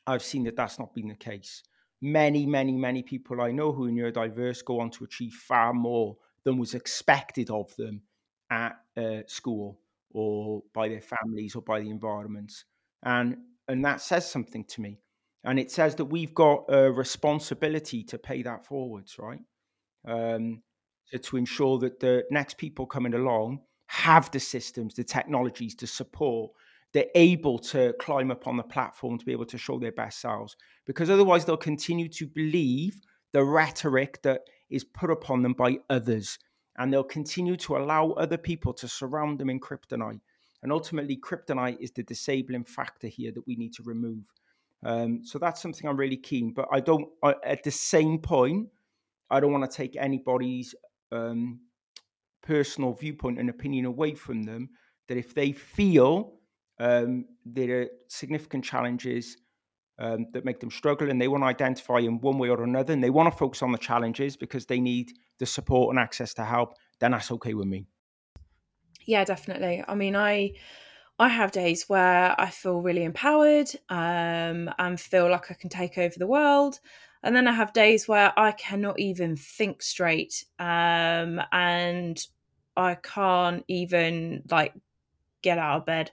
I've 0.06 0.22
seen 0.22 0.44
that 0.44 0.56
that's 0.56 0.78
not 0.78 0.94
been 0.94 1.08
the 1.08 1.14
case. 1.14 1.62
Many, 2.00 2.46
many, 2.46 2.72
many 2.72 3.02
people 3.02 3.40
I 3.40 3.52
know 3.52 3.72
who 3.72 3.86
are 3.86 3.90
neurodiverse 3.90 4.64
go 4.64 4.80
on 4.80 4.90
to 4.90 5.04
achieve 5.04 5.32
far 5.32 5.72
more 5.72 6.16
than 6.44 6.58
was 6.58 6.74
expected 6.74 7.50
of 7.50 7.74
them 7.76 8.02
at 8.50 8.76
uh, 8.96 9.22
school 9.26 9.78
or 10.10 10.62
by 10.74 10.88
their 10.88 11.00
families 11.00 11.54
or 11.54 11.62
by 11.62 11.80
the 11.80 11.88
environments. 11.88 12.64
And, 13.04 13.36
and 13.72 13.84
that 13.84 14.00
says 14.00 14.30
something 14.30 14.64
to 14.64 14.80
me. 14.80 15.00
And 15.44 15.58
it 15.58 15.70
says 15.70 15.96
that 15.96 16.04
we've 16.04 16.34
got 16.34 16.64
a 16.68 16.92
responsibility 16.92 18.04
to 18.04 18.18
pay 18.18 18.42
that 18.42 18.64
forwards, 18.64 19.16
right? 19.18 19.40
Um, 20.06 20.62
to, 21.10 21.18
to 21.18 21.36
ensure 21.36 21.78
that 21.78 21.98
the 21.98 22.24
next 22.30 22.58
people 22.58 22.86
coming 22.86 23.14
along 23.14 23.60
have 23.86 24.30
the 24.30 24.40
systems, 24.40 24.94
the 24.94 25.04
technologies 25.04 25.74
to 25.76 25.86
support. 25.86 26.52
They're 26.92 27.06
able 27.14 27.58
to 27.58 27.94
climb 27.98 28.30
up 28.30 28.46
on 28.46 28.56
the 28.56 28.62
platform 28.62 29.18
to 29.18 29.24
be 29.24 29.32
able 29.32 29.46
to 29.46 29.58
show 29.58 29.78
their 29.78 29.92
best 29.92 30.20
selves. 30.20 30.56
Because 30.86 31.08
otherwise, 31.10 31.44
they'll 31.44 31.56
continue 31.56 32.08
to 32.10 32.26
believe 32.26 33.00
the 33.32 33.42
rhetoric 33.42 34.20
that 34.22 34.42
is 34.68 34.84
put 34.84 35.10
upon 35.10 35.42
them 35.42 35.54
by 35.54 35.78
others 35.88 36.38
and 36.76 36.92
they'll 36.92 37.04
continue 37.04 37.56
to 37.56 37.76
allow 37.76 38.10
other 38.12 38.38
people 38.38 38.72
to 38.74 38.88
surround 38.88 39.38
them 39.38 39.50
in 39.50 39.60
kryptonite. 39.60 40.20
And 40.62 40.72
ultimately, 40.72 41.16
kryptonite 41.16 41.78
is 41.80 41.90
the 41.90 42.02
disabling 42.02 42.64
factor 42.64 43.08
here 43.08 43.32
that 43.32 43.46
we 43.46 43.56
need 43.56 43.72
to 43.74 43.82
remove. 43.82 44.24
Um, 44.84 45.24
so 45.24 45.38
that's 45.38 45.60
something 45.60 45.88
I'm 45.88 45.96
really 45.96 46.16
keen. 46.16 46.52
But 46.52 46.68
I 46.72 46.80
don't, 46.80 47.08
I, 47.22 47.34
at 47.44 47.62
the 47.62 47.70
same 47.70 48.18
point, 48.18 48.68
I 49.30 49.40
don't 49.40 49.52
want 49.52 49.68
to 49.68 49.76
take 49.76 49.96
anybody's 49.96 50.74
um, 51.10 51.60
personal 52.42 52.92
viewpoint 52.92 53.38
and 53.38 53.48
opinion 53.50 53.86
away 53.86 54.14
from 54.14 54.42
them. 54.44 54.70
That 55.08 55.16
if 55.16 55.34
they 55.34 55.52
feel 55.52 56.34
um, 56.78 57.26
there 57.44 57.82
are 57.82 57.86
significant 58.08 58.64
challenges 58.64 59.36
um, 59.98 60.26
that 60.32 60.44
make 60.44 60.60
them 60.60 60.70
struggle 60.70 61.10
and 61.10 61.20
they 61.20 61.28
want 61.28 61.42
to 61.42 61.46
identify 61.46 61.98
in 61.98 62.20
one 62.20 62.38
way 62.38 62.48
or 62.48 62.62
another 62.62 62.92
and 62.92 63.02
they 63.02 63.10
want 63.10 63.32
to 63.32 63.38
focus 63.38 63.62
on 63.62 63.72
the 63.72 63.78
challenges 63.78 64.36
because 64.36 64.66
they 64.66 64.80
need 64.80 65.12
the 65.38 65.46
support 65.46 65.90
and 65.90 65.98
access 65.98 66.34
to 66.34 66.44
help, 66.44 66.74
then 66.98 67.12
that's 67.12 67.30
okay 67.30 67.54
with 67.54 67.66
me. 67.66 67.86
Yeah, 69.04 69.24
definitely. 69.24 69.84
I 69.86 69.94
mean, 69.94 70.16
I 70.16 70.52
I 71.18 71.28
have 71.28 71.52
days 71.52 71.88
where 71.88 72.34
I 72.40 72.50
feel 72.50 72.80
really 72.82 73.04
empowered 73.04 73.70
um, 73.88 74.70
and 74.78 75.00
feel 75.00 75.30
like 75.30 75.50
I 75.50 75.54
can 75.54 75.70
take 75.70 75.98
over 75.98 76.14
the 76.18 76.26
world. 76.26 76.80
And 77.22 77.36
then 77.36 77.48
I 77.48 77.52
have 77.52 77.72
days 77.72 78.08
where 78.08 78.32
I 78.38 78.52
cannot 78.52 78.98
even 79.00 79.36
think 79.36 79.82
straight 79.82 80.44
um, 80.58 81.40
and 81.52 82.24
I 82.76 82.96
can't 82.96 83.64
even 83.68 84.42
like 84.50 84.74
get 85.42 85.58
out 85.58 85.78
of 85.82 85.86
bed. 85.86 86.10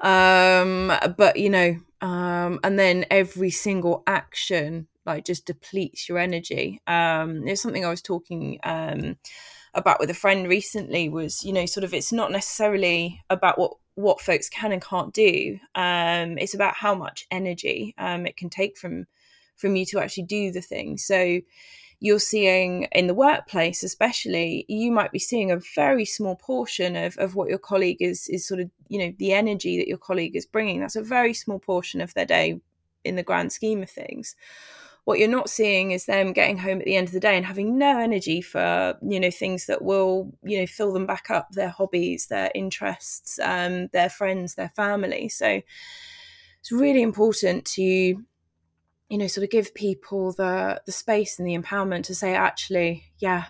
Um, 0.00 0.92
but 1.16 1.36
you 1.38 1.50
know, 1.50 1.76
um, 2.00 2.60
and 2.64 2.78
then 2.78 3.06
every 3.10 3.50
single 3.50 4.02
action 4.06 4.88
like 5.06 5.24
just 5.24 5.46
depletes 5.46 6.08
your 6.08 6.18
energy. 6.18 6.80
Um, 6.86 7.44
there's 7.44 7.60
something 7.62 7.84
I 7.84 7.90
was 7.90 8.02
talking 8.02 8.58
um, 8.64 9.16
about 9.74 10.00
with 10.00 10.10
a 10.10 10.14
friend 10.14 10.48
recently 10.48 11.08
was 11.08 11.44
you 11.44 11.52
know 11.52 11.66
sort 11.66 11.84
of 11.84 11.94
it's 11.94 12.12
not 12.12 12.32
necessarily 12.32 13.22
about 13.30 13.58
what 13.58 13.72
what 13.96 14.20
folks 14.20 14.48
can 14.48 14.72
and 14.72 14.82
can't 14.82 15.14
do. 15.14 15.58
Um, 15.74 16.36
it's 16.38 16.54
about 16.54 16.74
how 16.74 16.94
much 16.94 17.26
energy 17.30 17.94
um, 17.98 18.26
it 18.26 18.36
can 18.36 18.50
take 18.50 18.76
from 18.76 19.06
from 19.56 19.76
you 19.76 19.86
to 19.86 20.00
actually 20.00 20.24
do 20.24 20.50
the 20.50 20.60
thing. 20.60 20.98
So 20.98 21.40
you're 22.00 22.18
seeing 22.18 22.86
in 22.92 23.06
the 23.06 23.14
workplace 23.14 23.82
especially 23.82 24.66
you 24.68 24.90
might 24.90 25.12
be 25.12 25.18
seeing 25.18 25.50
a 25.50 25.60
very 25.74 26.04
small 26.04 26.36
portion 26.36 26.96
of, 26.96 27.16
of 27.18 27.34
what 27.34 27.48
your 27.48 27.58
colleague 27.58 27.96
is 28.00 28.28
is 28.28 28.46
sort 28.46 28.60
of 28.60 28.68
you 28.88 28.98
know 28.98 29.14
the 29.18 29.32
energy 29.32 29.78
that 29.78 29.88
your 29.88 29.96
colleague 29.96 30.36
is 30.36 30.44
bringing 30.44 30.80
that's 30.80 30.96
a 30.96 31.02
very 31.02 31.32
small 31.32 31.58
portion 31.58 32.00
of 32.00 32.12
their 32.12 32.26
day 32.26 32.60
in 33.04 33.16
the 33.16 33.22
grand 33.22 33.52
scheme 33.52 33.82
of 33.82 33.88
things 33.88 34.34
what 35.04 35.18
you're 35.18 35.28
not 35.28 35.50
seeing 35.50 35.90
is 35.90 36.06
them 36.06 36.32
getting 36.32 36.56
home 36.58 36.78
at 36.78 36.86
the 36.86 36.96
end 36.96 37.08
of 37.08 37.12
the 37.12 37.20
day 37.20 37.36
and 37.36 37.44
having 37.44 37.76
no 37.76 37.98
energy 37.98 38.40
for 38.40 38.96
you 39.02 39.20
know 39.20 39.30
things 39.30 39.66
that 39.66 39.82
will 39.82 40.32
you 40.42 40.58
know 40.60 40.66
fill 40.66 40.92
them 40.92 41.06
back 41.06 41.30
up 41.30 41.50
their 41.52 41.68
hobbies 41.68 42.26
their 42.26 42.50
interests 42.54 43.38
um, 43.40 43.88
their 43.88 44.08
friends 44.08 44.54
their 44.54 44.70
family. 44.70 45.28
So 45.28 45.60
it's 46.60 46.72
really 46.72 47.02
important 47.02 47.64
to 47.66 47.82
you 47.82 48.24
know 49.18 49.26
sort 49.26 49.44
of 49.44 49.50
give 49.50 49.74
people 49.74 50.32
the 50.32 50.80
the 50.86 50.92
space 50.92 51.38
and 51.38 51.46
the 51.46 51.56
empowerment 51.56 52.04
to 52.04 52.14
say 52.14 52.34
actually 52.34 53.04
yeah 53.18 53.46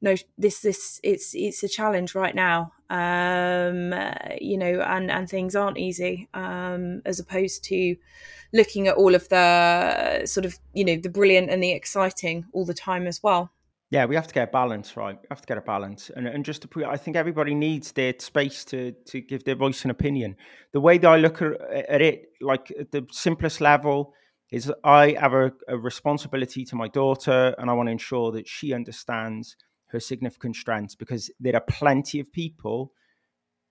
no 0.00 0.14
this 0.38 0.60
this 0.60 1.00
it's 1.04 1.34
it's 1.34 1.62
a 1.62 1.68
challenge 1.68 2.14
right 2.14 2.34
now 2.34 2.72
um 2.90 3.92
uh, 3.92 4.12
you 4.40 4.58
know 4.58 4.80
and 4.80 5.10
and 5.10 5.28
things 5.28 5.56
aren't 5.56 5.78
easy 5.78 6.28
um 6.34 7.00
as 7.06 7.18
opposed 7.18 7.64
to 7.64 7.96
looking 8.52 8.88
at 8.88 8.96
all 8.96 9.14
of 9.14 9.28
the 9.30 10.22
sort 10.26 10.44
of 10.44 10.58
you 10.74 10.84
know 10.84 10.96
the 10.96 11.08
brilliant 11.08 11.50
and 11.50 11.62
the 11.62 11.72
exciting 11.72 12.44
all 12.52 12.64
the 12.64 12.74
time 12.74 13.06
as 13.06 13.22
well 13.22 13.50
yeah, 13.90 14.06
we 14.06 14.16
have 14.16 14.26
to 14.26 14.34
get 14.34 14.48
a 14.48 14.50
balance, 14.50 14.96
right? 14.96 15.16
We 15.20 15.26
have 15.30 15.40
to 15.42 15.46
get 15.46 15.56
a 15.56 15.60
balance, 15.60 16.10
and 16.16 16.26
and 16.26 16.44
just 16.44 16.62
to 16.62 16.68
put, 16.68 16.84
I 16.84 16.96
think 16.96 17.16
everybody 17.16 17.54
needs 17.54 17.92
their 17.92 18.12
space 18.18 18.64
to 18.64 18.90
to 18.90 19.20
give 19.20 19.44
their 19.44 19.54
voice 19.54 19.82
and 19.82 19.90
opinion. 19.92 20.34
The 20.72 20.80
way 20.80 20.98
that 20.98 21.08
I 21.08 21.16
look 21.16 21.40
at, 21.40 21.52
at 21.70 22.02
it, 22.02 22.30
like 22.40 22.72
at 22.76 22.90
the 22.90 23.06
simplest 23.12 23.60
level, 23.60 24.12
is 24.50 24.72
I 24.82 25.16
have 25.20 25.32
a, 25.32 25.52
a 25.68 25.78
responsibility 25.78 26.64
to 26.64 26.74
my 26.74 26.88
daughter, 26.88 27.54
and 27.56 27.70
I 27.70 27.72
want 27.74 27.86
to 27.86 27.92
ensure 27.92 28.32
that 28.32 28.48
she 28.48 28.72
understands 28.72 29.56
her 29.86 30.00
significant 30.00 30.56
strengths 30.56 30.94
because 30.94 31.30
there 31.38 31.54
are 31.54 31.64
plenty 31.68 32.20
of 32.20 32.32
people, 32.32 32.92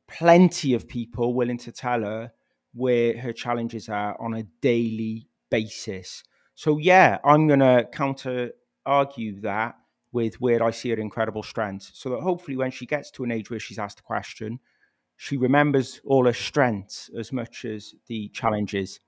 plenty 0.07 0.73
of 0.73 0.87
people 0.87 1.33
willing 1.33 1.57
to 1.59 1.71
tell 1.71 2.01
her 2.01 2.31
where 2.73 3.17
her 3.19 3.33
challenges 3.33 3.89
are 3.89 4.19
on 4.19 4.33
a 4.33 4.43
daily 4.61 5.27
basis. 5.49 6.23
So 6.55 6.77
yeah, 6.77 7.19
I'm 7.23 7.47
going 7.47 7.59
to 7.59 7.87
counter 7.91 8.51
argue 8.85 9.41
that 9.41 9.75
with 10.11 10.39
where 10.39 10.61
I 10.63 10.71
see 10.71 10.89
her 10.89 10.97
incredible 10.97 11.43
strengths, 11.43 11.91
so 11.95 12.09
that 12.09 12.21
hopefully 12.21 12.55
when 12.55 12.71
she 12.71 12.85
gets 12.85 13.09
to 13.11 13.23
an 13.23 13.31
age 13.31 13.49
where 13.49 13.59
she's 13.59 13.79
asked 13.79 13.99
a 13.99 14.03
question, 14.03 14.59
she 15.17 15.37
remembers 15.37 16.01
all 16.05 16.25
her 16.25 16.33
strengths 16.33 17.09
as 17.17 17.31
much 17.31 17.65
as 17.65 17.95
the 18.07 18.29
challenges. 18.29 18.99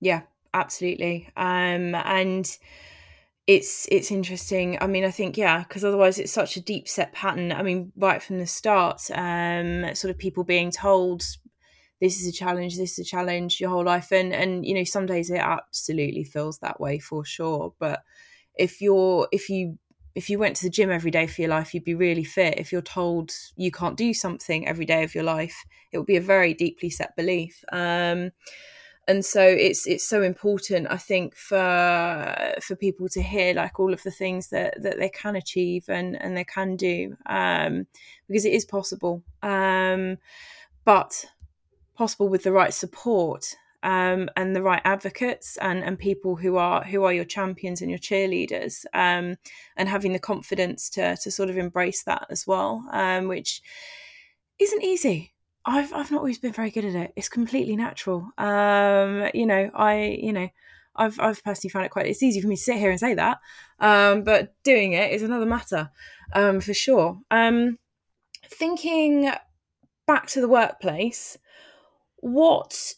Yeah, 0.00 0.22
absolutely. 0.52 1.30
Um, 1.36 1.94
and 1.94 2.58
it's 3.46 3.88
it's 3.90 4.10
interesting. 4.10 4.78
I 4.80 4.86
mean, 4.86 5.04
I 5.04 5.10
think 5.10 5.36
yeah, 5.36 5.62
because 5.62 5.84
otherwise 5.84 6.18
it's 6.18 6.32
such 6.32 6.56
a 6.56 6.60
deep 6.60 6.88
set 6.88 7.12
pattern. 7.12 7.52
I 7.52 7.62
mean, 7.62 7.92
right 7.96 8.22
from 8.22 8.38
the 8.38 8.46
start, 8.46 9.02
um, 9.12 9.94
sort 9.94 10.10
of 10.10 10.18
people 10.18 10.44
being 10.44 10.70
told 10.70 11.24
this 12.00 12.20
is 12.20 12.28
a 12.28 12.32
challenge, 12.32 12.76
this 12.76 12.98
is 12.98 13.06
a 13.06 13.08
challenge 13.08 13.60
your 13.60 13.70
whole 13.70 13.84
life, 13.84 14.12
and 14.12 14.32
and 14.32 14.64
you 14.64 14.74
know 14.74 14.84
some 14.84 15.06
days 15.06 15.30
it 15.30 15.38
absolutely 15.38 16.24
feels 16.24 16.58
that 16.58 16.80
way 16.80 16.98
for 16.98 17.24
sure. 17.24 17.74
But 17.80 18.02
if 18.54 18.80
you're 18.80 19.28
if 19.32 19.48
you 19.48 19.78
if 20.14 20.28
you 20.30 20.38
went 20.38 20.56
to 20.56 20.64
the 20.64 20.70
gym 20.70 20.90
every 20.90 21.10
day 21.10 21.26
for 21.26 21.40
your 21.40 21.50
life, 21.50 21.74
you'd 21.74 21.84
be 21.84 21.94
really 21.94 22.24
fit. 22.24 22.58
If 22.58 22.70
you're 22.70 22.82
told 22.82 23.32
you 23.56 23.72
can't 23.72 23.96
do 23.96 24.14
something 24.14 24.68
every 24.68 24.84
day 24.84 25.02
of 25.02 25.14
your 25.14 25.24
life, 25.24 25.64
it 25.90 25.98
would 25.98 26.06
be 26.06 26.16
a 26.16 26.20
very 26.20 26.54
deeply 26.54 26.90
set 26.90 27.16
belief. 27.16 27.64
Um, 27.72 28.30
and 29.08 29.24
so 29.24 29.42
it's 29.42 29.86
it's 29.86 30.06
so 30.06 30.22
important, 30.22 30.86
I 30.90 30.96
think, 30.96 31.34
for 31.34 32.54
for 32.60 32.76
people 32.76 33.08
to 33.10 33.22
hear 33.22 33.54
like 33.54 33.80
all 33.80 33.92
of 33.92 34.02
the 34.02 34.10
things 34.10 34.48
that 34.48 34.80
that 34.82 34.98
they 34.98 35.08
can 35.08 35.36
achieve 35.36 35.84
and 35.88 36.20
and 36.20 36.36
they 36.36 36.44
can 36.44 36.76
do, 36.76 37.16
um, 37.26 37.86
because 38.28 38.44
it 38.44 38.52
is 38.52 38.64
possible, 38.64 39.22
um, 39.42 40.18
but 40.84 41.24
possible 41.94 42.28
with 42.28 42.42
the 42.44 42.52
right 42.52 42.72
support 42.72 43.56
um, 43.82 44.28
and 44.36 44.54
the 44.54 44.62
right 44.62 44.82
advocates 44.84 45.56
and, 45.58 45.82
and 45.82 45.98
people 45.98 46.36
who 46.36 46.56
are 46.56 46.84
who 46.84 47.04
are 47.04 47.12
your 47.12 47.24
champions 47.24 47.80
and 47.80 47.90
your 47.90 47.98
cheerleaders 47.98 48.84
um, 48.94 49.36
and 49.76 49.88
having 49.88 50.12
the 50.12 50.18
confidence 50.18 50.88
to 50.90 51.16
to 51.16 51.30
sort 51.30 51.50
of 51.50 51.58
embrace 51.58 52.02
that 52.04 52.26
as 52.30 52.46
well 52.46 52.84
um, 52.92 53.28
which 53.28 53.60
isn't 54.58 54.82
easy 54.82 55.31
I've 55.64 55.92
I've 55.92 56.10
not 56.10 56.18
always 56.18 56.38
been 56.38 56.52
very 56.52 56.70
good 56.70 56.84
at 56.84 56.94
it. 56.94 57.12
It's 57.16 57.28
completely 57.28 57.76
natural. 57.76 58.30
Um, 58.38 59.28
you 59.34 59.46
know 59.46 59.70
I 59.74 60.18
you 60.20 60.32
know 60.32 60.48
I've 60.96 61.18
I've 61.20 61.42
personally 61.44 61.70
found 61.70 61.86
it 61.86 61.90
quite 61.90 62.06
it's 62.06 62.22
easy 62.22 62.40
for 62.40 62.48
me 62.48 62.56
to 62.56 62.62
sit 62.62 62.78
here 62.78 62.90
and 62.90 63.00
say 63.00 63.14
that 63.14 63.38
um, 63.78 64.24
but 64.24 64.54
doing 64.62 64.92
it 64.92 65.12
is 65.12 65.22
another 65.22 65.46
matter 65.46 65.90
um, 66.34 66.60
for 66.60 66.74
sure. 66.74 67.18
Um, 67.30 67.78
thinking 68.46 69.30
back 70.06 70.26
to 70.28 70.40
the 70.40 70.48
workplace 70.48 71.38
what 72.16 72.94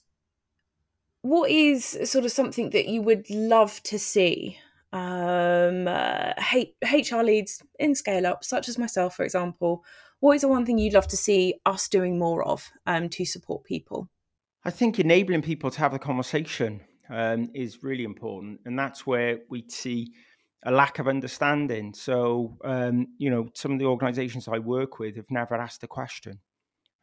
what 1.25 1.51
is 1.51 1.99
sort 2.05 2.27
of 2.27 2.33
something 2.33 2.69
that 2.71 2.87
you 2.87 3.01
would 3.01 3.29
love 3.31 3.83
to 3.85 3.99
see? 3.99 4.59
Um, 4.93 5.89
uh, 5.89 6.35
HR 6.83 7.23
leads 7.23 7.63
in 7.79 7.95
scale 7.95 8.27
up, 8.27 8.45
such 8.45 8.69
as 8.69 8.77
myself, 8.77 9.17
for 9.17 9.25
example? 9.25 9.83
What 10.25 10.37
is 10.37 10.41
the 10.41 10.49
one 10.49 10.65
thing 10.65 10.79
you'd 10.79 10.95
love 10.95 11.09
to 11.09 11.19
see 11.19 11.61
us 11.67 11.87
doing 11.87 12.19
more 12.19 12.43
of 12.43 12.73
um, 12.87 13.11
to 13.11 13.27
support 13.27 13.63
people? 13.63 14.09
I 14.65 14.71
think 14.71 14.99
enabling 14.99 15.43
people 15.43 15.71
to 15.71 15.79
have 15.81 15.93
the 15.93 15.99
conversation 15.99 16.81
um, 17.11 17.51
is 17.53 17.83
really 17.83 18.05
important, 18.05 18.61
and 18.65 18.79
that's 18.79 19.07
where 19.07 19.41
we 19.51 19.67
see 19.69 20.15
a 20.65 20.71
lack 20.71 20.99
of 20.99 21.09
understanding. 21.09 21.93
So, 21.93 22.57
um, 22.65 23.09
you 23.19 23.29
know, 23.29 23.51
some 23.53 23.73
of 23.73 23.79
the 23.79 23.85
organisations 23.85 24.49
I 24.49 24.61
work 24.61 24.99
with 24.99 25.17
have 25.17 25.31
never 25.31 25.57
asked 25.57 25.83
the 25.83 25.89
question, 25.89 26.39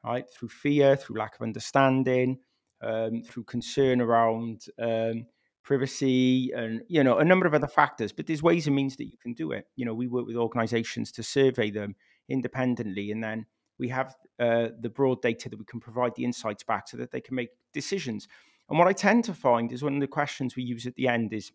right? 0.03 0.25
Through 0.27 0.49
fear, 0.49 0.95
through 0.95 1.19
lack 1.19 1.35
of 1.35 1.43
understanding, 1.43 2.39
um, 2.81 3.21
through 3.21 3.43
concern 3.43 4.01
around 4.01 4.65
um, 4.79 5.27
privacy 5.63 6.51
and 6.55 6.81
you 6.87 7.03
know 7.03 7.19
a 7.19 7.23
number 7.23 7.45
of 7.45 7.53
other 7.53 7.67
factors 7.67 8.11
but 8.11 8.25
there's 8.25 8.41
ways 8.41 8.65
and 8.65 8.75
means 8.75 8.95
that 8.95 9.05
you 9.05 9.17
can 9.21 9.31
do 9.33 9.51
it 9.51 9.67
you 9.75 9.85
know 9.85 9.93
we 9.93 10.07
work 10.07 10.25
with 10.25 10.35
organizations 10.35 11.11
to 11.11 11.21
survey 11.21 11.69
them 11.69 11.95
independently 12.31 13.11
and 13.11 13.23
then 13.23 13.45
we 13.77 13.89
have 13.89 14.15
uh, 14.39 14.69
the 14.79 14.89
broad 14.89 15.21
data 15.21 15.49
that 15.49 15.57
we 15.57 15.65
can 15.65 15.79
provide 15.79 16.13
the 16.15 16.23
insights 16.23 16.63
back 16.63 16.87
so 16.87 16.97
that 16.97 17.11
they 17.11 17.21
can 17.21 17.35
make 17.35 17.49
decisions. 17.73 18.27
And 18.69 18.77
what 18.77 18.87
i 18.87 18.93
tend 18.93 19.25
to 19.25 19.33
find 19.33 19.71
is 19.71 19.83
one 19.83 19.95
of 19.95 20.01
the 20.01 20.07
questions 20.07 20.55
we 20.55 20.63
use 20.63 20.85
at 20.85 20.95
the 20.95 21.07
end 21.07 21.33
is 21.33 21.51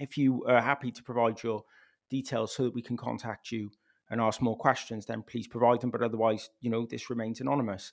if 0.00 0.18
you 0.18 0.44
are 0.46 0.60
happy 0.60 0.90
to 0.90 1.02
provide 1.02 1.42
your 1.42 1.64
details 2.10 2.54
so 2.54 2.64
that 2.64 2.74
we 2.74 2.82
can 2.82 2.96
contact 2.96 3.52
you 3.52 3.70
and 4.10 4.20
ask 4.20 4.40
more 4.42 4.56
questions 4.56 5.06
then 5.06 5.22
please 5.22 5.46
provide 5.46 5.80
them. 5.80 5.90
But 5.90 6.02
otherwise 6.02 6.50
you 6.60 6.70
know 6.70 6.86
this 6.86 7.10
remains 7.10 7.40
anonymous. 7.40 7.92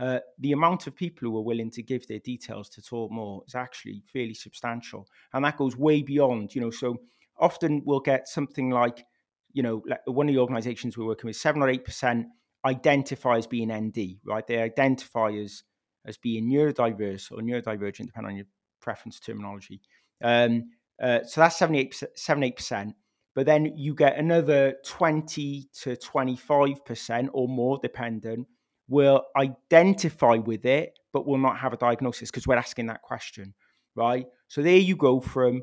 Uh, 0.00 0.18
the 0.38 0.52
amount 0.52 0.86
of 0.86 0.96
people 0.96 1.28
who 1.28 1.36
are 1.36 1.42
willing 1.42 1.70
to 1.70 1.82
give 1.82 2.06
their 2.06 2.20
details 2.20 2.70
to 2.70 2.80
talk 2.80 3.10
more 3.10 3.42
is 3.46 3.54
actually 3.54 4.02
fairly 4.10 4.32
substantial, 4.32 5.06
and 5.34 5.44
that 5.44 5.58
goes 5.58 5.76
way 5.76 6.02
beyond. 6.02 6.54
You 6.54 6.62
know, 6.62 6.70
so 6.70 6.96
often 7.38 7.82
we'll 7.84 8.00
get 8.00 8.26
something 8.26 8.70
like, 8.70 9.04
you 9.52 9.62
know, 9.62 9.82
like 9.86 10.00
one 10.06 10.28
of 10.28 10.34
the 10.34 10.40
organisations 10.40 10.96
we're 10.96 11.06
working 11.06 11.28
with, 11.28 11.36
seven 11.36 11.62
or 11.62 11.68
eight 11.68 11.84
percent 11.84 12.26
identify 12.64 13.36
as 13.36 13.46
being 13.46 13.72
ND, 13.72 14.18
right? 14.24 14.46
They 14.46 14.58
identify 14.58 15.30
as 15.30 15.62
as 16.06 16.16
being 16.16 16.50
neurodiverse 16.50 17.30
or 17.30 17.38
neurodivergent, 17.38 18.06
depending 18.06 18.30
on 18.30 18.36
your 18.36 18.46
preference 18.80 19.20
terminology. 19.20 19.80
Um, 20.22 20.70
uh, 21.02 21.20
so 21.24 21.40
that's 21.40 21.58
78 21.58 22.56
percent. 22.56 22.94
But 23.34 23.46
then 23.46 23.76
you 23.76 23.94
get 23.94 24.18
another 24.18 24.74
20 24.84 25.68
to 25.82 25.96
25% 25.96 27.28
or 27.32 27.48
more, 27.48 27.78
dependent, 27.80 28.48
will 28.88 29.22
identify 29.36 30.34
with 30.34 30.66
it, 30.66 30.98
but 31.12 31.26
will 31.26 31.38
not 31.38 31.58
have 31.58 31.72
a 31.72 31.76
diagnosis 31.76 32.30
because 32.30 32.46
we're 32.46 32.56
asking 32.56 32.86
that 32.86 33.02
question, 33.02 33.54
right? 33.94 34.26
So 34.48 34.62
there 34.62 34.76
you 34.76 34.96
go 34.96 35.20
from 35.20 35.62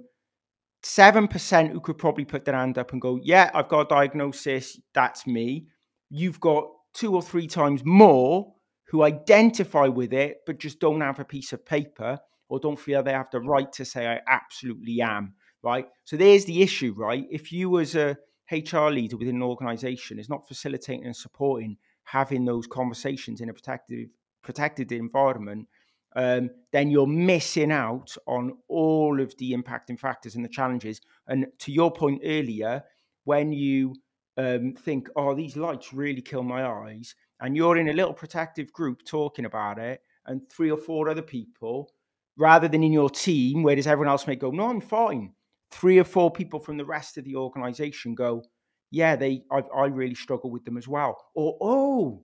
7% 0.84 1.72
who 1.72 1.80
could 1.80 1.98
probably 1.98 2.26
put 2.26 2.46
their 2.46 2.56
hand 2.56 2.78
up 2.78 2.92
and 2.92 3.02
go, 3.02 3.20
Yeah, 3.22 3.52
I've 3.54 3.68
got 3.68 3.82
a 3.82 3.90
diagnosis, 3.90 4.80
that's 4.94 5.28
me. 5.28 5.68
You've 6.10 6.40
got 6.40 6.68
two 6.94 7.14
or 7.16 7.22
three 7.22 7.48
times 7.48 7.84
more 7.84 8.54
who 8.88 9.04
identify 9.04 9.88
with 9.88 10.14
it, 10.14 10.38
but 10.46 10.60
just 10.60 10.80
don't 10.80 11.02
have 11.02 11.20
a 11.20 11.26
piece 11.26 11.52
of 11.54 11.66
paper 11.66 12.18
or 12.50 12.60
don't 12.60 12.80
feel 12.80 13.04
they 13.04 13.12
have 13.12 13.30
the 13.32 13.42
right 13.42 13.72
to 13.74 13.84
say, 13.84 14.08
I 14.08 14.22
absolutely 14.28 15.02
am, 15.02 15.34
right? 15.62 15.88
So 16.06 16.16
there's 16.16 16.46
the 16.46 16.62
issue, 16.62 16.94
right? 16.96 17.26
If 17.30 17.52
you, 17.52 17.80
as 17.80 17.96
a 17.96 18.18
HR 18.50 18.88
leader 18.88 19.18
within 19.18 19.36
an 19.36 19.44
organization, 19.44 20.20
is 20.20 20.30
not 20.30 20.48
facilitating 20.48 21.06
and 21.06 21.16
supporting 21.16 21.78
having 22.06 22.46
those 22.46 22.68
conversations 22.68 23.42
in 23.42 23.50
a 23.50 23.54
protected 23.54 24.10
protected 24.42 24.94
environment, 24.94 25.68
um, 26.16 26.50
then 26.72 26.90
you're 26.90 27.08
missing 27.08 27.72
out 27.72 28.16
on 28.28 28.54
all 28.68 29.22
of 29.22 29.36
the 29.38 29.54
impacting 29.54 30.00
factors 30.00 30.36
and 30.36 30.44
the 30.44 30.50
challenges. 30.50 31.02
And 31.28 31.48
to 31.60 31.72
your 31.72 31.92
point 31.92 32.22
earlier, 32.24 32.84
when 33.26 33.52
you 33.52 33.96
um, 34.38 34.74
think, 34.74 35.10
"Oh, 35.16 35.36
these 35.36 35.58
lights 35.58 35.94
really 35.94 36.22
kill 36.22 36.44
my 36.44 36.66
eyes," 36.66 37.16
and 37.40 37.56
you're 37.56 37.78
in 37.78 37.90
a 37.90 37.94
little 37.94 38.14
protective 38.14 38.72
group 38.74 39.04
talking 39.06 39.46
about 39.46 39.80
it, 39.80 40.02
and 40.26 40.42
three 40.50 40.72
or 40.72 40.78
four 40.78 41.10
other 41.10 41.22
people, 41.22 41.92
rather 42.38 42.68
than 42.68 42.84
in 42.84 42.94
your 42.94 43.10
team, 43.10 43.64
where 43.64 43.76
does 43.76 43.88
everyone 43.88 44.12
else 44.12 44.28
may 44.28 44.36
go, 44.36 44.52
"No, 44.52 44.70
I'm 44.70 44.82
fine." 44.82 45.34
Three 45.72 46.00
or 46.00 46.06
four 46.06 46.32
people 46.32 46.60
from 46.60 46.78
the 46.78 46.86
rest 46.86 47.18
of 47.18 47.26
the 47.26 47.36
organization 47.36 48.16
go, 48.16 48.44
yeah, 48.92 49.16
they 49.16 49.44
I, 49.52 49.60
I 49.76 49.86
really 49.88 50.16
struggle 50.16 50.50
with 50.50 50.66
them 50.66 50.78
as 50.78 50.88
well. 50.88 51.18
Or 51.36 51.58
oh, 51.62 52.24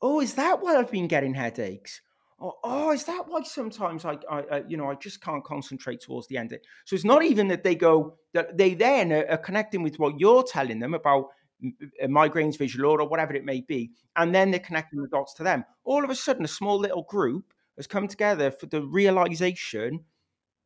oh, 0.00 0.20
is 0.20 0.34
that 0.34 0.60
why 0.60 0.76
I've 0.76 0.90
been 0.90 1.08
getting 1.08 1.34
headaches? 1.34 2.00
Or 2.38 2.54
oh, 2.62 2.92
is 2.92 3.04
that 3.04 3.24
why 3.26 3.42
sometimes 3.42 4.04
I, 4.04 4.18
I, 4.30 4.42
I 4.50 4.62
you 4.68 4.76
know 4.76 4.90
I 4.90 4.94
just 4.94 5.20
can't 5.20 5.44
concentrate 5.44 6.00
towards 6.00 6.28
the 6.28 6.36
end. 6.36 6.56
So 6.84 6.94
it's 6.94 7.04
not 7.04 7.24
even 7.24 7.48
that 7.48 7.64
they 7.64 7.74
go 7.74 8.16
that 8.32 8.56
they 8.56 8.74
then 8.74 9.12
are, 9.12 9.26
are 9.28 9.38
connecting 9.38 9.82
with 9.82 9.98
what 9.98 10.20
you're 10.20 10.44
telling 10.44 10.78
them 10.78 10.94
about 10.94 11.26
uh, 11.64 12.06
migraines, 12.06 12.56
visual 12.56 13.00
or 13.00 13.08
whatever 13.08 13.34
it 13.34 13.44
may 13.44 13.60
be, 13.60 13.90
and 14.16 14.32
then 14.32 14.50
they're 14.50 14.60
connecting 14.60 15.02
the 15.02 15.08
dots 15.08 15.34
to 15.34 15.42
them. 15.42 15.64
All 15.84 16.04
of 16.04 16.10
a 16.10 16.14
sudden, 16.14 16.44
a 16.44 16.48
small 16.48 16.78
little 16.78 17.02
group 17.02 17.52
has 17.76 17.88
come 17.88 18.06
together 18.06 18.50
for 18.52 18.66
the 18.66 18.82
realization 18.82 20.04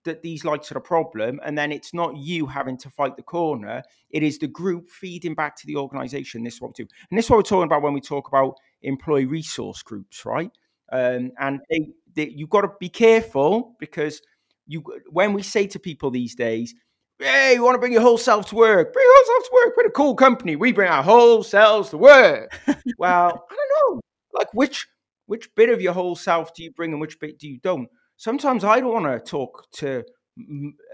that 0.04 0.22
these 0.22 0.44
lights 0.44 0.72
are 0.72 0.78
a 0.78 0.82
problem 0.82 1.40
and 1.44 1.56
then 1.56 1.70
it's 1.70 1.94
not 1.94 2.16
you 2.16 2.46
having 2.46 2.76
to 2.76 2.90
fight 2.90 3.16
the 3.16 3.22
corner 3.22 3.82
it 4.10 4.22
is 4.22 4.38
the 4.38 4.48
group 4.48 4.90
feeding 4.90 5.34
back 5.34 5.54
to 5.54 5.66
the 5.66 5.76
organization 5.76 6.42
this 6.42 6.54
is 6.54 6.60
what 6.60 6.76
we 6.76 6.84
do 6.84 6.88
and 7.10 7.16
this 7.16 7.26
is 7.26 7.30
what 7.30 7.36
we're 7.36 7.42
talking 7.42 7.64
about 7.64 7.82
when 7.82 7.92
we 7.92 8.00
talk 8.00 8.26
about 8.26 8.56
employee 8.82 9.26
resource 9.26 9.80
groups 9.82 10.24
right 10.26 10.50
um, 10.92 11.32
and 11.40 11.60
they, 11.70 11.88
they, 12.14 12.28
you've 12.28 12.50
got 12.50 12.62
to 12.62 12.70
be 12.78 12.88
careful 12.88 13.74
because 13.80 14.20
you 14.66 14.82
when 15.10 15.32
we 15.32 15.42
say 15.42 15.66
to 15.66 15.78
people 15.78 16.10
these 16.10 16.34
days 16.36 16.74
hey 17.18 17.54
you 17.54 17.62
want 17.62 17.74
to 17.74 17.78
bring 17.78 17.92
your 17.92 18.02
whole 18.02 18.18
self 18.18 18.46
to 18.46 18.54
work. 18.54 18.92
Bring 18.92 19.04
your 19.04 19.14
whole 19.16 19.40
self 19.40 19.44
to 19.44 19.50
work? 19.54 19.76
We're 19.76 19.86
a 19.86 19.92
cool 19.92 20.14
company. 20.14 20.56
We 20.56 20.72
bring 20.72 20.90
our 20.90 21.02
whole 21.02 21.42
selves 21.42 21.90
to 21.90 21.98
work. 21.98 22.58
Well 22.98 23.46
i 23.50 23.54
don't 23.54 23.94
know. 23.96 24.00
Like 24.32 24.52
which 24.54 24.86
which 25.26 25.48
bit 25.54 25.68
of 25.68 25.80
your 25.80 25.92
whole 25.92 26.16
self 26.16 26.54
do 26.54 26.62
you 26.62 26.72
bring 26.72 26.92
and 26.92 27.00
which 27.00 27.18
bit 27.20 27.38
do 27.38 27.48
you 27.48 27.58
don't? 27.62 27.88
Sometimes 28.16 28.64
I 28.64 28.80
don't 28.80 28.92
want 28.92 29.24
to 29.24 29.30
talk 29.30 29.66
to 29.74 30.04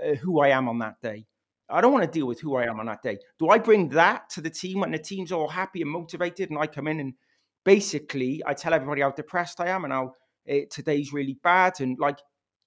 uh, 0.05 0.15
who 0.15 0.41
I 0.41 0.49
am 0.49 0.69
on 0.69 0.79
that 0.79 1.01
day. 1.03 1.25
I 1.71 1.81
don't 1.81 1.93
want 1.93 2.05
to 2.05 2.11
deal 2.11 2.27
with 2.27 2.41
who 2.41 2.57
I 2.57 2.65
am 2.65 2.81
on 2.81 2.87
that 2.87 3.03
day. 3.03 3.19
Do 3.39 3.49
I 3.49 3.59
bring 3.59 3.91
that 3.91 4.31
to 4.31 4.41
the 4.41 4.51
team 4.51 4.81
when 4.81 4.93
the 4.93 4.99
team's 4.99 5.33
all 5.33 5.49
happy 5.49 5.83
and 5.83 5.91
motivated 5.91 6.51
and 6.51 6.59
I 6.59 6.67
come 6.67 6.89
in 6.89 7.01
and 7.01 7.15
basically 7.69 8.43
I 8.47 8.55
tell 8.55 8.73
everybody 8.73 9.03
how 9.03 9.11
depressed 9.11 9.61
I 9.61 9.69
am 9.69 9.85
and 9.85 9.93
how 9.93 10.14
uh, 10.51 10.61
today's 10.71 11.12
really 11.12 11.37
bad 11.43 11.83
and 11.83 11.99
like 11.99 12.19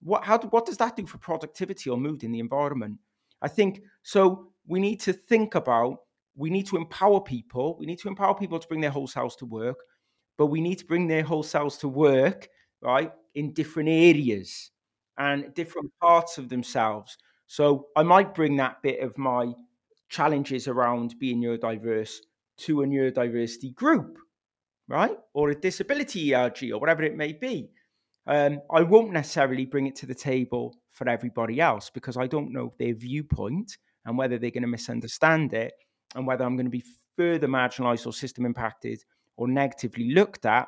what 0.04 0.24
how 0.24 0.38
what 0.38 0.68
does 0.68 0.78
that 0.78 0.96
do 0.96 1.08
for 1.08 1.18
productivity 1.18 1.90
or 1.90 1.98
mood 1.98 2.24
in 2.24 2.32
the 2.32 2.40
environment? 2.40 3.00
I 3.42 3.48
think 3.48 3.82
so. 4.04 4.52
We 4.68 4.80
need 4.80 5.00
to 5.00 5.12
think 5.14 5.56
about. 5.56 5.98
We 6.36 6.52
need 6.52 6.68
to 6.68 6.78
empower 6.78 7.20
people. 7.20 7.78
We 7.80 7.88
need 7.88 7.98
to 8.02 8.10
empower 8.10 8.36
people 8.36 8.60
to 8.60 8.68
bring 8.68 8.80
their 8.80 8.92
whole 8.92 9.08
selves 9.08 9.36
to 9.38 9.46
work, 9.48 9.78
but 10.38 10.48
we 10.54 10.62
need 10.62 10.78
to 10.78 10.86
bring 10.86 11.08
their 11.08 11.24
whole 11.24 11.42
selves 11.42 11.78
to 11.80 11.88
work, 11.88 12.48
right, 12.82 13.12
in 13.34 13.54
different 13.54 13.90
areas 13.90 14.70
and 15.18 15.52
different 15.56 15.92
parts 16.00 16.38
of 16.38 16.48
themselves. 16.48 17.18
So 17.48 17.88
I 17.96 18.04
might 18.04 18.36
bring 18.36 18.56
that 18.58 18.84
bit 18.84 19.00
of 19.00 19.18
my 19.18 19.52
challenges 20.10 20.68
around 20.68 21.16
being 21.20 21.42
neurodiverse 21.42 22.18
to 22.66 22.84
a 22.84 22.86
neurodiversity 22.86 23.74
group, 23.74 24.20
right? 24.92 25.18
Or 25.34 25.50
a 25.50 25.56
disability 25.56 26.36
ERG 26.36 26.72
or 26.72 26.80
whatever 26.80 27.04
it 27.04 27.16
may 27.16 27.34
be. 27.34 27.72
Um, 28.28 28.62
I 28.72 28.84
won't 28.84 29.14
necessarily 29.14 29.66
bring 29.66 29.88
it 29.88 29.96
to 29.98 30.06
the 30.06 30.14
table 30.14 30.76
for 30.92 31.10
everybody 31.10 31.60
else 31.60 31.90
because 31.90 32.18
I 32.18 32.28
don't 32.28 32.52
know 32.52 32.74
their 32.78 32.94
viewpoint 32.94 33.78
and 34.06 34.18
whether 34.18 34.38
they're 34.38 34.52
going 34.52 34.62
to 34.62 34.68
misunderstand 34.68 35.54
it 35.54 35.74
and 36.14 36.28
whether 36.28 36.44
I'm 36.44 36.56
going 36.56 36.66
to 36.66 36.72
be 36.72 36.84
further 37.18 37.48
marginalized 37.48 38.06
or 38.06 38.14
system 38.14 38.46
impacted 38.46 39.00
or 39.38 39.48
negatively 39.48 40.14
looked 40.14 40.46
at 40.46 40.68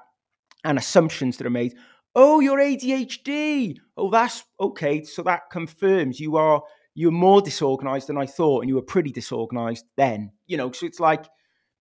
and 0.63 0.77
assumptions 0.77 1.37
that 1.37 1.47
are 1.47 1.51
made. 1.51 1.75
Oh, 2.15 2.39
you're 2.39 2.59
ADHD. 2.59 3.77
Oh, 3.97 4.09
that's 4.09 4.43
okay. 4.59 5.03
So 5.03 5.21
that 5.23 5.49
confirms 5.51 6.19
you 6.19 6.37
are 6.37 6.63
you're 6.95 7.11
more 7.11 7.41
disorganized 7.41 8.07
than 8.07 8.19
I 8.19 8.27
thought, 8.27 8.61
and 8.61 8.69
you 8.69 8.75
were 8.75 8.83
pretty 8.83 9.11
disorganized 9.11 9.85
then. 9.97 10.31
You 10.45 10.57
know, 10.57 10.71
so 10.71 10.85
it's 10.85 10.99
like 10.99 11.25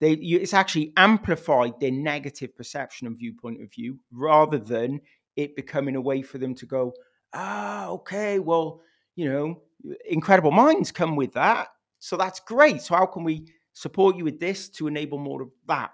they 0.03 0.17
you, 0.17 0.39
it's 0.39 0.53
actually 0.53 0.93
amplified 0.97 1.79
their 1.79 1.93
negative 1.93 2.57
perception 2.57 3.07
and 3.07 3.17
viewpoint 3.17 3.63
of 3.63 3.73
view 3.73 4.01
rather 4.11 4.59
than 4.59 5.01
it 5.37 5.55
becoming 5.55 5.95
a 5.95 6.01
way 6.01 6.23
for 6.23 6.39
them 6.39 6.57
to 6.57 6.67
go, 6.67 6.93
ah, 7.33 7.87
okay, 7.87 8.41
well, 8.41 8.81
you 9.15 9.31
know, 9.31 9.63
incredible 10.05 10.51
minds 10.51 10.91
come 10.91 11.15
with 11.15 11.33
that. 11.35 11.69
So 12.01 12.17
that's 12.17 12.41
great. 12.41 12.83
So 12.83 12.97
how 12.97 13.07
can 13.07 13.23
we 13.23 13.47
support 13.75 14.17
you 14.17 14.25
with 14.25 14.41
this 14.41 14.69
to 14.71 14.89
enable 14.89 15.19
more 15.19 15.41
of 15.41 15.51
that? 15.69 15.93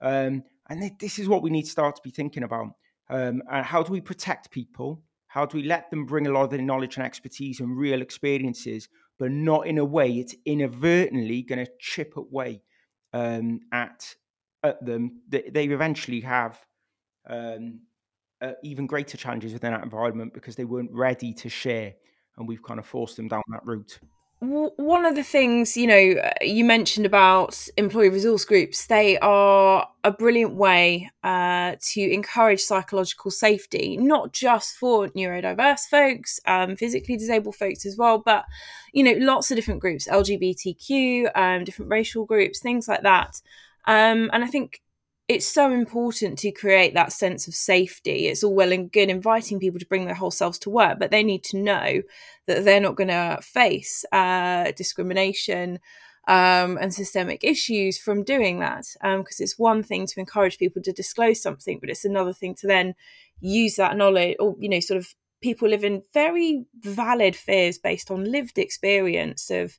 Um, 0.00 0.42
and 0.70 0.98
this 0.98 1.18
is 1.18 1.28
what 1.28 1.42
we 1.42 1.50
need 1.50 1.64
to 1.64 1.70
start 1.70 1.96
to 1.96 2.02
be 2.02 2.10
thinking 2.10 2.44
about. 2.44 2.68
Um, 3.10 3.42
and 3.52 3.66
how 3.66 3.82
do 3.82 3.92
we 3.92 4.00
protect 4.00 4.50
people? 4.52 5.02
How 5.26 5.44
do 5.44 5.58
we 5.58 5.64
let 5.64 5.90
them 5.90 6.06
bring 6.06 6.26
a 6.26 6.32
lot 6.32 6.44
of 6.44 6.50
their 6.50 6.62
knowledge 6.62 6.96
and 6.96 7.04
expertise 7.04 7.60
and 7.60 7.76
real 7.76 8.00
experiences, 8.00 8.88
but 9.18 9.30
not 9.30 9.66
in 9.66 9.76
a 9.76 9.84
way 9.84 10.10
it's 10.12 10.34
inadvertently 10.46 11.42
going 11.42 11.62
to 11.62 11.70
chip 11.78 12.16
away 12.16 12.62
um, 13.14 13.60
at 13.72 14.14
at 14.62 14.84
them 14.84 15.22
that 15.28 15.54
they 15.54 15.66
eventually 15.66 16.20
have 16.20 16.58
um, 17.26 17.80
uh, 18.42 18.52
even 18.62 18.86
greater 18.86 19.16
challenges 19.16 19.52
within 19.52 19.72
that 19.72 19.84
environment 19.84 20.34
because 20.34 20.56
they 20.56 20.64
weren't 20.64 20.92
ready 20.92 21.32
to 21.32 21.48
share, 21.48 21.94
and 22.36 22.46
we've 22.46 22.62
kind 22.62 22.80
of 22.80 22.86
forced 22.86 23.16
them 23.16 23.28
down 23.28 23.42
that 23.48 23.64
route 23.64 23.98
one 24.44 25.04
of 25.04 25.14
the 25.14 25.22
things 25.22 25.76
you 25.76 25.86
know 25.86 26.20
uh, 26.20 26.30
you 26.42 26.64
mentioned 26.64 27.06
about 27.06 27.68
employee 27.76 28.08
resource 28.08 28.44
groups 28.44 28.86
they 28.86 29.18
are 29.18 29.88
a 30.02 30.10
brilliant 30.10 30.54
way 30.54 31.10
uh, 31.22 31.74
to 31.80 32.00
encourage 32.00 32.60
psychological 32.60 33.30
safety 33.30 33.96
not 33.96 34.32
just 34.32 34.76
for 34.76 35.08
neurodiverse 35.08 35.88
folks 35.90 36.40
um, 36.46 36.76
physically 36.76 37.16
disabled 37.16 37.56
folks 37.56 37.86
as 37.86 37.96
well 37.96 38.18
but 38.18 38.44
you 38.92 39.02
know 39.02 39.14
lots 39.18 39.50
of 39.50 39.56
different 39.56 39.80
groups 39.80 40.06
lgbtq 40.08 41.30
um, 41.34 41.64
different 41.64 41.90
racial 41.90 42.24
groups 42.24 42.60
things 42.60 42.88
like 42.88 43.02
that. 43.02 43.40
Um, 43.86 44.30
and 44.32 44.44
i 44.44 44.46
think 44.46 44.80
it's 45.26 45.46
so 45.46 45.72
important 45.72 46.38
to 46.40 46.52
create 46.52 46.94
that 46.94 47.12
sense 47.12 47.48
of 47.48 47.54
safety. 47.54 48.26
It's 48.26 48.44
all 48.44 48.54
well 48.54 48.72
and 48.72 48.92
good 48.92 49.08
inviting 49.08 49.58
people 49.58 49.80
to 49.80 49.86
bring 49.86 50.04
their 50.04 50.14
whole 50.14 50.30
selves 50.30 50.58
to 50.60 50.70
work, 50.70 50.98
but 50.98 51.10
they 51.10 51.22
need 51.22 51.42
to 51.44 51.56
know 51.56 52.02
that 52.46 52.64
they're 52.64 52.80
not 52.80 52.96
going 52.96 53.08
to 53.08 53.38
face 53.42 54.04
uh, 54.12 54.72
discrimination 54.72 55.78
um, 56.28 56.76
and 56.78 56.92
systemic 56.92 57.42
issues 57.42 57.98
from 57.98 58.22
doing 58.22 58.60
that. 58.60 58.86
Because 59.00 59.40
um, 59.40 59.44
it's 59.44 59.58
one 59.58 59.82
thing 59.82 60.06
to 60.06 60.20
encourage 60.20 60.58
people 60.58 60.82
to 60.82 60.92
disclose 60.92 61.40
something, 61.40 61.78
but 61.80 61.88
it's 61.88 62.04
another 62.04 62.34
thing 62.34 62.54
to 62.56 62.66
then 62.66 62.94
use 63.40 63.76
that 63.76 63.96
knowledge 63.96 64.36
or, 64.38 64.54
you 64.58 64.68
know, 64.68 64.80
sort 64.80 64.98
of 64.98 65.14
people 65.40 65.68
live 65.68 65.84
in 65.84 66.02
very 66.12 66.64
valid 66.80 67.34
fears 67.34 67.78
based 67.78 68.10
on 68.10 68.30
lived 68.30 68.58
experience 68.58 69.50
of 69.50 69.78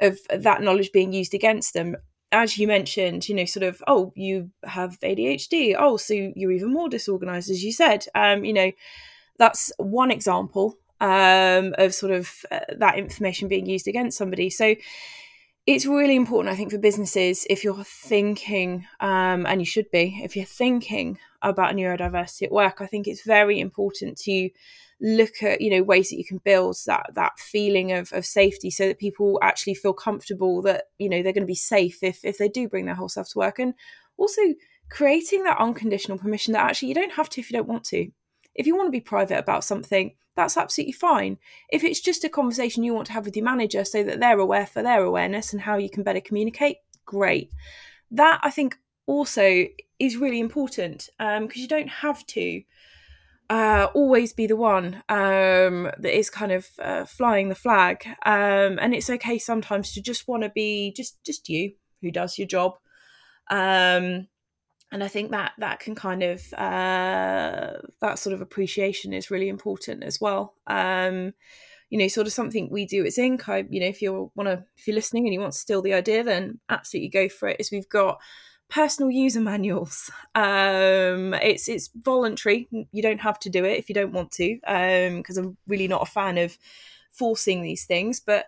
of 0.00 0.18
that 0.30 0.62
knowledge 0.62 0.90
being 0.92 1.12
used 1.12 1.34
against 1.34 1.74
them 1.74 1.96
as 2.32 2.58
you 2.58 2.66
mentioned, 2.66 3.28
you 3.28 3.34
know, 3.34 3.44
sort 3.44 3.62
of, 3.62 3.82
oh, 3.86 4.12
you 4.16 4.50
have 4.64 4.98
ADHD. 5.00 5.76
Oh, 5.78 5.96
so 5.96 6.14
you're 6.14 6.50
even 6.50 6.72
more 6.72 6.88
disorganized, 6.88 7.50
as 7.50 7.62
you 7.62 7.72
said. 7.72 8.06
Um, 8.14 8.44
you 8.44 8.52
know, 8.52 8.72
that's 9.38 9.70
one 9.76 10.10
example 10.10 10.78
um, 11.00 11.74
of 11.78 11.94
sort 11.94 12.12
of 12.12 12.32
uh, 12.50 12.60
that 12.78 12.98
information 12.98 13.48
being 13.48 13.66
used 13.66 13.86
against 13.86 14.16
somebody. 14.16 14.48
So 14.50 14.74
it's 15.66 15.86
really 15.86 16.16
important, 16.16 16.52
I 16.52 16.56
think, 16.56 16.72
for 16.72 16.78
businesses 16.78 17.46
if 17.48 17.62
you're 17.62 17.84
thinking, 17.84 18.86
um, 19.00 19.46
and 19.46 19.60
you 19.60 19.66
should 19.66 19.90
be, 19.90 20.20
if 20.24 20.34
you're 20.34 20.44
thinking 20.44 21.18
about 21.42 21.74
neurodiversity 21.74 22.42
at 22.44 22.52
work, 22.52 22.80
I 22.80 22.86
think 22.86 23.06
it's 23.06 23.24
very 23.24 23.60
important 23.60 24.16
to 24.18 24.50
look 25.02 25.42
at 25.42 25.60
you 25.60 25.68
know 25.68 25.82
ways 25.82 26.10
that 26.10 26.16
you 26.16 26.24
can 26.24 26.38
build 26.38 26.76
that 26.86 27.10
that 27.14 27.36
feeling 27.38 27.90
of, 27.90 28.12
of 28.12 28.24
safety 28.24 28.70
so 28.70 28.86
that 28.86 29.00
people 29.00 29.36
actually 29.42 29.74
feel 29.74 29.92
comfortable 29.92 30.62
that 30.62 30.84
you 30.98 31.08
know 31.08 31.22
they're 31.22 31.32
going 31.32 31.42
to 31.42 31.46
be 31.46 31.54
safe 31.56 32.02
if 32.02 32.24
if 32.24 32.38
they 32.38 32.48
do 32.48 32.68
bring 32.68 32.86
their 32.86 32.94
whole 32.94 33.08
self 33.08 33.28
to 33.28 33.38
work. 33.38 33.58
And 33.58 33.74
also 34.16 34.40
creating 34.88 35.42
that 35.42 35.58
unconditional 35.58 36.18
permission 36.18 36.52
that 36.52 36.64
actually 36.64 36.88
you 36.88 36.94
don't 36.94 37.14
have 37.14 37.28
to 37.28 37.40
if 37.40 37.50
you 37.50 37.56
don't 37.56 37.68
want 37.68 37.84
to. 37.84 38.08
If 38.54 38.66
you 38.66 38.76
want 38.76 38.86
to 38.86 38.92
be 38.92 39.00
private 39.00 39.38
about 39.38 39.64
something 39.64 40.14
that's 40.34 40.56
absolutely 40.56 40.92
fine. 40.92 41.36
If 41.68 41.84
it's 41.84 42.00
just 42.00 42.24
a 42.24 42.28
conversation 42.28 42.84
you 42.84 42.94
want 42.94 43.06
to 43.08 43.12
have 43.12 43.26
with 43.26 43.36
your 43.36 43.44
manager 43.44 43.84
so 43.84 44.02
that 44.04 44.20
they're 44.20 44.38
aware 44.38 44.66
for 44.66 44.82
their 44.82 45.02
awareness 45.02 45.52
and 45.52 45.60
how 45.62 45.76
you 45.76 45.90
can 45.90 46.04
better 46.04 46.20
communicate 46.20 46.76
great. 47.04 47.50
That 48.10 48.40
i 48.44 48.50
think 48.50 48.78
also 49.06 49.66
is 49.98 50.16
really 50.16 50.38
important 50.38 51.08
because 51.18 51.38
um, 51.38 51.48
you 51.54 51.66
don't 51.66 51.88
have 51.88 52.24
to 52.26 52.62
uh, 53.50 53.88
always 53.94 54.32
be 54.32 54.46
the 54.46 54.56
one 54.56 55.02
um, 55.08 55.90
that 55.98 56.16
is 56.16 56.30
kind 56.30 56.52
of 56.52 56.68
uh, 56.80 57.04
flying 57.04 57.48
the 57.48 57.54
flag. 57.54 58.04
Um, 58.24 58.78
and 58.80 58.94
it's 58.94 59.10
okay 59.10 59.38
sometimes 59.38 59.92
to 59.92 60.02
just 60.02 60.28
want 60.28 60.42
to 60.42 60.50
be 60.50 60.92
just 60.96 61.22
just 61.24 61.48
you 61.48 61.72
who 62.00 62.10
does 62.10 62.38
your 62.38 62.48
job. 62.48 62.78
Um, 63.50 64.28
and 64.90 65.02
I 65.02 65.08
think 65.08 65.30
that 65.30 65.52
that 65.58 65.80
can 65.80 65.94
kind 65.94 66.22
of 66.22 66.40
uh, 66.54 67.78
that 68.00 68.18
sort 68.18 68.34
of 68.34 68.40
appreciation 68.40 69.12
is 69.12 69.30
really 69.30 69.48
important 69.48 70.04
as 70.04 70.20
well. 70.20 70.54
Um, 70.66 71.32
you 71.88 71.98
know, 71.98 72.08
sort 72.08 72.26
of 72.26 72.32
something 72.32 72.70
we 72.70 72.86
do 72.86 73.04
at 73.04 73.12
Zinc. 73.12 73.48
I, 73.48 73.64
you 73.68 73.80
know, 73.80 73.86
if 73.86 74.00
you 74.00 74.30
want 74.34 74.48
to, 74.48 74.64
if 74.76 74.86
you're 74.86 74.94
listening 74.94 75.26
and 75.26 75.34
you 75.34 75.40
want 75.40 75.52
to 75.52 75.58
steal 75.58 75.82
the 75.82 75.94
idea, 75.94 76.24
then 76.24 76.58
absolutely 76.70 77.08
go 77.08 77.28
for 77.28 77.48
it. 77.48 77.56
Is 77.60 77.70
we've 77.70 77.88
got 77.88 78.18
personal 78.72 79.10
user 79.10 79.40
manuals. 79.40 80.10
Um, 80.34 81.34
it's 81.34 81.68
it's 81.68 81.90
voluntary. 81.94 82.68
You 82.70 83.02
don't 83.02 83.20
have 83.20 83.38
to 83.40 83.50
do 83.50 83.64
it 83.64 83.78
if 83.78 83.88
you 83.88 83.94
don't 83.94 84.12
want 84.12 84.32
to, 84.32 84.56
because 84.56 85.38
um, 85.38 85.44
I'm 85.44 85.56
really 85.66 85.88
not 85.88 86.02
a 86.02 86.10
fan 86.10 86.38
of 86.38 86.56
forcing 87.10 87.62
these 87.62 87.84
things. 87.84 88.18
But 88.18 88.46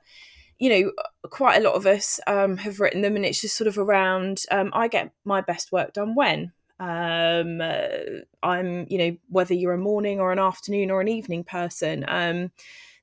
you 0.58 0.70
know, 0.70 0.92
quite 1.30 1.60
a 1.60 1.64
lot 1.64 1.74
of 1.74 1.84
us 1.84 2.20
um, 2.26 2.56
have 2.56 2.80
written 2.80 3.02
them, 3.02 3.16
and 3.16 3.24
it's 3.24 3.40
just 3.40 3.56
sort 3.56 3.68
of 3.68 3.78
around. 3.78 4.44
Um, 4.50 4.70
I 4.72 4.88
get 4.88 5.12
my 5.24 5.42
best 5.42 5.72
work 5.72 5.92
done 5.92 6.14
when 6.14 6.52
um, 6.80 7.60
uh, 7.60 8.22
I'm, 8.42 8.86
you 8.88 8.98
know, 8.98 9.16
whether 9.28 9.54
you're 9.54 9.74
a 9.74 9.78
morning 9.78 10.20
or 10.20 10.32
an 10.32 10.38
afternoon 10.38 10.90
or 10.90 11.00
an 11.00 11.08
evening 11.08 11.44
person. 11.44 12.04
Um, 12.08 12.50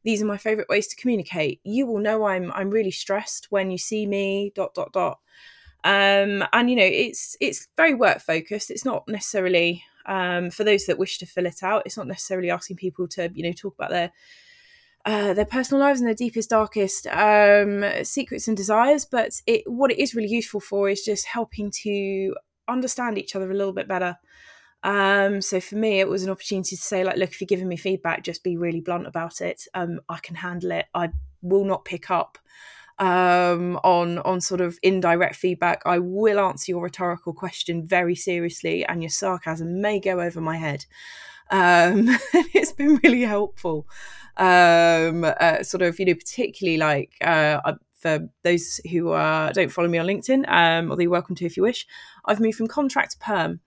these 0.04 0.22
are 0.22 0.26
my 0.26 0.38
favorite 0.38 0.70
ways 0.70 0.88
to 0.88 0.96
communicate. 0.96 1.60
You 1.64 1.86
will 1.86 2.00
know 2.00 2.26
I'm 2.26 2.52
I'm 2.54 2.72
really 2.72 2.92
stressed 2.92 3.52
when 3.52 3.70
you 3.70 3.78
see 3.78 4.08
me. 4.08 4.52
Dot 4.56 4.74
dot 4.74 4.92
dot 4.92 5.20
um, 5.84 6.44
and 6.54 6.70
you 6.70 6.76
know 6.76 6.86
it's 6.86 7.36
it's 7.40 7.68
very 7.78 7.94
work 7.94 8.20
focused 8.20 8.72
it's 8.72 8.86
not 8.86 9.08
necessarily 9.08 9.84
um, 10.06 10.50
for 10.50 10.64
those 10.64 10.86
that 10.86 10.98
wish 10.98 11.18
to 11.20 11.26
fill 11.26 11.46
it 11.46 11.64
out 11.64 11.84
it's 11.86 11.98
not 11.98 12.08
necessarily 12.08 12.50
asking 12.50 12.76
people 12.76 13.08
to 13.08 13.30
you 13.34 13.44
know 13.44 13.52
talk 13.52 13.74
about 13.76 13.90
their 13.90 14.12
uh, 15.06 15.34
their 15.34 15.46
personal 15.46 15.82
lives 15.82 16.00
and 16.00 16.08
their 16.08 16.16
deepest 16.16 16.50
darkest 16.50 17.08
um, 17.08 17.84
secrets 18.04 18.48
and 18.48 18.58
desires 18.58 19.06
but 19.06 19.42
it 19.48 19.64
what 19.66 19.92
it 19.92 20.00
is 20.00 20.16
really 20.16 20.30
useful 20.30 20.60
for 20.60 20.90
is 20.90 21.02
just 21.02 21.26
helping 21.26 21.72
to 21.72 22.36
understand 22.68 23.18
each 23.18 23.36
other 23.36 23.50
a 23.50 23.56
little 23.56 23.74
bit 23.74 23.88
better 23.88 24.18
um, 24.84 25.42
so 25.42 25.60
for 25.60 25.76
me, 25.76 26.00
it 26.00 26.10
was 26.10 26.24
an 26.24 26.30
opportunity 26.30 26.76
to 26.76 26.82
say, 26.82 27.04
like, 27.04 27.18
look, 27.18 27.30
if 27.30 27.40
you're 27.40 27.46
giving 27.46 27.68
me 27.68 27.78
feedback, 27.78 28.24
just 28.24 28.44
be 28.44 28.58
really 28.58 28.82
blunt 28.82 29.06
about 29.06 29.42
it. 29.42 29.68
Um, 29.74 30.02
I 30.10 30.18
can 30.20 30.36
handle 30.36 30.72
it. 30.72 30.86
I 30.94 31.10
will 31.42 31.66
not 31.66 31.86
pick 31.86 32.10
up 32.10 32.38
um, 33.02 33.78
on 33.84 34.20
on 34.20 34.40
sort 34.40 34.62
of 34.62 34.80
indirect 34.84 35.36
feedback. 35.36 35.82
I 35.86 36.00
will 36.00 36.40
answer 36.40 36.72
your 36.72 36.84
rhetorical 36.84 37.34
question 37.34 37.86
very 37.86 38.16
seriously, 38.16 38.86
and 38.86 39.02
your 39.02 39.10
sarcasm 39.10 39.82
may 39.82 40.00
go 40.00 40.22
over 40.22 40.40
my 40.40 40.58
head. 40.58 40.86
Um, 41.50 42.08
it's 42.54 42.72
been 42.72 43.00
really 43.04 43.24
helpful. 43.24 43.88
Um, 44.38 45.26
uh, 45.26 45.64
sort 45.64 45.82
of, 45.82 46.00
you 46.00 46.06
know, 46.06 46.14
particularly 46.14 46.78
like 46.78 47.12
uh, 47.22 47.74
for 47.98 48.30
those 48.44 48.80
who 48.90 49.12
uh, 49.12 49.52
don't 49.52 49.72
follow 49.72 49.90
me 49.90 49.98
on 49.98 50.06
LinkedIn, 50.06 50.48
um, 50.48 50.90
although 50.90 51.02
you're 51.02 51.12
welcome 51.12 51.36
to 51.36 51.46
if 51.46 51.58
you 51.58 51.64
wish. 51.64 51.88
I've 52.26 52.40
moved 52.40 52.58
from 52.58 52.68
contract 52.68 53.12
to 53.12 53.18
perm. 53.18 53.60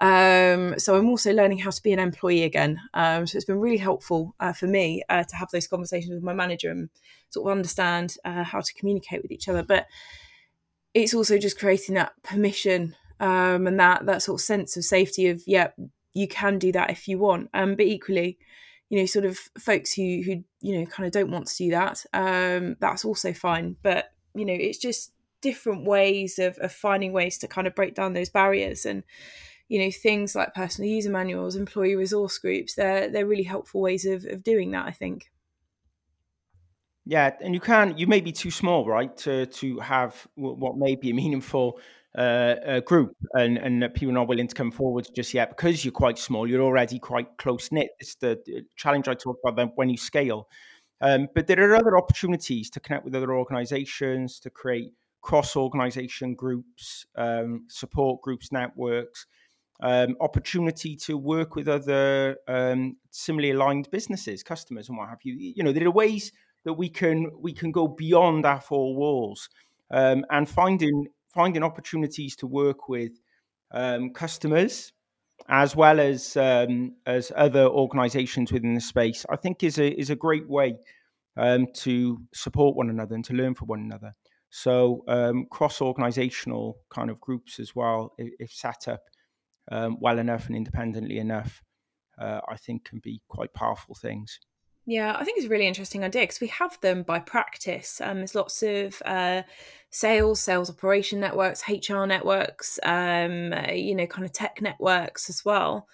Um, 0.00 0.78
so 0.78 0.96
I'm 0.96 1.08
also 1.08 1.32
learning 1.32 1.58
how 1.58 1.70
to 1.70 1.82
be 1.82 1.92
an 1.92 1.98
employee 1.98 2.42
again. 2.42 2.80
Um, 2.94 3.26
so 3.26 3.36
it's 3.36 3.44
been 3.44 3.60
really 3.60 3.78
helpful 3.78 4.34
uh, 4.40 4.52
for 4.52 4.66
me 4.66 5.02
uh, 5.08 5.24
to 5.24 5.36
have 5.36 5.50
those 5.50 5.66
conversations 5.66 6.14
with 6.14 6.22
my 6.22 6.34
manager 6.34 6.70
and 6.70 6.88
sort 7.30 7.46
of 7.46 7.52
understand 7.52 8.16
uh, 8.24 8.42
how 8.42 8.60
to 8.60 8.74
communicate 8.74 9.22
with 9.22 9.30
each 9.30 9.48
other. 9.48 9.62
But 9.62 9.86
it's 10.94 11.14
also 11.14 11.38
just 11.38 11.58
creating 11.58 11.94
that 11.96 12.12
permission 12.22 12.96
um, 13.20 13.66
and 13.66 13.78
that 13.80 14.06
that 14.06 14.22
sort 14.22 14.40
of 14.40 14.44
sense 14.44 14.76
of 14.76 14.84
safety 14.84 15.28
of 15.28 15.42
yeah, 15.46 15.68
you 16.12 16.28
can 16.28 16.58
do 16.58 16.72
that 16.72 16.90
if 16.90 17.08
you 17.08 17.18
want. 17.18 17.50
Um, 17.54 17.74
but 17.74 17.86
equally, 17.86 18.38
you 18.90 18.98
know, 18.98 19.06
sort 19.06 19.24
of 19.24 19.38
folks 19.58 19.92
who 19.92 20.22
who 20.24 20.44
you 20.60 20.78
know 20.78 20.86
kind 20.86 21.06
of 21.06 21.12
don't 21.12 21.30
want 21.30 21.46
to 21.48 21.56
do 21.56 21.70
that, 21.70 22.04
um, 22.12 22.76
that's 22.80 23.04
also 23.04 23.32
fine. 23.32 23.76
But 23.82 24.12
you 24.34 24.44
know, 24.44 24.54
it's 24.54 24.78
just 24.78 25.12
different 25.40 25.84
ways 25.84 26.38
of, 26.38 26.56
of 26.58 26.72
finding 26.72 27.12
ways 27.12 27.38
to 27.38 27.46
kind 27.46 27.66
of 27.66 27.74
break 27.74 27.94
down 27.94 28.14
those 28.14 28.30
barriers 28.30 28.86
and 28.86 29.04
you 29.74 29.80
know 29.84 29.90
things 29.90 30.36
like 30.36 30.54
personal 30.54 30.88
user 30.88 31.10
manuals 31.10 31.56
employee 31.56 31.96
resource 31.96 32.38
groups 32.38 32.76
they're 32.76 33.08
they're 33.10 33.26
really 33.26 33.42
helpful 33.42 33.80
ways 33.80 34.06
of, 34.06 34.24
of 34.26 34.44
doing 34.44 34.70
that 34.70 34.86
i 34.86 34.92
think. 34.92 35.32
Yeah 37.04 37.34
and 37.40 37.52
you 37.52 37.60
can 37.60 37.98
you 37.98 38.06
may 38.06 38.20
be 38.20 38.30
too 38.30 38.52
small 38.52 38.86
right 38.86 39.14
to 39.18 39.46
to 39.46 39.80
have 39.80 40.28
what 40.36 40.76
may 40.76 40.94
be 40.94 41.10
a 41.10 41.14
meaningful 41.14 41.80
uh, 42.16 42.54
a 42.64 42.80
group 42.80 43.16
and 43.32 43.58
and 43.58 43.92
people 43.94 44.10
are 44.10 44.20
not 44.20 44.28
willing 44.28 44.46
to 44.46 44.54
come 44.54 44.70
forward 44.70 45.08
just 45.12 45.34
yet 45.34 45.48
because 45.48 45.84
you're 45.84 46.00
quite 46.04 46.18
small 46.18 46.48
you're 46.48 46.62
already 46.62 47.00
quite 47.00 47.36
close 47.36 47.72
knit. 47.72 47.88
It's 47.98 48.14
the 48.14 48.64
challenge 48.76 49.08
i 49.08 49.14
talk 49.14 49.38
about 49.44 49.72
when 49.76 49.90
you 49.90 49.96
scale. 49.96 50.48
Um, 51.00 51.28
but 51.34 51.48
there 51.48 51.68
are 51.68 51.74
other 51.74 51.98
opportunities 51.98 52.70
to 52.70 52.80
connect 52.80 53.04
with 53.04 53.16
other 53.16 53.34
organizations 53.34 54.38
to 54.38 54.50
create 54.50 54.92
cross 55.20 55.56
organization 55.56 56.34
groups 56.36 57.04
um, 57.16 57.64
support 57.68 58.22
groups 58.22 58.52
networks 58.52 59.26
um, 59.80 60.16
opportunity 60.20 60.96
to 60.96 61.16
work 61.16 61.56
with 61.56 61.68
other 61.68 62.36
um, 62.48 62.96
similarly 63.10 63.50
aligned 63.50 63.90
businesses, 63.90 64.42
customers, 64.42 64.88
and 64.88 64.98
what 64.98 65.08
have 65.08 65.18
you. 65.24 65.34
You 65.34 65.62
know, 65.62 65.72
there 65.72 65.86
are 65.86 65.90
ways 65.90 66.32
that 66.64 66.74
we 66.74 66.88
can 66.88 67.30
we 67.38 67.52
can 67.52 67.72
go 67.72 67.88
beyond 67.88 68.46
our 68.46 68.60
four 68.60 68.94
walls 68.94 69.48
um, 69.90 70.24
and 70.30 70.48
finding 70.48 71.08
finding 71.28 71.62
opportunities 71.62 72.36
to 72.36 72.46
work 72.46 72.88
with 72.88 73.12
um, 73.72 74.10
customers 74.10 74.92
as 75.48 75.74
well 75.74 75.98
as 75.98 76.36
um, 76.36 76.94
as 77.06 77.32
other 77.34 77.66
organisations 77.66 78.52
within 78.52 78.74
the 78.74 78.80
space. 78.80 79.26
I 79.28 79.36
think 79.36 79.62
is 79.62 79.78
a 79.78 79.88
is 79.88 80.10
a 80.10 80.16
great 80.16 80.48
way 80.48 80.76
um, 81.36 81.66
to 81.74 82.22
support 82.32 82.76
one 82.76 82.90
another 82.90 83.16
and 83.16 83.24
to 83.24 83.34
learn 83.34 83.54
from 83.54 83.68
one 83.68 83.80
another. 83.80 84.14
So 84.50 85.02
cross 85.50 85.80
organisational 85.80 86.74
kind 86.88 87.10
of 87.10 87.20
groups 87.20 87.58
as 87.58 87.74
well, 87.74 88.14
if, 88.18 88.32
if 88.38 88.52
set 88.52 88.86
up 88.86 89.00
um, 89.70 89.96
well 90.00 90.18
enough 90.18 90.46
and 90.46 90.56
independently 90.56 91.18
enough, 91.18 91.62
uh, 92.18 92.40
I 92.48 92.56
think 92.56 92.84
can 92.84 93.00
be 93.00 93.20
quite 93.28 93.52
powerful 93.54 93.94
things. 93.94 94.38
Yeah, 94.86 95.16
I 95.18 95.24
think 95.24 95.38
it's 95.38 95.46
a 95.46 95.50
really 95.50 95.66
interesting 95.66 96.04
idea 96.04 96.22
because 96.22 96.40
we 96.40 96.48
have 96.48 96.78
them 96.82 97.04
by 97.04 97.18
practice. 97.18 98.02
Um, 98.02 98.18
there's 98.18 98.34
lots 98.34 98.62
of 98.62 99.00
uh, 99.06 99.42
sales, 99.90 100.40
sales 100.40 100.68
operation 100.68 101.20
networks, 101.20 101.64
HR 101.68 102.04
networks, 102.04 102.78
um, 102.82 103.54
you 103.72 103.94
know, 103.94 104.06
kind 104.06 104.26
of 104.26 104.32
tech 104.32 104.60
networks 104.60 105.30
as 105.30 105.42
well. 105.42 105.88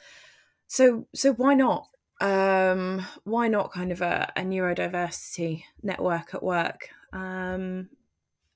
So, 0.67 1.07
so 1.15 1.33
why 1.35 1.55
not? 1.55 1.87
Um, 2.21 3.07
why 3.25 3.47
not 3.47 3.73
kind 3.73 3.93
of 3.93 4.01
a, 4.03 4.33
a 4.37 4.43
neurodiversity 4.43 5.63
network 5.83 6.35
at 6.35 6.43
work? 6.43 6.89
Um, 7.13 7.91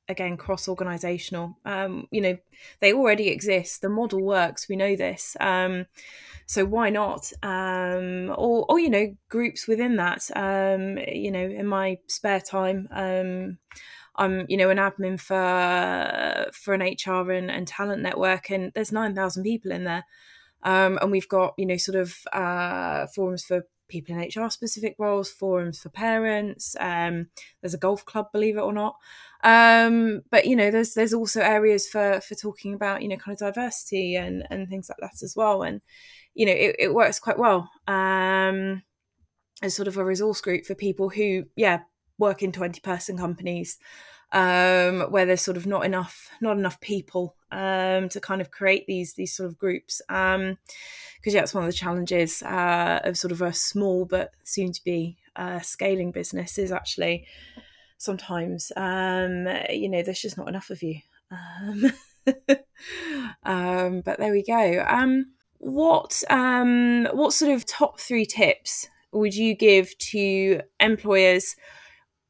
again 0.09 0.36
cross 0.36 0.68
organizational 0.68 1.57
um, 1.64 2.07
you 2.11 2.20
know 2.20 2.36
they 2.80 2.92
already 2.92 3.28
exist. 3.28 3.80
The 3.82 3.88
model 3.88 4.22
works. 4.22 4.68
We 4.68 4.76
know 4.76 4.96
this. 4.96 5.36
Um, 5.40 5.86
so 6.46 6.64
why 6.64 6.90
not? 6.90 7.32
Um, 7.42 8.30
or 8.36 8.66
or 8.68 8.78
you 8.78 8.90
know 8.90 9.16
groups 9.28 9.66
within 9.66 9.96
that. 9.96 10.28
Um, 10.34 10.98
you 10.98 11.30
know 11.30 11.44
in 11.44 11.66
my 11.66 11.98
spare 12.07 12.40
time 12.40 12.88
um, 12.92 13.59
I'm 14.16 14.46
you 14.48 14.57
know 14.57 14.70
an 14.70 14.78
admin 14.78 15.20
for 15.20 16.50
for 16.52 16.74
an 16.74 16.82
HR 16.82 17.30
and, 17.30 17.50
and 17.50 17.66
talent 17.66 18.02
network 18.02 18.50
and 18.50 18.72
there's 18.74 18.92
9,000 18.92 19.42
people 19.42 19.72
in 19.72 19.84
there. 19.84 20.05
Um, 20.62 20.98
and 21.02 21.11
we've 21.11 21.28
got 21.28 21.55
you 21.59 21.66
know 21.66 21.76
sort 21.76 21.96
of 21.96 22.16
uh, 22.32 23.07
forums 23.14 23.44
for 23.44 23.66
people 23.95 24.16
in 24.16 24.28
HR 24.28 24.51
specific 24.51 24.97
roles, 24.99 25.30
forums 25.30 25.78
for 25.78 25.88
parents. 25.88 26.74
Um, 26.80 27.28
there's 27.61 27.74
a 27.74 27.78
golf 27.78 28.05
club, 28.05 28.32
believe 28.32 28.57
it 28.57 28.62
or 28.62 28.72
not. 28.72 28.97
Um, 29.45 30.22
but 30.30 30.47
you 30.47 30.57
know, 30.57 30.70
there's 30.70 30.95
there's 30.95 31.14
also 31.14 31.40
areas 31.40 31.88
for 31.88 32.20
for 32.20 32.34
talking 32.34 32.74
about 32.74 33.03
you 33.03 33.09
know 33.09 33.16
kind 33.16 33.34
of 33.34 33.55
diversity 33.55 34.16
and 34.16 34.45
and 34.51 34.68
things 34.68 34.88
like 34.88 34.99
that 35.01 35.22
as 35.22 35.34
well. 35.36 35.62
And 35.62 35.80
you 36.34 36.47
know, 36.47 36.53
it, 36.53 36.76
it 36.78 36.95
works 36.95 37.20
quite 37.20 37.38
well 37.38 37.70
um, 37.86 38.82
as 39.62 39.74
sort 39.74 39.88
of 39.88 39.97
a 39.97 40.05
resource 40.05 40.40
group 40.40 40.66
for 40.66 40.74
people 40.74 41.09
who 41.11 41.45
yeah 41.57 41.80
work 42.18 42.42
in 42.42 42.53
20 42.53 42.80
person 42.80 43.18
companies 43.18 43.78
um, 44.35 45.11
where 45.11 45.24
there's 45.24 45.41
sort 45.41 45.57
of 45.57 45.66
not 45.66 45.85
enough 45.87 46.28
not 46.41 46.59
enough 46.59 46.80
people 46.80 47.37
um, 47.51 48.09
to 48.11 48.20
kind 48.20 48.41
of 48.41 48.51
create 48.51 48.87
these 48.87 49.14
these 49.14 49.35
sort 49.35 49.49
of 49.49 49.57
groups 49.57 50.03
because 50.07 50.37
um, 50.37 50.57
yeah 51.24 51.41
it's 51.41 51.55
one 51.55 51.64
of 51.64 51.70
the 51.70 51.76
challenges 51.76 52.43
uh, 52.43 53.01
of 53.05 53.16
sort 53.16 53.32
of 53.32 53.41
a 53.41 53.53
small 53.53 54.05
but 54.05 54.32
soon 54.43 54.72
to 54.72 54.85
be 54.85 55.16
uh, 55.37 55.61
scaling 55.61 56.12
business 56.12 56.59
is 56.59 56.70
actually 56.70 57.26
sometimes. 57.99 58.70
Um, 58.76 59.49
you 59.70 59.89
know, 59.89 60.03
there's 60.03 60.20
just 60.20 60.37
not 60.37 60.49
enough 60.49 60.70
of 60.70 60.82
you. 60.82 61.01
Um, 61.30 61.93
um, 63.45 64.01
but 64.03 64.18
there 64.18 64.32
we 64.32 64.43
go. 64.43 64.85
What 65.59 66.22
what 66.28 67.32
sort 67.32 67.53
of 67.53 67.64
top 67.66 67.99
three 67.99 68.26
tips 68.26 68.89
would 69.12 69.35
you 69.35 69.55
give 69.55 69.97
to 69.99 70.61
employers 70.78 71.57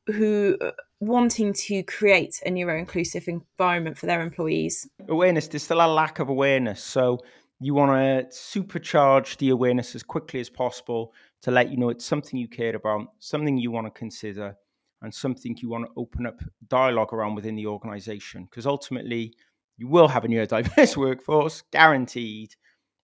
who 0.07 0.59
wanting 1.07 1.53
to 1.53 1.83
create 1.85 2.41
a 2.45 2.51
neuro 2.51 2.79
inclusive 2.79 3.29
environment 3.29 3.99
for 3.99 4.07
their 4.07 4.23
employees? 4.23 4.89
Awareness. 5.09 5.49
There's 5.49 5.63
still 5.63 5.85
a 5.85 5.87
lack 5.87 6.19
of 6.19 6.29
awareness, 6.29 6.83
so 6.83 7.21
you 7.61 7.75
want 7.75 7.93
to 7.93 8.37
supercharge 8.37 9.37
the 9.39 9.51
awareness 9.51 9.95
as 9.95 10.03
quickly 10.03 10.41
as 10.41 10.51
possible 10.51 11.13
to 11.43 11.51
let 11.51 11.71
you 11.71 11.77
know 11.77 11.89
it's 11.89 12.05
something 12.05 12.39
you 12.39 12.49
care 12.49 12.75
about, 12.75 13.07
something 13.19 13.57
you 13.57 13.71
want 13.71 13.87
to 13.87 13.91
consider, 13.91 14.57
and 15.03 15.15
something 15.15 15.57
you 15.61 15.69
want 15.69 15.85
to 15.85 15.91
open 15.97 16.27
up 16.27 16.41
dialogue 16.69 17.13
around 17.13 17.35
within 17.35 17.55
the 17.55 17.67
organization. 17.67 18.45
Because 18.45 18.67
ultimately, 18.67 19.35
you 19.77 19.89
will 19.89 20.09
have 20.09 20.25
a 20.25 20.29
neurodiverse 20.29 20.97
workforce, 20.97 21.63
guaranteed, 21.71 22.55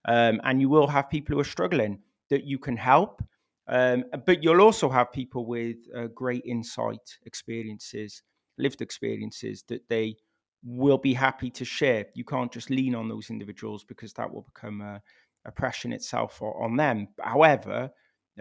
um, 0.07 0.41
and 0.45 0.61
you 0.61 0.69
will 0.69 0.87
have 0.87 1.11
people 1.11 1.35
who 1.35 1.41
are 1.41 1.45
struggling 1.45 2.01
that 2.31 2.45
you 2.45 2.59
can 2.59 2.77
help. 2.77 3.23
Um, 3.71 4.05
but 4.27 4.43
you'll 4.43 4.61
also 4.61 4.91
have 4.91 5.13
people 5.13 5.47
with 5.47 5.77
uh, 5.97 6.09
great 6.09 6.45
insight, 6.45 7.19
experiences, 7.25 8.23
lived 8.59 8.83
experiences 8.83 9.63
that 9.69 9.89
they 9.89 10.17
will 10.65 10.99
be 10.99 11.15
happy 11.15 11.51
to 11.51 11.65
share. 11.65 12.07
You 12.15 12.25
can't 12.25 12.53
just 12.53 12.69
lean 12.69 12.97
on 12.97 13.09
those 13.09 13.31
individuals 13.31 13.85
because 13.85 14.13
that 14.15 14.31
will 14.31 14.43
become 14.43 14.81
a, 14.81 15.01
a 15.47 15.53
itself 15.93 16.43
on 16.43 16.77
them. 16.77 17.09
However, 17.21 17.91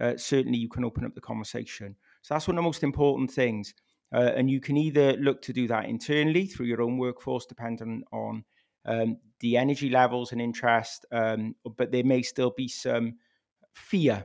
uh, 0.01 0.17
certainly 0.17 0.57
you 0.57 0.67
can 0.67 0.84
open 0.84 1.05
up 1.05 1.13
the 1.13 1.21
conversation. 1.21 1.95
So 2.23 2.34
that's 2.34 2.47
one 2.47 2.57
of 2.57 2.63
the 2.63 2.67
most 2.67 2.84
important 2.84 3.32
things. 3.32 3.73
Uh, 4.11 4.32
and 4.36 4.49
you 4.49 4.59
can 4.59 4.77
either 4.77 5.13
look 5.17 5.43
to 5.43 5.53
do 5.53 5.67
that 5.67 5.86
internally 5.86 6.47
through 6.47 6.65
your 6.65 6.82
own 6.82 6.97
workforce, 6.97 7.45
depending 7.45 8.03
on 8.11 8.43
um, 8.86 9.17
the 9.41 9.57
energy 9.57 9.89
levels 9.89 10.32
and 10.32 10.41
interest, 10.41 11.05
um, 11.11 11.55
but 11.77 11.91
there 11.91 12.03
may 12.03 12.23
still 12.23 12.51
be 12.57 12.67
some 12.67 13.13
fear. 13.73 14.23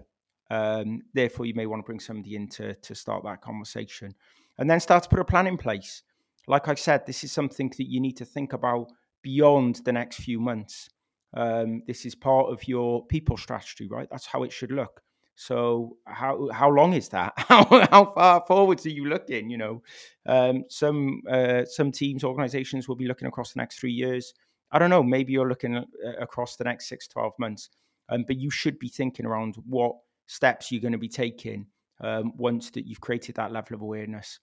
Um, 0.50 1.02
therefore, 1.14 1.46
you 1.46 1.54
may 1.54 1.66
want 1.66 1.80
to 1.80 1.86
bring 1.86 2.00
somebody 2.00 2.36
in 2.36 2.48
to, 2.48 2.74
to 2.74 2.94
start 2.94 3.24
that 3.24 3.40
conversation 3.40 4.14
and 4.58 4.70
then 4.70 4.80
start 4.80 5.02
to 5.04 5.08
put 5.08 5.20
a 5.20 5.24
plan 5.24 5.46
in 5.46 5.56
place. 5.56 6.02
Like 6.46 6.68
I 6.68 6.74
said, 6.74 7.06
this 7.06 7.24
is 7.24 7.32
something 7.32 7.72
that 7.78 7.88
you 7.90 8.00
need 8.00 8.16
to 8.18 8.24
think 8.24 8.52
about 8.52 8.88
beyond 9.22 9.80
the 9.84 9.92
next 9.92 10.16
few 10.16 10.38
months. 10.38 10.90
Um, 11.34 11.82
this 11.86 12.04
is 12.04 12.14
part 12.14 12.52
of 12.52 12.68
your 12.68 13.04
people 13.06 13.36
strategy, 13.36 13.88
right? 13.88 14.08
That's 14.10 14.26
how 14.26 14.42
it 14.42 14.52
should 14.52 14.70
look. 14.70 15.00
So 15.36 15.96
how 16.06 16.48
how 16.52 16.70
long 16.70 16.92
is 16.92 17.08
that? 17.08 17.32
How 17.48 17.64
how 17.90 18.04
far 18.04 18.44
forwards 18.46 18.86
are 18.86 18.90
you 18.90 19.06
looking? 19.06 19.50
You 19.50 19.58
know, 19.58 19.82
um, 20.26 20.64
some 20.68 21.22
uh, 21.28 21.64
some 21.64 21.90
teams, 21.90 22.22
organizations 22.22 22.86
will 22.86 22.94
be 22.94 23.08
looking 23.08 23.26
across 23.26 23.52
the 23.52 23.58
next 23.58 23.80
three 23.80 23.92
years. 23.92 24.32
I 24.70 24.78
don't 24.78 24.90
know. 24.90 25.02
Maybe 25.02 25.32
you're 25.32 25.48
looking 25.48 25.76
uh, 25.76 25.84
across 26.20 26.56
the 26.56 26.64
next 26.64 26.88
six, 26.88 27.06
12 27.08 27.32
months. 27.38 27.70
Um, 28.08 28.24
but 28.26 28.36
you 28.36 28.50
should 28.50 28.78
be 28.78 28.88
thinking 28.88 29.24
around 29.24 29.56
what 29.66 29.96
steps 30.26 30.70
you're 30.70 30.80
going 30.80 30.92
to 30.92 30.98
be 30.98 31.08
taking 31.08 31.66
um, 32.00 32.32
once 32.36 32.70
that 32.70 32.86
you've 32.86 33.00
created 33.00 33.34
that 33.36 33.52
level 33.52 33.74
of 33.74 33.82
awareness. 33.82 34.40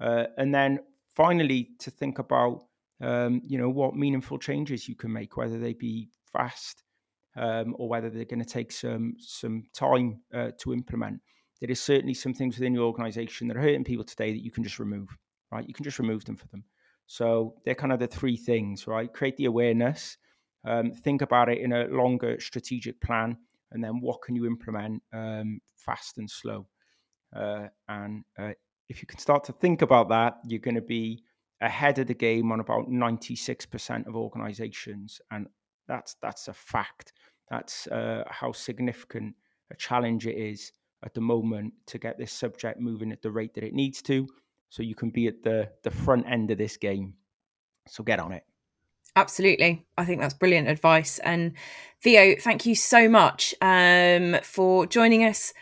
Uh, 0.00 0.24
and 0.36 0.54
then 0.54 0.78
finally, 1.14 1.70
to 1.78 1.90
think 1.90 2.18
about, 2.18 2.64
um, 3.00 3.40
you 3.44 3.58
know, 3.58 3.68
what 3.68 3.94
meaningful 3.94 4.38
changes 4.38 4.88
you 4.88 4.96
can 4.96 5.12
make, 5.12 5.36
whether 5.36 5.58
they 5.58 5.74
be 5.74 6.08
fast, 6.32 6.84
um, 7.36 7.74
or 7.78 7.88
whether 7.88 8.10
they're 8.10 8.24
going 8.24 8.44
to 8.44 8.44
take 8.44 8.72
some 8.72 9.14
some 9.18 9.64
time 9.74 10.20
uh, 10.34 10.50
to 10.58 10.72
implement. 10.72 11.20
There 11.60 11.70
is 11.70 11.80
certainly 11.80 12.14
some 12.14 12.34
things 12.34 12.56
within 12.56 12.74
your 12.74 12.86
organization 12.86 13.48
that 13.48 13.56
are 13.56 13.62
hurting 13.62 13.84
people 13.84 14.04
today 14.04 14.32
that 14.32 14.44
you 14.44 14.50
can 14.50 14.64
just 14.64 14.78
remove, 14.78 15.08
right? 15.50 15.66
You 15.66 15.74
can 15.74 15.84
just 15.84 15.98
remove 15.98 16.24
them 16.24 16.36
for 16.36 16.48
them. 16.48 16.64
So 17.06 17.54
they're 17.64 17.74
kind 17.74 17.92
of 17.92 18.00
the 18.00 18.06
three 18.06 18.36
things, 18.36 18.86
right? 18.86 19.12
Create 19.12 19.36
the 19.36 19.46
awareness, 19.46 20.18
Um, 20.64 20.92
think 20.92 21.22
about 21.22 21.48
it 21.48 21.58
in 21.58 21.72
a 21.72 21.86
longer 21.86 22.38
strategic 22.40 23.00
plan, 23.00 23.36
and 23.72 23.82
then 23.82 24.00
what 24.00 24.22
can 24.22 24.36
you 24.36 24.46
implement 24.46 25.02
um, 25.12 25.60
fast 25.76 26.18
and 26.18 26.30
slow. 26.30 26.66
Uh, 27.34 27.68
and 27.88 28.24
uh, 28.38 28.52
if 28.88 29.02
you 29.02 29.06
can 29.06 29.18
start 29.18 29.44
to 29.44 29.52
think 29.52 29.82
about 29.82 30.08
that, 30.10 30.38
you're 30.46 30.60
going 30.60 30.74
to 30.74 30.80
be 30.80 31.22
ahead 31.60 31.98
of 31.98 32.06
the 32.06 32.14
game 32.14 32.52
on 32.52 32.60
about 32.60 32.88
96% 32.88 34.06
of 34.06 34.16
organizations. 34.16 35.20
And 35.30 35.46
that's, 35.88 36.16
that's 36.20 36.48
a 36.48 36.52
fact. 36.52 37.12
That's 37.50 37.86
uh, 37.88 38.24
how 38.28 38.52
significant 38.52 39.34
a 39.70 39.76
challenge 39.76 40.26
it 40.26 40.36
is 40.36 40.72
at 41.04 41.14
the 41.14 41.20
moment 41.20 41.72
to 41.86 41.98
get 41.98 42.18
this 42.18 42.32
subject 42.32 42.80
moving 42.80 43.12
at 43.12 43.22
the 43.22 43.30
rate 43.30 43.54
that 43.54 43.64
it 43.64 43.74
needs 43.74 44.02
to. 44.02 44.26
So 44.68 44.82
you 44.82 44.94
can 44.94 45.10
be 45.10 45.26
at 45.26 45.42
the, 45.42 45.68
the 45.82 45.90
front 45.90 46.26
end 46.28 46.50
of 46.50 46.58
this 46.58 46.76
game. 46.76 47.14
So 47.88 48.02
get 48.02 48.20
on 48.20 48.32
it. 48.32 48.44
Absolutely. 49.16 49.84
I 49.98 50.04
think 50.04 50.20
that's 50.20 50.34
brilliant 50.34 50.68
advice. 50.68 51.18
And 51.20 51.52
Theo, 52.02 52.34
thank 52.40 52.64
you 52.66 52.74
so 52.74 53.08
much 53.08 53.54
um, 53.60 54.36
for 54.42 54.86
joining 54.86 55.24
us 55.24 55.52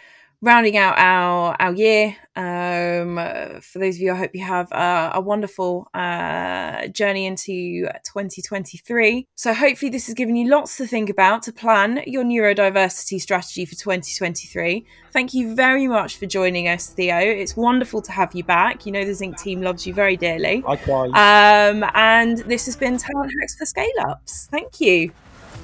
rounding 0.42 0.76
out 0.76 0.98
our 0.98 1.56
our 1.60 1.72
year. 1.74 2.16
Um, 2.36 3.16
for 3.60 3.78
those 3.78 3.96
of 3.96 4.00
you, 4.00 4.12
I 4.12 4.16
hope 4.16 4.30
you 4.34 4.44
have 4.44 4.70
a, 4.72 5.12
a 5.14 5.20
wonderful 5.20 5.88
uh, 5.92 6.86
journey 6.88 7.26
into 7.26 7.86
2023. 8.04 9.26
So 9.34 9.52
hopefully, 9.52 9.90
this 9.90 10.06
has 10.06 10.14
given 10.14 10.36
you 10.36 10.48
lots 10.48 10.76
to 10.78 10.86
think 10.86 11.10
about 11.10 11.42
to 11.44 11.52
plan 11.52 12.02
your 12.06 12.24
neurodiversity 12.24 13.20
strategy 13.20 13.64
for 13.64 13.74
2023. 13.74 14.86
Thank 15.12 15.34
you 15.34 15.54
very 15.54 15.86
much 15.86 16.16
for 16.16 16.26
joining 16.26 16.68
us, 16.68 16.88
Theo. 16.88 17.18
It's 17.18 17.56
wonderful 17.56 18.00
to 18.02 18.12
have 18.12 18.34
you 18.34 18.44
back. 18.44 18.86
You 18.86 18.92
know 18.92 19.04
the 19.04 19.14
Zinc 19.14 19.38
team 19.38 19.60
loves 19.60 19.86
you 19.86 19.92
very 19.92 20.16
dearly. 20.16 20.62
Likewise. 20.62 21.10
Um, 21.10 21.84
and 21.94 22.38
this 22.38 22.66
has 22.66 22.76
been 22.76 22.96
Talent 22.96 23.32
Hacks 23.40 23.56
for 23.56 23.66
Scale 23.66 23.86
Ups. 24.08 24.48
Thank 24.50 24.80
you. 24.80 25.12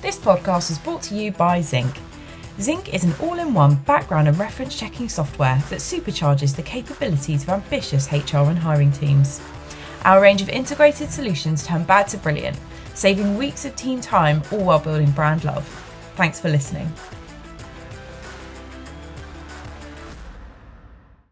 This 0.03 0.19
podcast 0.19 0.71
is 0.71 0.79
brought 0.79 1.03
to 1.05 1.15
you 1.15 1.33
by 1.33 1.63
Zinc. 1.63 1.97
Zinc 2.59 2.95
is 2.95 3.05
an 3.05 3.13
all 3.21 3.39
in 3.39 3.53
one 3.53 3.75
background 3.75 4.29
and 4.29 4.39
reference 4.39 4.79
checking 4.79 5.11
software 5.11 5.63
that 5.69 5.81
supercharges 5.81 6.57
the 6.57 6.63
capabilities 6.63 7.43
of 7.43 7.51
ambitious 7.51 8.11
HR 8.11 8.49
and 8.49 8.59
hiring 8.59 8.91
teams. 8.93 9.43
Our 10.07 10.23
range 10.23 10.41
of 10.41 10.49
integrated 10.49 11.11
solutions 11.11 11.67
turn 11.67 11.85
bad 11.85 12.09
to 12.09 12.17
brilliant, 12.17 12.59
saving 12.95 13.37
weeks 13.37 13.67
of 13.67 13.77
team 13.77 14.01
time 14.01 14.43
all 14.51 14.65
while 14.65 14.79
building 14.79 15.11
brand 15.11 15.45
love. 15.45 15.67
Thanks 16.17 16.41
for 16.41 16.49
listening. 16.49 16.91